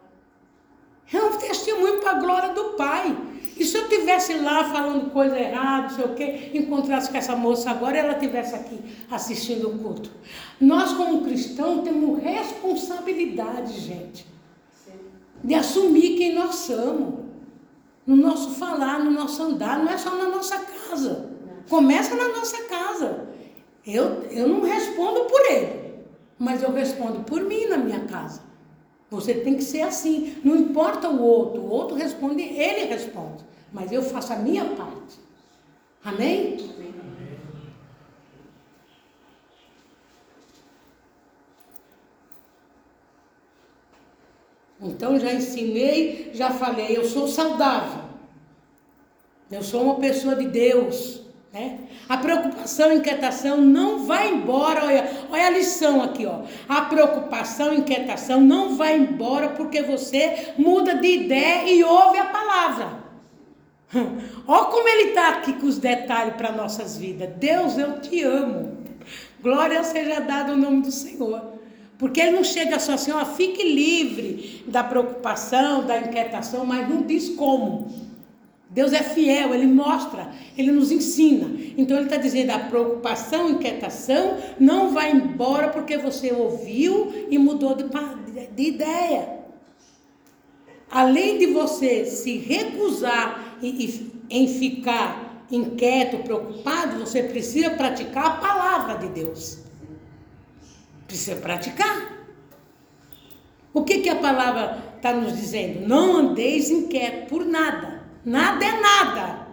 É 1.13 1.23
um 1.23 1.39
testemunho 1.39 2.01
para 2.01 2.11
a 2.11 2.19
glória 2.19 2.53
do 2.53 2.71
Pai. 2.71 3.17
E 3.57 3.65
se 3.65 3.79
eu 3.79 3.89
tivesse 3.89 4.35
lá 4.39 4.73
falando 4.73 5.13
coisa 5.13 5.39
errada, 5.39 5.83
não 5.83 5.91
sei 5.91 6.05
o 6.05 6.15
quê, 6.17 6.51
encontrasse 6.55 7.09
com 7.09 7.17
essa 7.17 7.37
moça 7.37 7.71
agora 7.71 7.97
e 7.97 8.01
ela 8.01 8.15
estivesse 8.15 8.57
aqui 8.57 8.81
assistindo 9.09 9.69
o 9.69 9.79
culto. 9.79 10.11
Nós, 10.61 10.95
como 10.95 11.23
cristãos, 11.23 11.85
temos 11.85 12.21
responsabilidade, 12.21 13.79
gente, 13.79 14.27
de 15.45 15.55
assumir 15.55 16.17
quem 16.17 16.35
nós 16.35 16.57
somos. 16.57 17.28
No 18.09 18.17
nosso 18.17 18.53
falar, 18.53 19.05
no 19.05 19.11
nosso 19.11 19.43
andar, 19.43 19.81
não 19.81 19.93
é 19.93 19.99
só 19.99 20.17
na 20.17 20.31
nossa 20.31 20.57
casa. 20.59 21.29
Começa 21.69 22.15
na 22.15 22.29
nossa 22.29 22.63
casa. 22.65 23.29
Eu, 23.87 24.23
eu 24.31 24.49
não 24.49 24.63
respondo 24.63 25.27
por 25.27 25.39
ele, 25.43 26.07
mas 26.39 26.63
eu 26.63 26.73
respondo 26.73 27.21
por 27.25 27.43
mim 27.43 27.67
na 27.67 27.77
minha 27.77 28.01
casa. 28.07 28.41
Você 29.11 29.35
tem 29.35 29.57
que 29.57 29.63
ser 29.63 29.83
assim. 29.83 30.39
Não 30.43 30.57
importa 30.57 31.11
o 31.11 31.23
outro. 31.23 31.61
O 31.61 31.69
outro 31.69 31.99
responde, 31.99 32.41
ele 32.41 32.87
responde. 32.87 33.45
Mas 33.71 33.93
eu 33.93 34.03
faço 34.03 34.33
a 34.33 34.37
minha 34.37 34.65
parte. 34.65 35.21
Amém? 36.03 36.57
Então 44.81 45.19
já 45.19 45.33
ensinei, 45.33 46.31
já 46.33 46.51
falei, 46.51 46.97
eu 46.97 47.05
sou 47.05 47.27
saudável. 47.27 48.03
Eu 49.51 49.63
sou 49.63 49.83
uma 49.83 49.97
pessoa 49.97 50.37
de 50.37 50.47
Deus. 50.47 51.23
Né? 51.53 51.81
A 52.09 52.19
preocupação, 52.19 52.91
a 52.91 52.95
inquietação 52.95 53.57
não 53.57 54.05
vai 54.07 54.31
embora. 54.31 54.85
Olha, 54.85 55.11
olha 55.31 55.47
a 55.47 55.51
lição 55.51 56.03
aqui, 56.03 56.27
ó. 56.27 56.43
A 56.69 56.83
preocupação, 56.83 57.71
a 57.71 57.75
inquietação 57.75 58.41
não 58.41 58.77
vai 58.77 58.97
embora 58.97 59.49
porque 59.51 59.83
você 59.83 60.53
muda 60.59 60.95
de 60.95 61.09
ideia 61.09 61.71
e 61.71 61.83
ouve 61.83 62.19
a 62.19 62.27
palavra. 62.27 63.09
Olha 64.47 64.65
como 64.67 64.87
ele 64.87 65.11
está 65.11 65.31
aqui 65.31 65.55
com 65.55 65.67
os 65.67 65.79
detalhes 65.79 66.35
para 66.35 66.53
nossas 66.53 66.99
vidas. 66.99 67.31
Deus, 67.37 67.79
eu 67.79 68.01
te 68.01 68.23
amo. 68.23 68.77
Glória 69.41 69.83
seja 69.83 70.21
dada 70.21 70.53
ao 70.53 70.59
nome 70.59 70.83
do 70.83 70.93
Senhor. 70.93 71.58
Porque 71.99 72.21
ele 72.21 72.31
não 72.31 72.45
chega 72.45 72.79
só 72.79 72.93
assim, 72.93 73.11
ó, 73.11 73.25
fique 73.25 73.63
livre 73.63 74.65
da 74.69 74.85
preocupação, 74.85 75.85
da 75.85 75.99
inquietação, 75.99 76.65
mas 76.65 76.89
não 76.89 77.03
diz 77.03 77.31
como. 77.31 78.09
Deus 78.71 78.93
é 78.93 79.03
fiel, 79.03 79.55
Ele 79.55 79.67
mostra, 79.67 80.31
Ele 80.57 80.71
nos 80.71 80.93
ensina. 80.93 81.51
Então 81.77 81.97
Ele 81.97 82.07
está 82.07 82.17
dizendo: 82.17 82.51
a 82.51 82.59
preocupação, 82.59 83.51
inquietação 83.51 84.37
não 84.61 84.91
vai 84.91 85.11
embora 85.11 85.69
porque 85.69 85.97
você 85.97 86.33
ouviu 86.33 87.27
e 87.31 87.39
mudou 87.39 87.75
de, 87.75 87.85
de 88.55 88.63
ideia. 88.63 89.39
Além 90.91 91.39
de 91.39 91.47
você 91.47 92.05
se 92.05 92.39
recusar 92.39 93.59
em 94.31 94.49
ficar 94.49 95.45
inquieto, 95.51 96.19
preocupado, 96.19 97.01
você 97.01 97.23
precisa 97.23 97.71
praticar 97.71 98.27
a 98.27 98.31
palavra 98.31 98.95
de 98.99 99.09
Deus. 99.09 99.68
Precisa 101.09 101.37
praticar. 101.37 102.19
O 103.73 103.83
que, 103.83 104.01
que 104.01 104.09
a 104.11 104.17
palavra 104.17 104.79
está 104.97 105.13
nos 105.13 105.35
dizendo? 105.35 105.89
Não 105.89 106.19
andeis 106.19 106.71
inquieto 106.71 107.29
por 107.29 107.47
nada. 107.47 108.03
Nada 108.25 108.65
é 108.65 108.81
nada. 108.81 109.49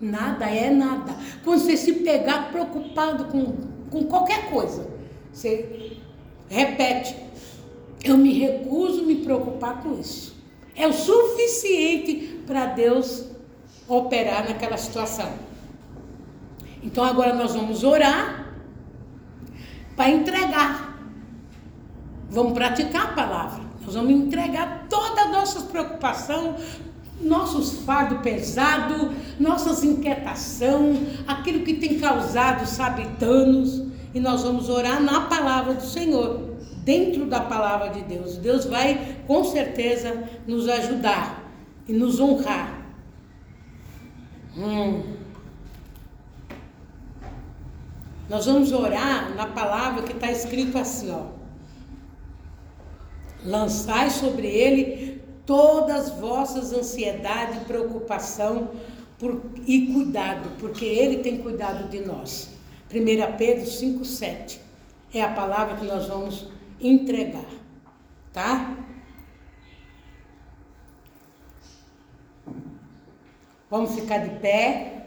Nada 0.00 0.46
é 0.46 0.68
nada. 0.68 1.14
Quando 1.44 1.60
você 1.60 1.76
se 1.76 1.92
pegar 1.92 2.50
preocupado 2.50 3.26
com, 3.26 3.54
com 3.88 4.04
qualquer 4.06 4.50
coisa, 4.50 4.90
você 5.32 5.96
repete. 6.48 7.16
Eu 8.02 8.18
me 8.18 8.36
recuso 8.36 9.04
me 9.04 9.16
preocupar 9.16 9.82
com 9.82 10.00
isso. 10.00 10.34
É 10.74 10.88
o 10.88 10.92
suficiente 10.92 12.42
para 12.46 12.66
Deus 12.66 13.26
operar 13.86 14.48
naquela 14.48 14.76
situação. 14.76 15.30
Então 16.82 17.04
agora 17.04 17.34
nós 17.34 17.54
vamos 17.54 17.84
orar 17.84 18.49
para 20.00 20.08
entregar. 20.08 20.98
Vamos 22.30 22.54
praticar 22.54 23.08
a 23.08 23.12
palavra. 23.12 23.64
Nós 23.84 23.94
vamos 23.94 24.10
entregar 24.10 24.86
toda 24.88 25.20
a 25.20 25.28
nossa 25.28 25.60
preocupação, 25.64 26.56
nossos 27.20 27.80
fardos 27.80 28.22
pesados, 28.22 29.12
nossas 29.38 29.84
inquietação, 29.84 30.94
aquilo 31.28 31.66
que 31.66 31.74
tem 31.74 31.98
causado, 31.98 32.66
sabe, 32.66 33.04
danos, 33.18 33.84
e 34.14 34.20
nós 34.20 34.42
vamos 34.42 34.70
orar 34.70 35.02
na 35.02 35.22
palavra 35.22 35.74
do 35.74 35.84
Senhor, 35.84 36.56
dentro 36.82 37.26
da 37.26 37.40
palavra 37.40 37.90
de 37.90 38.00
Deus. 38.00 38.38
Deus 38.38 38.64
vai 38.64 39.18
com 39.26 39.44
certeza 39.44 40.24
nos 40.46 40.66
ajudar 40.66 41.44
e 41.86 41.92
nos 41.92 42.18
honrar. 42.18 42.86
Hum. 44.56 45.19
Nós 48.30 48.46
vamos 48.46 48.70
orar 48.70 49.34
na 49.34 49.48
palavra 49.48 50.04
que 50.04 50.12
está 50.12 50.30
escrito 50.30 50.78
assim, 50.78 51.10
ó. 51.10 51.26
Lançai 53.44 54.08
sobre 54.08 54.46
ele 54.46 55.20
todas 55.44 56.10
vossas 56.10 56.72
ansiedade 56.72 57.58
e 57.58 57.64
preocupação 57.64 58.70
por, 59.18 59.42
e 59.66 59.92
cuidado, 59.92 60.48
porque 60.60 60.84
Ele 60.84 61.24
tem 61.24 61.38
cuidado 61.38 61.88
de 61.90 61.98
nós. 62.06 62.50
1 62.88 63.36
Pedro 63.36 63.64
5,7. 63.64 64.60
é 65.12 65.22
a 65.22 65.32
palavra 65.32 65.76
que 65.76 65.84
nós 65.84 66.06
vamos 66.06 66.46
entregar, 66.80 67.50
tá? 68.32 68.76
Vamos 73.68 73.92
ficar 73.92 74.18
de 74.18 74.38
pé. 74.38 74.99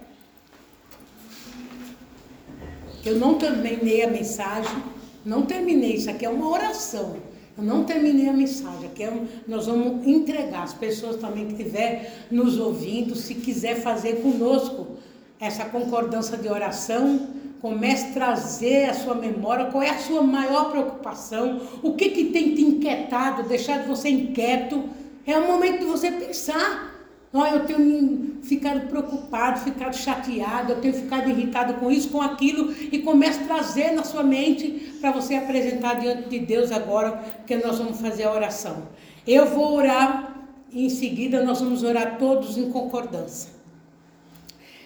Eu 3.05 3.17
não 3.17 3.35
terminei 3.35 4.03
a 4.03 4.07
mensagem, 4.09 4.83
não 5.25 5.45
terminei, 5.45 5.95
isso 5.95 6.09
aqui 6.09 6.25
é 6.25 6.29
uma 6.29 6.49
oração. 6.49 7.15
Eu 7.57 7.63
não 7.63 7.83
terminei 7.83 8.29
a 8.29 8.33
mensagem, 8.33 8.85
aqui 8.85 9.03
é 9.03 9.11
um, 9.11 9.27
nós 9.47 9.67
vamos 9.67 10.07
entregar. 10.07 10.63
As 10.63 10.73
pessoas 10.73 11.17
também 11.17 11.45
que 11.45 11.53
estiver 11.53 12.25
nos 12.31 12.57
ouvindo, 12.57 13.15
se 13.15 13.35
quiser 13.35 13.81
fazer 13.81 14.21
conosco 14.21 14.97
essa 15.39 15.65
concordância 15.65 16.37
de 16.37 16.47
oração, 16.47 17.27
comece 17.61 18.07
a 18.07 18.13
trazer 18.13 18.89
a 18.89 18.93
sua 18.93 19.15
memória, 19.15 19.65
qual 19.65 19.83
é 19.83 19.89
a 19.89 19.99
sua 19.99 20.23
maior 20.23 20.71
preocupação, 20.71 21.61
o 21.81 21.93
que, 21.93 22.09
que 22.09 22.25
tem 22.25 22.55
te 22.55 22.61
inquietado, 22.61 23.43
deixado 23.43 23.87
você 23.87 24.09
inquieto. 24.09 24.83
É 25.25 25.37
o 25.37 25.47
momento 25.47 25.79
de 25.79 25.85
você 25.85 26.11
pensar. 26.11 26.92
Não, 27.33 27.47
eu 27.47 27.65
tenho 27.65 28.37
ficado 28.43 28.87
preocupado, 28.87 29.61
ficado 29.61 29.95
chateado, 29.95 30.73
eu 30.73 30.81
tenho 30.81 30.93
ficado 30.93 31.27
irritado 31.27 31.73
com 31.75 31.89
isso, 31.89 32.09
com 32.09 32.21
aquilo, 32.21 32.71
e 32.91 32.99
comece 32.99 33.41
a 33.41 33.45
trazer 33.47 33.91
na 33.93 34.03
sua 34.03 34.21
mente 34.21 34.93
para 35.01 35.11
você 35.11 35.33
apresentar 35.33 35.95
diante 35.95 36.29
de 36.29 36.37
Deus 36.37 36.71
agora, 36.71 37.13
porque 37.37 37.55
nós 37.57 37.79
vamos 37.79 37.99
fazer 37.99 38.25
a 38.25 38.31
oração. 38.31 38.83
Eu 39.25 39.47
vou 39.47 39.73
orar 39.73 40.45
e 40.71 40.85
em 40.85 40.89
seguida 40.89 41.43
nós 41.43 41.59
vamos 41.59 41.81
orar 41.81 42.19
todos 42.19 42.55
em 42.55 42.69
concordância. 42.69 43.52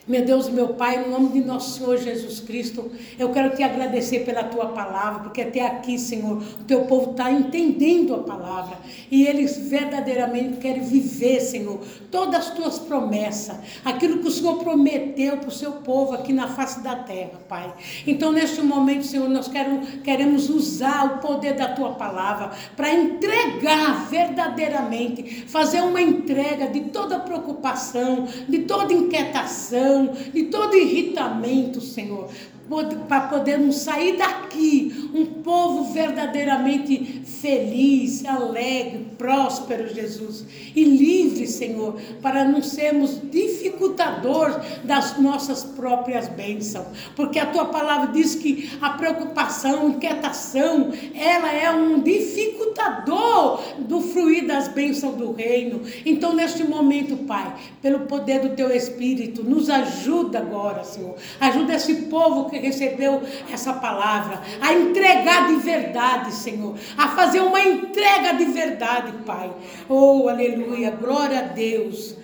Meu 0.08 0.24
Deus 0.24 0.47
meu 0.47 0.70
Pai, 0.70 1.03
no 1.03 1.12
nome 1.12 1.34
de 1.34 1.45
nosso 1.45 1.80
Senhor 1.80 1.97
Jesus 1.97 2.39
Cristo, 2.39 2.89
eu 3.20 3.30
quero 3.30 3.53
te 3.58 3.62
agradecer 3.62 4.20
pela 4.20 4.41
tua 4.41 4.68
palavra, 4.68 5.24
porque 5.24 5.41
até 5.41 5.66
aqui, 5.66 5.99
Senhor, 5.99 6.38
o 6.38 6.64
teu 6.64 6.86
povo 6.86 7.12
está 7.12 7.30
entendendo 7.30 8.16
a 8.16 8.20
palavra 8.20 8.78
e 9.12 9.28
eles 9.28 9.58
verdadeiramente 9.58 10.60
querem 10.60 10.82
viver, 10.82 11.41
Senhor, 11.41 11.82
todas 12.10 12.47
as 12.47 12.51
tuas 12.51 12.80
promessas, 12.80 13.58
aquilo 13.84 14.20
que 14.20 14.30
o 14.30 14.32
Senhor 14.32 14.55
prometeu 14.60 15.39
para 15.39 15.49
o 15.49 15.51
seu 15.51 15.74
povo 15.74 16.14
aqui 16.14 16.32
na 16.32 16.47
face 16.47 16.82
da 16.82 16.95
terra, 16.95 17.41
Pai. 17.49 17.74
Então, 18.05 18.32
neste 18.32 18.62
momento, 18.62 19.05
Senhor, 19.05 19.28
nós 19.28 19.51
queremos 20.05 20.49
usar 20.49 21.18
o 21.18 21.18
poder 21.18 21.55
da 21.55 21.68
tua 21.74 21.95
palavra 21.95 22.51
para 22.78 22.93
entregar 22.93 24.08
verdadeiramente, 24.10 25.43
fazer 25.47 25.82
uma 25.82 26.01
entrega 26.01 26.68
de 26.68 26.80
toda 26.91 27.20
preocupação, 27.20 28.26
de 28.47 28.60
toda 28.60 28.93
inquietação 28.93 29.96
de 30.05 30.43
todo 30.43 30.75
irritamento, 30.75 31.81
Senhor, 31.81 32.29
para 33.07 33.28
podermos 33.28 33.78
sair 33.78 34.18
daqui 34.18 35.09
um 35.13 35.26
povo 35.26 35.93
verdadeiramente 35.93 37.22
feliz, 37.26 38.26
alegre, 38.26 39.07
próspero, 39.18 39.93
Jesus, 39.93 40.45
e 40.76 40.84
livre, 40.84 41.47
Senhor, 41.47 41.99
para 42.22 42.43
não 42.45 42.61
sermos 42.61 43.20
dificultadores 43.32 44.57
das 44.84 45.18
nossas 45.20 45.63
próprias 45.63 46.28
bênçãos, 46.28 46.88
porque 47.15 47.39
a 47.39 47.45
tua 47.45 47.65
palavra 47.65 48.11
diz 48.11 48.36
que 48.36 48.70
a 48.82 48.91
preocupação, 48.91 49.89
inquietação, 49.89 50.91
ela 51.13 51.53
é 51.53 51.72
um 51.72 52.01
dificultador 52.01 53.61
do 53.80 54.01
fruir 54.01 54.45
das 54.45 54.68
bênçãos 54.68 55.15
do 55.15 55.32
reino. 55.32 55.82
Então, 56.05 56.34
neste 56.34 56.63
momento, 56.63 57.18
Pai, 57.18 57.55
pelo 57.82 58.01
poder 58.01 58.41
do 58.41 58.55
teu 58.55 58.70
Espírito, 58.72 59.43
nos 59.43 59.70
ajuda 59.70 60.39
agora, 60.39 60.84
Senhor, 60.84 61.15
ajuda 61.39 61.76
esse 61.76 61.95
povo 62.03 62.49
que 62.49 62.57
que 62.60 62.68
recebeu 62.68 63.22
essa 63.51 63.74
palavra, 63.74 64.41
a 64.62 64.74
entregar 64.74 65.47
de 65.47 65.55
verdade, 65.58 66.34
Senhor, 66.34 66.76
a 66.97 67.10
fazer 67.10 67.39
uma 67.39 67.62
entrega 67.62 68.34
de 68.34 68.45
verdade, 68.45 69.12
Pai. 69.26 69.51
Oh, 69.88 70.28
aleluia, 70.28 70.91
glória 70.91 71.39
a 71.39 71.43
Deus. 71.43 72.16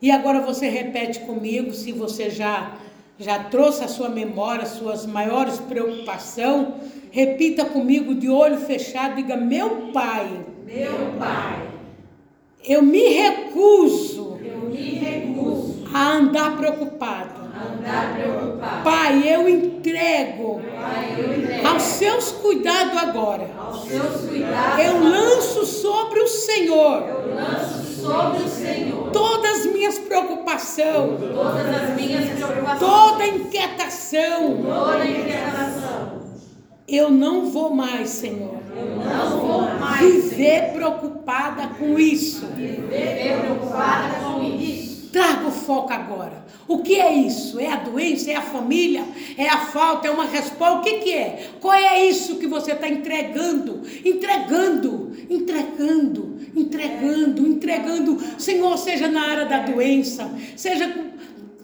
E 0.00 0.10
agora 0.10 0.40
você 0.40 0.68
repete 0.68 1.20
comigo, 1.20 1.72
se 1.72 1.92
você 1.92 2.30
já 2.30 2.72
já 3.18 3.44
trouxe 3.44 3.82
a 3.82 3.88
sua 3.88 4.10
memória, 4.10 4.66
suas 4.66 5.06
maiores 5.06 5.58
preocupações, 5.58 6.68
repita 7.10 7.64
comigo 7.64 8.14
de 8.14 8.28
olho 8.28 8.58
fechado, 8.58 9.16
diga: 9.16 9.36
Meu 9.36 9.90
Pai, 9.92 10.44
meu 10.66 11.18
Pai, 11.18 11.66
eu 12.62 12.82
me 12.82 13.08
recuso, 13.08 14.38
eu 14.44 14.68
me 14.68 14.90
recuso 14.90 15.88
a 15.94 16.12
andar 16.12 16.56
preocupado 16.58 17.45
andar 17.56 18.14
preocupado. 18.14 18.84
Pai, 18.84 19.22
eu 19.26 19.48
entrego, 19.48 20.60
Pai, 20.80 21.14
eu 21.18 21.38
entrego 21.38 21.68
aos 21.68 21.82
seus 21.82 22.32
cuidados 22.32 22.96
agora. 22.96 23.48
seus 23.88 24.28
cuidados. 24.28 24.84
Eu 24.84 25.02
lanço 25.02 25.64
sobre 25.66 26.20
o 26.20 26.26
Senhor 26.28 27.02
Eu 27.08 27.34
lanço 27.34 28.00
sobre 28.00 28.42
o 28.44 28.48
Senhor 28.48 29.10
todas 29.10 29.60
as 29.60 29.66
minhas 29.72 29.98
preocupações, 29.98 31.18
todas 31.34 31.82
as 31.82 31.96
minhas 31.96 32.28
preocupações, 32.30 32.78
toda 32.78 33.26
inquietação. 33.26 34.62
toda 34.62 35.06
inquietação. 35.06 36.16
Eu 36.88 37.10
não 37.10 37.50
vou 37.50 37.70
mais, 37.70 38.10
Senhor, 38.10 38.60
Eu 38.76 38.96
não 39.04 39.40
vou 39.40 39.62
mais 39.80 40.00
viver 40.30 40.72
preocupada 40.72 41.68
com 41.78 41.98
isso. 41.98 42.46
viver 42.54 43.40
preocupada 43.40 44.14
com 44.22 44.42
isso. 44.44 44.85
Traga 45.16 45.48
o 45.48 45.50
foco 45.50 45.90
agora. 45.94 46.44
O 46.68 46.82
que 46.82 47.00
é 47.00 47.10
isso? 47.14 47.58
É 47.58 47.72
a 47.72 47.76
doença? 47.76 48.30
É 48.30 48.36
a 48.36 48.42
família? 48.42 49.02
É 49.38 49.48
a 49.48 49.56
falta? 49.56 50.06
É 50.06 50.10
uma 50.10 50.26
resposta? 50.26 50.78
O 50.78 50.82
que, 50.82 50.98
que 50.98 51.14
é? 51.14 51.52
Qual 51.58 51.72
é 51.72 52.04
isso 52.04 52.36
que 52.36 52.46
você 52.46 52.72
está 52.72 52.86
entregando? 52.86 53.80
Entregando, 54.04 55.16
entregando, 55.30 56.36
entregando, 56.54 57.46
entregando. 57.46 58.22
Senhor, 58.36 58.76
seja 58.76 59.08
na 59.08 59.22
área 59.22 59.46
da 59.46 59.60
doença, 59.60 60.30
seja 60.54 60.94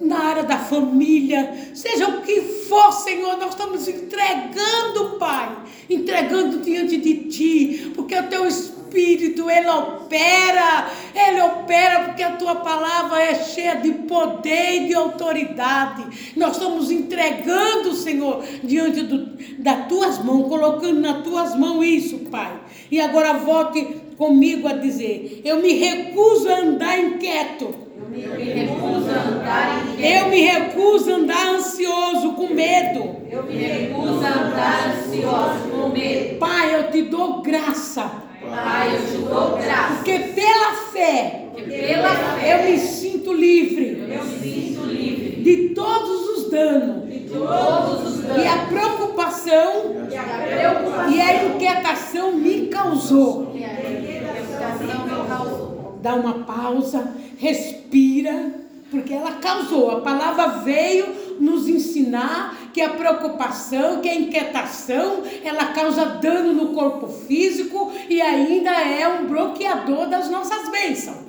na 0.01 0.19
área 0.19 0.45
da 0.45 0.57
família, 0.57 1.53
seja 1.75 2.09
o 2.09 2.23
que 2.23 2.41
for, 2.41 2.91
Senhor, 2.91 3.37
nós 3.37 3.51
estamos 3.51 3.87
entregando, 3.87 5.19
Pai, 5.19 5.59
entregando 5.91 6.61
diante 6.61 6.97
de 6.97 7.29
Ti, 7.29 7.93
porque 7.95 8.19
o 8.19 8.29
Teu 8.29 8.47
Espírito, 8.47 8.82
Ele 8.97 9.69
opera, 9.69 10.91
Ele 11.15 11.41
opera, 11.43 12.05
porque 12.05 12.23
a 12.23 12.37
Tua 12.37 12.57
palavra 12.57 13.23
é 13.23 13.35
cheia 13.35 13.77
de 13.77 13.93
poder 13.93 14.83
e 14.83 14.87
de 14.89 14.95
autoridade. 14.95 16.33
Nós 16.37 16.57
estamos 16.57 16.91
entregando, 16.91 17.95
Senhor, 17.95 18.45
diante 18.63 19.03
do, 19.03 19.37
das 19.59 19.87
Tuas 19.89 20.23
mãos, 20.23 20.49
colocando 20.49 21.01
nas 21.01 21.23
Tuas 21.23 21.57
mãos 21.57 21.85
isso, 21.85 22.19
Pai. 22.31 22.53
E 22.91 23.01
agora 23.01 23.35
volte 23.35 24.03
comigo 24.17 24.69
a 24.69 24.75
dizer: 24.75 25.41
Eu 25.45 25.61
me 25.61 25.73
recuso 25.73 26.49
a 26.49 26.59
andar 26.59 26.99
inquieto. 26.99 27.75
Eu 27.99 28.37
me 28.37 28.45
recuso 28.45 29.11
a 29.11 29.23
andar 29.23 29.89
inquieto. 29.89 30.25
Eu 30.25 30.29
me 30.29 30.41
recuso 30.43 31.11
a 31.11 31.15
andar 31.15 31.47
ansioso, 31.55 32.33
com 32.35 32.49
medo. 32.49 33.17
Eu 33.31 33.43
me 33.45 33.55
recuso 33.55 34.25
a 34.25 34.29
andar 34.29 34.91
ansioso 34.91 35.69
com 35.71 35.89
medo. 35.89 36.39
Pai, 36.39 36.75
eu 36.75 36.91
te 36.91 37.03
dou 37.03 37.41
graça, 37.41 38.22
Pai, 38.57 38.97
eu 38.97 39.07
te 39.07 39.19
dou 39.29 39.59
porque 39.97 40.19
pela 40.19 40.73
fé 40.93 41.47
Que 41.55 41.63
pela 41.63 42.09
eu 42.09 42.59
fé 42.59 42.71
me 42.71 42.79
sinto 42.79 43.33
livre. 43.33 44.07
eu 44.09 44.25
me 44.25 44.39
sinto 44.41 44.85
livre. 44.87 45.43
De 45.43 45.69
todos 45.75 46.29
os 46.39 46.51
danos. 46.51 47.09
De 47.09 47.21
todos 47.21 48.07
os 48.17 48.23
danos. 48.25 48.47
A 48.47 48.57
preocupação 48.67 50.07
que 50.09 50.17
a 50.17 50.23
preocupação. 50.23 51.11
e 51.13 51.21
a 51.21 51.45
inquietação 51.45 52.33
me 52.37 52.67
causou. 52.67 53.47
que 53.47 53.65
a 53.65 53.91
inquietação 53.91 55.07
me 55.07 55.29
causou. 55.29 55.99
Dá 56.03 56.15
uma 56.15 56.35
pausa, 56.45 57.13
respira, 57.39 58.53
porque 58.93 59.15
ela 59.15 59.33
causou. 59.33 59.91
A 59.91 60.01
palavra 60.03 60.59
veio 60.59 61.07
nos 61.41 61.67
ensinar 61.67 62.71
que 62.75 62.81
a 62.83 62.91
preocupação, 62.91 64.03
que 64.03 64.09
a 64.09 64.15
inquietação, 64.15 65.23
ela 65.43 65.73
causa 65.73 66.05
dano 66.05 66.53
no 66.53 66.75
corpo 66.75 67.09
físico 67.09 67.91
e 68.09 68.21
ainda 68.21 68.71
é 68.71 69.09
um 69.09 69.27
bloqueador 69.27 70.09
das 70.09 70.31
nossas 70.31 70.71
bênçãos. 70.71 71.23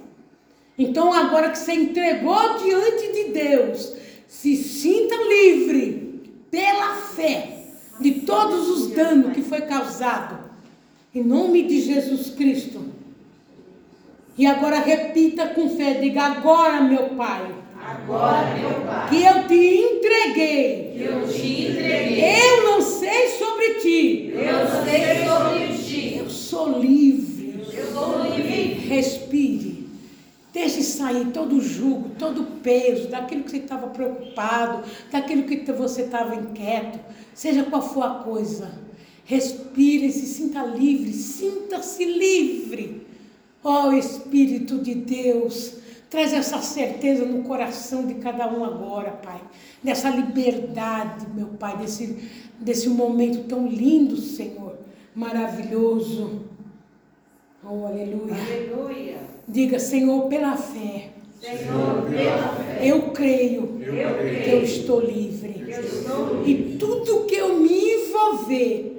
Então, 0.77 1.13
agora 1.13 1.49
que 1.49 1.57
você 1.57 1.73
entregou 1.73 2.57
diante 2.57 3.13
de 3.13 3.31
Deus, 3.31 3.93
se 4.27 4.57
sinta 4.57 5.15
livre 5.15 6.21
pela 6.51 6.95
fé 6.95 7.59
de 7.99 8.11
todos 8.21 8.67
os 8.69 8.87
danos 8.87 9.33
que 9.33 9.41
foi 9.41 9.61
causado. 9.61 10.51
Em 11.15 11.23
nome 11.23 11.63
de 11.63 11.79
Jesus 11.79 12.31
Cristo. 12.31 12.92
E 14.37 14.45
agora 14.47 14.79
repita 14.79 15.47
com 15.49 15.69
fé, 15.77 15.95
diga 15.95 16.23
agora, 16.23 16.81
meu 16.81 17.09
Pai, 17.09 17.53
Agora, 17.79 18.55
meu 18.55 18.71
Pai, 18.81 19.09
que 19.09 19.23
eu 19.23 19.47
te 19.47 19.77
entreguei. 19.77 20.93
que 20.97 21.03
eu 21.03 21.27
te 21.27 21.67
entreguei. 21.69 22.23
Eu 22.23 22.63
não 22.63 22.81
sei 22.81 23.27
sobre 23.37 23.73
ti. 23.81 24.33
Eu 24.33 24.83
sei 24.83 25.27
sobre 25.27 25.83
ti. 25.83 26.17
Eu 26.17 26.29
sou 26.29 26.79
livre. 26.79 27.63
Eu 27.73 27.85
sou 27.93 28.23
livre. 28.23 28.87
Respire. 28.87 29.87
Deixe 30.53 30.81
sair 30.83 31.25
todo 31.33 31.57
o 31.57 31.61
jugo, 31.61 32.11
todo 32.17 32.41
o 32.41 32.45
peso, 32.45 33.07
daquilo 33.07 33.43
que 33.43 33.51
você 33.51 33.57
estava 33.57 33.87
preocupado, 33.87 34.83
daquilo 35.11 35.43
que 35.43 35.71
você 35.71 36.03
estava 36.03 36.35
inquieto, 36.35 36.99
seja 37.33 37.63
qual 37.63 37.81
for 37.81 38.03
a 38.03 38.09
coisa. 38.23 38.71
Respire, 39.25 40.11
se 40.11 40.27
sinta 40.27 40.63
livre, 40.63 41.11
sinta-se 41.11 42.05
livre. 42.05 43.01
Ó 43.63 43.87
oh, 43.87 43.93
Espírito 43.93 44.79
de 44.79 44.93
Deus, 44.93 45.75
traz 46.09 46.33
essa 46.33 46.59
certeza 46.59 47.23
no 47.23 47.43
coração 47.43 48.05
de 48.05 48.15
cada 48.15 48.51
um 48.51 48.65
agora, 48.65 49.11
Pai. 49.11 49.41
Dessa 49.81 50.09
liberdade, 50.09 51.25
meu 51.33 51.47
Pai, 51.47 51.77
desse, 51.77 52.29
desse 52.59 52.89
momento 52.89 53.47
tão 53.47 53.65
lindo, 53.65 54.17
Senhor, 54.17 54.77
maravilhoso. 55.15 56.41
Oh, 57.63 57.85
aleluia. 57.85 58.35
Aleluia. 58.35 59.17
Diga, 59.47 59.79
Senhor, 59.79 60.27
pela 60.27 60.57
fé. 60.57 61.11
Senhor, 61.39 62.03
pela 62.09 62.47
fé. 62.49 62.79
Eu 62.81 63.11
creio, 63.11 63.79
Eu 63.81 64.17
creio 64.17 64.43
que 64.43 64.49
eu 64.49 64.63
estou 64.63 64.99
livre. 64.99 65.63
Eu 65.67 65.81
estou 65.81 66.43
livre. 66.43 66.73
E 66.73 66.77
tudo 66.77 67.25
que 67.25 67.35
eu 67.35 67.59
me 67.59 67.93
envolver 67.93 68.92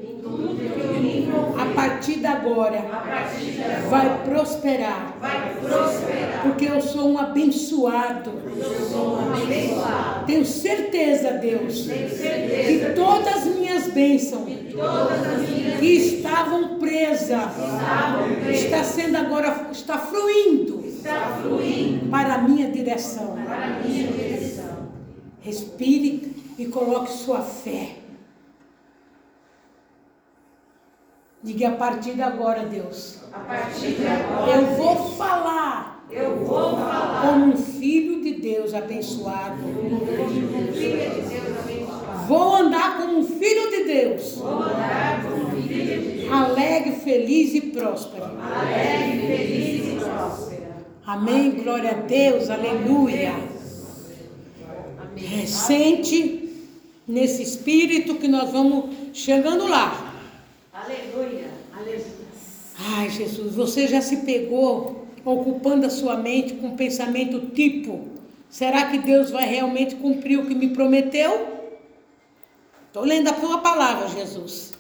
A 1.59 1.75
partir 1.75 2.17
de 2.17 2.27
agora 2.27 2.85
vai 3.89 4.23
prosperar. 4.25 5.15
Porque 6.43 6.67
eu 6.67 6.81
sou 6.81 7.11
um 7.11 7.19
abençoado. 7.19 8.33
Tenho 10.27 10.45
certeza, 10.45 11.33
Deus, 11.33 11.87
que 11.87 12.93
todas 12.95 13.37
as 13.37 13.45
minhas 13.57 13.89
bênçãos 13.89 14.45
que 15.79 15.87
estavam 15.87 16.79
presas 16.79 17.53
está 18.49 18.85
sendo 18.85 19.17
agora 19.17 19.69
está 19.73 19.99
fluindo 19.99 20.85
para 22.11 22.35
a 22.35 22.39
minha 22.39 22.71
direção. 22.71 23.37
Respire 25.41 26.35
e 26.59 26.67
coloque 26.67 27.13
sua 27.13 27.41
fé. 27.43 28.04
Diga 31.45 31.69
a 31.69 31.73
partir 31.73 32.15
de 32.15 32.23
agora, 32.23 32.65
Deus. 32.65 33.19
A 33.33 33.39
partir 33.41 33.93
de 33.93 34.07
agora, 34.07 34.51
Eu 34.51 34.67
vou 34.77 34.97
falar 35.13 35.93
eu 36.11 36.37
vou 36.45 36.77
falar 36.77 37.23
como 37.27 37.47
um 37.47 37.57
filho 37.57 38.23
de 38.23 38.35
Deus 38.35 38.73
abençoado. 38.73 39.57
como 39.63 40.07
filha 40.73 41.11
de 41.11 41.21
Deus 41.23 41.59
abençoado. 41.59 42.27
Vou 42.29 42.55
andar 42.57 42.99
como 42.99 43.19
um 43.19 43.25
filho 43.27 43.71
de 43.71 43.85
Deus, 43.85 44.33
Vou 44.37 44.63
andar 44.63 45.23
como 45.25 45.51
filha 45.63 45.99
de 45.99 46.09
Deus. 46.21 46.33
alegre, 46.33 46.93
feliz 46.93 47.55
e 47.55 47.61
próspero. 47.63 48.25
Alegre, 48.25 49.27
feliz 49.27 49.87
e 49.93 49.97
próspera. 50.05 50.77
Amém. 51.07 51.51
Glória 51.51 51.91
a 51.91 51.95
Deus. 51.95 52.49
Aleluia. 52.49 53.33
Amém. 55.01 55.47
Sente 55.47 56.49
nesse 57.09 57.43
espírito 57.43 58.15
que 58.15 58.29
nós 58.29 58.51
vamos 58.51 58.95
chegando 59.13 59.67
lá. 59.69 60.14
Aleluia. 60.75 61.51
Aleluia. 61.73 62.05
Ai, 62.97 63.09
Jesus, 63.09 63.55
você 63.55 63.87
já 63.87 64.01
se 64.01 64.19
pegou 64.19 65.07
ocupando 65.25 65.87
a 65.87 65.91
sua 65.91 66.17
mente 66.17 66.55
com 66.55 66.67
um 66.69 66.77
pensamento 66.77 67.51
tipo: 67.55 68.09
será 68.51 68.91
que 68.91 68.99
Deus 68.99 69.31
vai 69.31 69.47
realmente 69.47 69.95
cumprir 69.95 70.37
o 70.41 70.47
que 70.47 70.55
me 70.55 70.71
prometeu? 70.71 71.47
Estou 72.89 73.05
lendo 73.05 73.29
a 73.29 73.33
tua 73.35 73.59
palavra, 73.59 74.09
Jesus. 74.09 74.73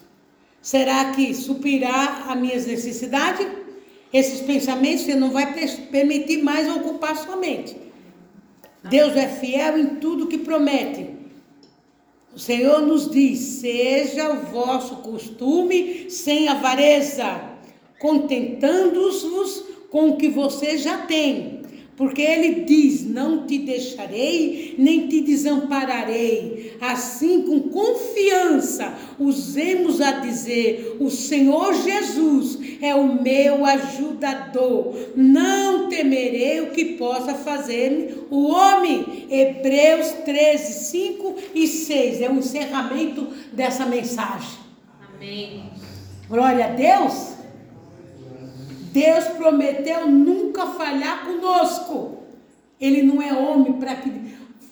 Será 0.60 1.12
que 1.12 1.32
suprirá 1.32 2.24
as 2.28 2.36
minhas 2.40 2.66
necessidades? 2.66 3.46
Esses 4.12 4.40
pensamentos 4.40 5.04
você 5.04 5.14
não 5.14 5.30
vai 5.30 5.52
per- 5.52 5.88
permitir 5.90 6.42
mais 6.42 6.68
ocupar 6.68 7.12
a 7.12 7.16
sua 7.16 7.36
mente. 7.36 7.76
Deus 8.82 9.16
é 9.16 9.28
fiel 9.28 9.78
em 9.78 9.96
tudo 9.96 10.26
que 10.26 10.38
promete. 10.38 11.13
O 12.34 12.38
Senhor 12.38 12.80
nos 12.82 13.10
diz: 13.10 13.38
seja 13.38 14.32
o 14.32 14.46
vosso 14.46 14.96
costume 14.96 16.10
sem 16.10 16.48
avareza, 16.48 17.40
contentando-vos 17.98 19.64
com 19.90 20.10
o 20.10 20.16
que 20.16 20.28
você 20.28 20.76
já 20.76 20.98
tem. 20.98 21.63
Porque 21.96 22.22
ele 22.22 22.64
diz: 22.64 23.06
Não 23.06 23.46
te 23.46 23.58
deixarei, 23.58 24.74
nem 24.76 25.06
te 25.06 25.20
desampararei. 25.20 26.76
Assim, 26.80 27.42
com 27.42 27.60
confiança, 27.68 28.94
usemos 29.18 30.00
a 30.00 30.12
dizer: 30.12 30.96
O 30.98 31.08
Senhor 31.10 31.72
Jesus 31.74 32.58
é 32.80 32.94
o 32.94 33.22
meu 33.22 33.64
ajudador. 33.64 34.94
Não 35.14 35.88
temerei 35.88 36.60
o 36.62 36.70
que 36.70 36.96
possa 36.96 37.34
fazer 37.34 38.26
o 38.28 38.48
homem. 38.48 39.26
Hebreus 39.30 40.08
13, 40.24 40.72
5 40.72 41.34
e 41.54 41.66
6. 41.68 42.22
É 42.22 42.28
o 42.28 42.38
encerramento 42.38 43.28
dessa 43.52 43.86
mensagem. 43.86 44.58
Amém. 45.14 45.70
Glória 46.28 46.64
a 46.64 46.68
Deus. 46.70 47.34
Deus 48.94 49.24
prometeu 49.24 50.08
nunca 50.08 50.68
falhar 50.68 51.26
conosco. 51.26 52.22
Ele 52.80 53.02
não 53.02 53.20
é 53.20 53.32
homem 53.32 53.72
para 53.72 54.00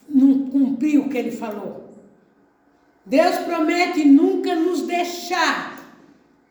não 0.08 0.46
cumprir 0.48 1.00
o 1.00 1.08
que 1.08 1.18
ele 1.18 1.32
falou. 1.32 1.90
Deus 3.04 3.34
promete 3.38 4.04
nunca 4.04 4.54
nos 4.54 4.82
deixar. 4.82 5.76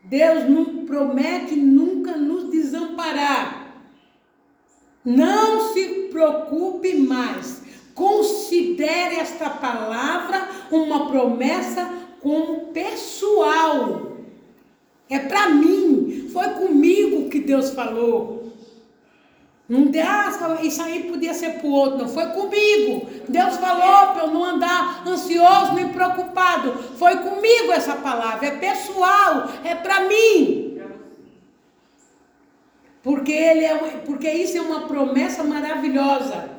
Deus 0.03 0.49
não 0.49 0.85
promete 0.85 1.55
nunca 1.55 2.17
nos 2.17 2.51
desamparar. 2.51 3.73
Não 5.05 5.71
se 5.71 6.09
preocupe 6.11 6.93
mais. 6.95 7.61
Considere 7.95 9.15
esta 9.15 9.49
palavra 9.49 10.45
uma 10.69 11.07
promessa 11.07 11.89
como 12.19 12.65
pessoal. 12.73 14.10
É 15.11 15.19
para 15.19 15.49
mim. 15.49 16.29
Foi 16.31 16.47
comigo 16.51 17.29
que 17.29 17.41
Deus 17.41 17.71
falou. 17.71 18.53
Não 19.67 19.85
deu, 19.85 20.03
ah, 20.05 20.59
isso 20.63 20.81
aí 20.81 21.03
podia 21.03 21.33
ser 21.33 21.59
para 21.59 21.67
o 21.67 21.71
outro, 21.71 21.97
não. 21.97 22.07
Foi 22.07 22.27
comigo. 22.27 23.07
Deus 23.27 23.57
falou 23.57 24.13
para 24.13 24.23
eu 24.23 24.31
não 24.31 24.43
andar 24.43 25.03
ansioso 25.05 25.73
nem 25.75 25.89
preocupado. 25.89 26.73
Foi 26.97 27.17
comigo 27.17 27.71
essa 27.73 27.95
palavra. 27.95 28.47
É 28.47 28.51
pessoal. 28.51 29.49
É 29.63 29.75
para 29.75 30.07
mim. 30.07 30.79
Porque, 33.03 33.31
ele 33.31 33.65
é, 33.65 33.75
porque 34.05 34.29
isso 34.29 34.57
é 34.57 34.61
uma 34.61 34.87
promessa 34.87 35.43
maravilhosa. 35.43 36.49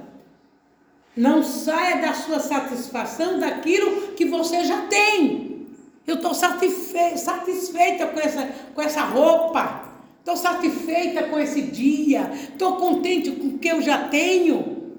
Não 1.17 1.43
saia 1.43 2.03
da 2.03 2.13
sua 2.15 2.41
satisfação 2.41 3.39
daquilo 3.39 4.13
que 4.13 4.25
você 4.27 4.65
já 4.65 4.83
tem. 4.89 5.62
Eu 6.07 6.17
estou 6.17 6.35
satisfe 6.35 7.17
satisfeita 7.17 8.07
com 8.07 8.21
essa, 8.21 8.47
com 8.75 8.83
essa 8.83 9.03
roupa. 9.03 9.93
Estou 10.19 10.37
satisfeita 10.37 11.25
com 11.25 11.39
esse 11.39 11.63
dia. 11.63 12.31
Estou 12.33 12.77
contente 12.77 13.31
com 13.33 13.49
o 13.49 13.59
que 13.59 13.69
eu 13.69 13.81
já 13.83 14.09
tenho. 14.09 14.93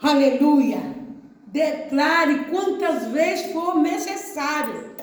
Aleluia. 0.00 0.96
Declare 1.46 2.46
quantas 2.50 3.06
vezes 3.08 3.52
for 3.52 3.76
necessário. 3.76 4.94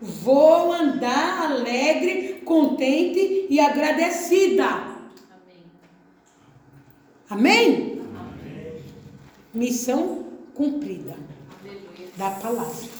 Vou 0.00 0.72
andar 0.72 1.50
alegre, 1.50 2.42
contente 2.44 3.46
e 3.48 3.58
agradecida. 3.58 4.66
Amém. 7.28 8.02
Amém? 8.14 8.82
Missão 9.54 10.26
cumprida 10.54 11.16
Aleluia. 11.62 12.08
da 12.16 12.30
palavra. 12.30 12.95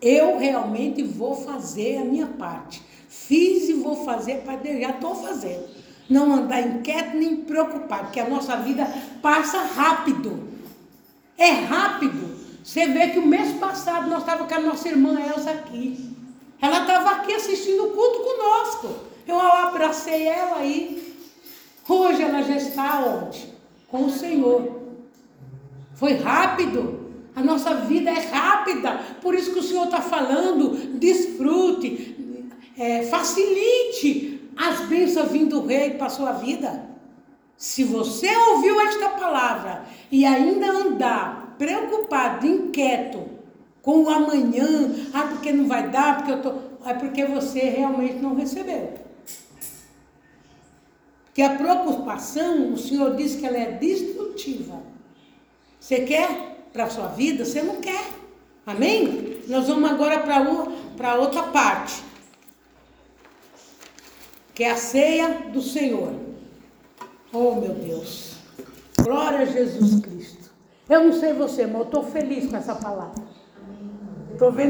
Eu 0.00 0.38
realmente 0.38 1.02
vou 1.02 1.36
fazer 1.36 1.98
a 1.98 2.04
minha 2.04 2.26
parte. 2.26 2.82
Fiz 3.08 3.68
e 3.68 3.74
vou 3.74 4.04
fazer 4.04 4.42
já 4.80 4.90
estou 4.90 5.14
fazendo. 5.14 5.68
Não 6.08 6.32
andar 6.32 6.60
inquieto 6.60 7.16
nem 7.16 7.36
preocupado, 7.36 8.04
porque 8.04 8.20
a 8.20 8.28
nossa 8.28 8.56
vida 8.56 8.86
passa 9.22 9.58
rápido. 9.58 10.48
É 11.36 11.50
rápido. 11.50 12.38
Você 12.64 12.86
vê 12.86 13.08
que 13.08 13.18
o 13.18 13.26
mês 13.26 13.52
passado 13.58 14.08
nós 14.08 14.20
estávamos 14.20 14.52
com 14.52 14.58
a 14.58 14.62
nossa 14.62 14.88
irmã 14.88 15.18
Elza 15.20 15.50
aqui. 15.50 16.10
Ela 16.60 16.80
estava 16.80 17.10
aqui 17.10 17.32
assistindo 17.34 17.84
o 17.84 17.90
culto 17.90 18.20
conosco. 18.20 18.94
Eu 19.26 19.38
abracei 19.38 20.26
ela 20.26 20.58
aí. 20.58 21.16
Hoje 21.88 22.22
ela 22.22 22.42
já 22.42 22.56
está 22.56 23.00
onde? 23.00 23.52
Com 23.88 24.06
o 24.06 24.10
Senhor. 24.10 24.80
Foi 25.94 26.14
rápido. 26.14 26.99
A 27.34 27.42
nossa 27.42 27.74
vida 27.74 28.10
é 28.10 28.20
rápida. 28.20 29.00
Por 29.20 29.34
isso 29.34 29.52
que 29.52 29.58
o 29.58 29.62
Senhor 29.62 29.84
está 29.84 30.00
falando, 30.00 30.98
desfrute, 30.98 32.16
é, 32.76 33.02
facilite 33.04 34.40
as 34.56 34.80
bênçãos 34.88 35.30
vindo 35.30 35.60
do 35.60 35.66
rei 35.66 35.90
para 35.90 36.06
a 36.06 36.10
sua 36.10 36.32
vida. 36.32 36.88
Se 37.56 37.84
você 37.84 38.34
ouviu 38.36 38.80
esta 38.80 39.10
palavra 39.10 39.84
e 40.10 40.24
ainda 40.24 40.70
andar 40.70 41.56
preocupado, 41.58 42.46
inquieto 42.46 43.28
com 43.82 44.04
o 44.04 44.08
amanhã, 44.08 44.94
ah, 45.12 45.28
porque 45.28 45.52
não 45.52 45.66
vai 45.66 45.90
dar, 45.90 46.16
porque 46.16 46.32
eu 46.32 46.42
tô, 46.42 46.54
é 46.88 46.94
porque 46.94 47.24
você 47.26 47.60
realmente 47.60 48.14
não 48.14 48.34
recebeu. 48.34 48.94
Porque 51.26 51.42
a 51.42 51.56
preocupação, 51.56 52.72
o 52.72 52.78
Senhor 52.78 53.14
diz 53.14 53.36
que 53.36 53.46
ela 53.46 53.56
é 53.56 53.72
destrutiva. 53.72 54.82
Você 55.78 56.00
quer 56.00 56.49
para 56.72 56.84
a 56.84 56.90
sua 56.90 57.08
vida? 57.08 57.44
Você 57.44 57.62
não 57.62 57.80
quer. 57.80 58.04
Amém? 58.66 59.42
Nós 59.48 59.66
vamos 59.66 59.90
agora 59.90 60.20
para 60.20 61.14
outra 61.16 61.44
parte, 61.44 62.02
que 64.54 64.62
é 64.62 64.70
a 64.70 64.76
ceia 64.76 65.48
do 65.52 65.62
Senhor. 65.62 66.14
Oh, 67.32 67.54
meu 67.54 67.74
Deus. 67.74 68.34
Glória 69.02 69.40
a 69.40 69.44
Jesus 69.46 70.00
Cristo. 70.00 70.50
Eu 70.88 71.04
não 71.04 71.12
sei 71.12 71.32
você, 71.32 71.66
mas 71.66 71.76
eu 71.76 71.82
estou 71.82 72.04
feliz 72.04 72.50
com 72.50 72.56
essa 72.56 72.74
palavra. 72.74 73.22
Estou 74.32 74.52
vendo 74.52 74.68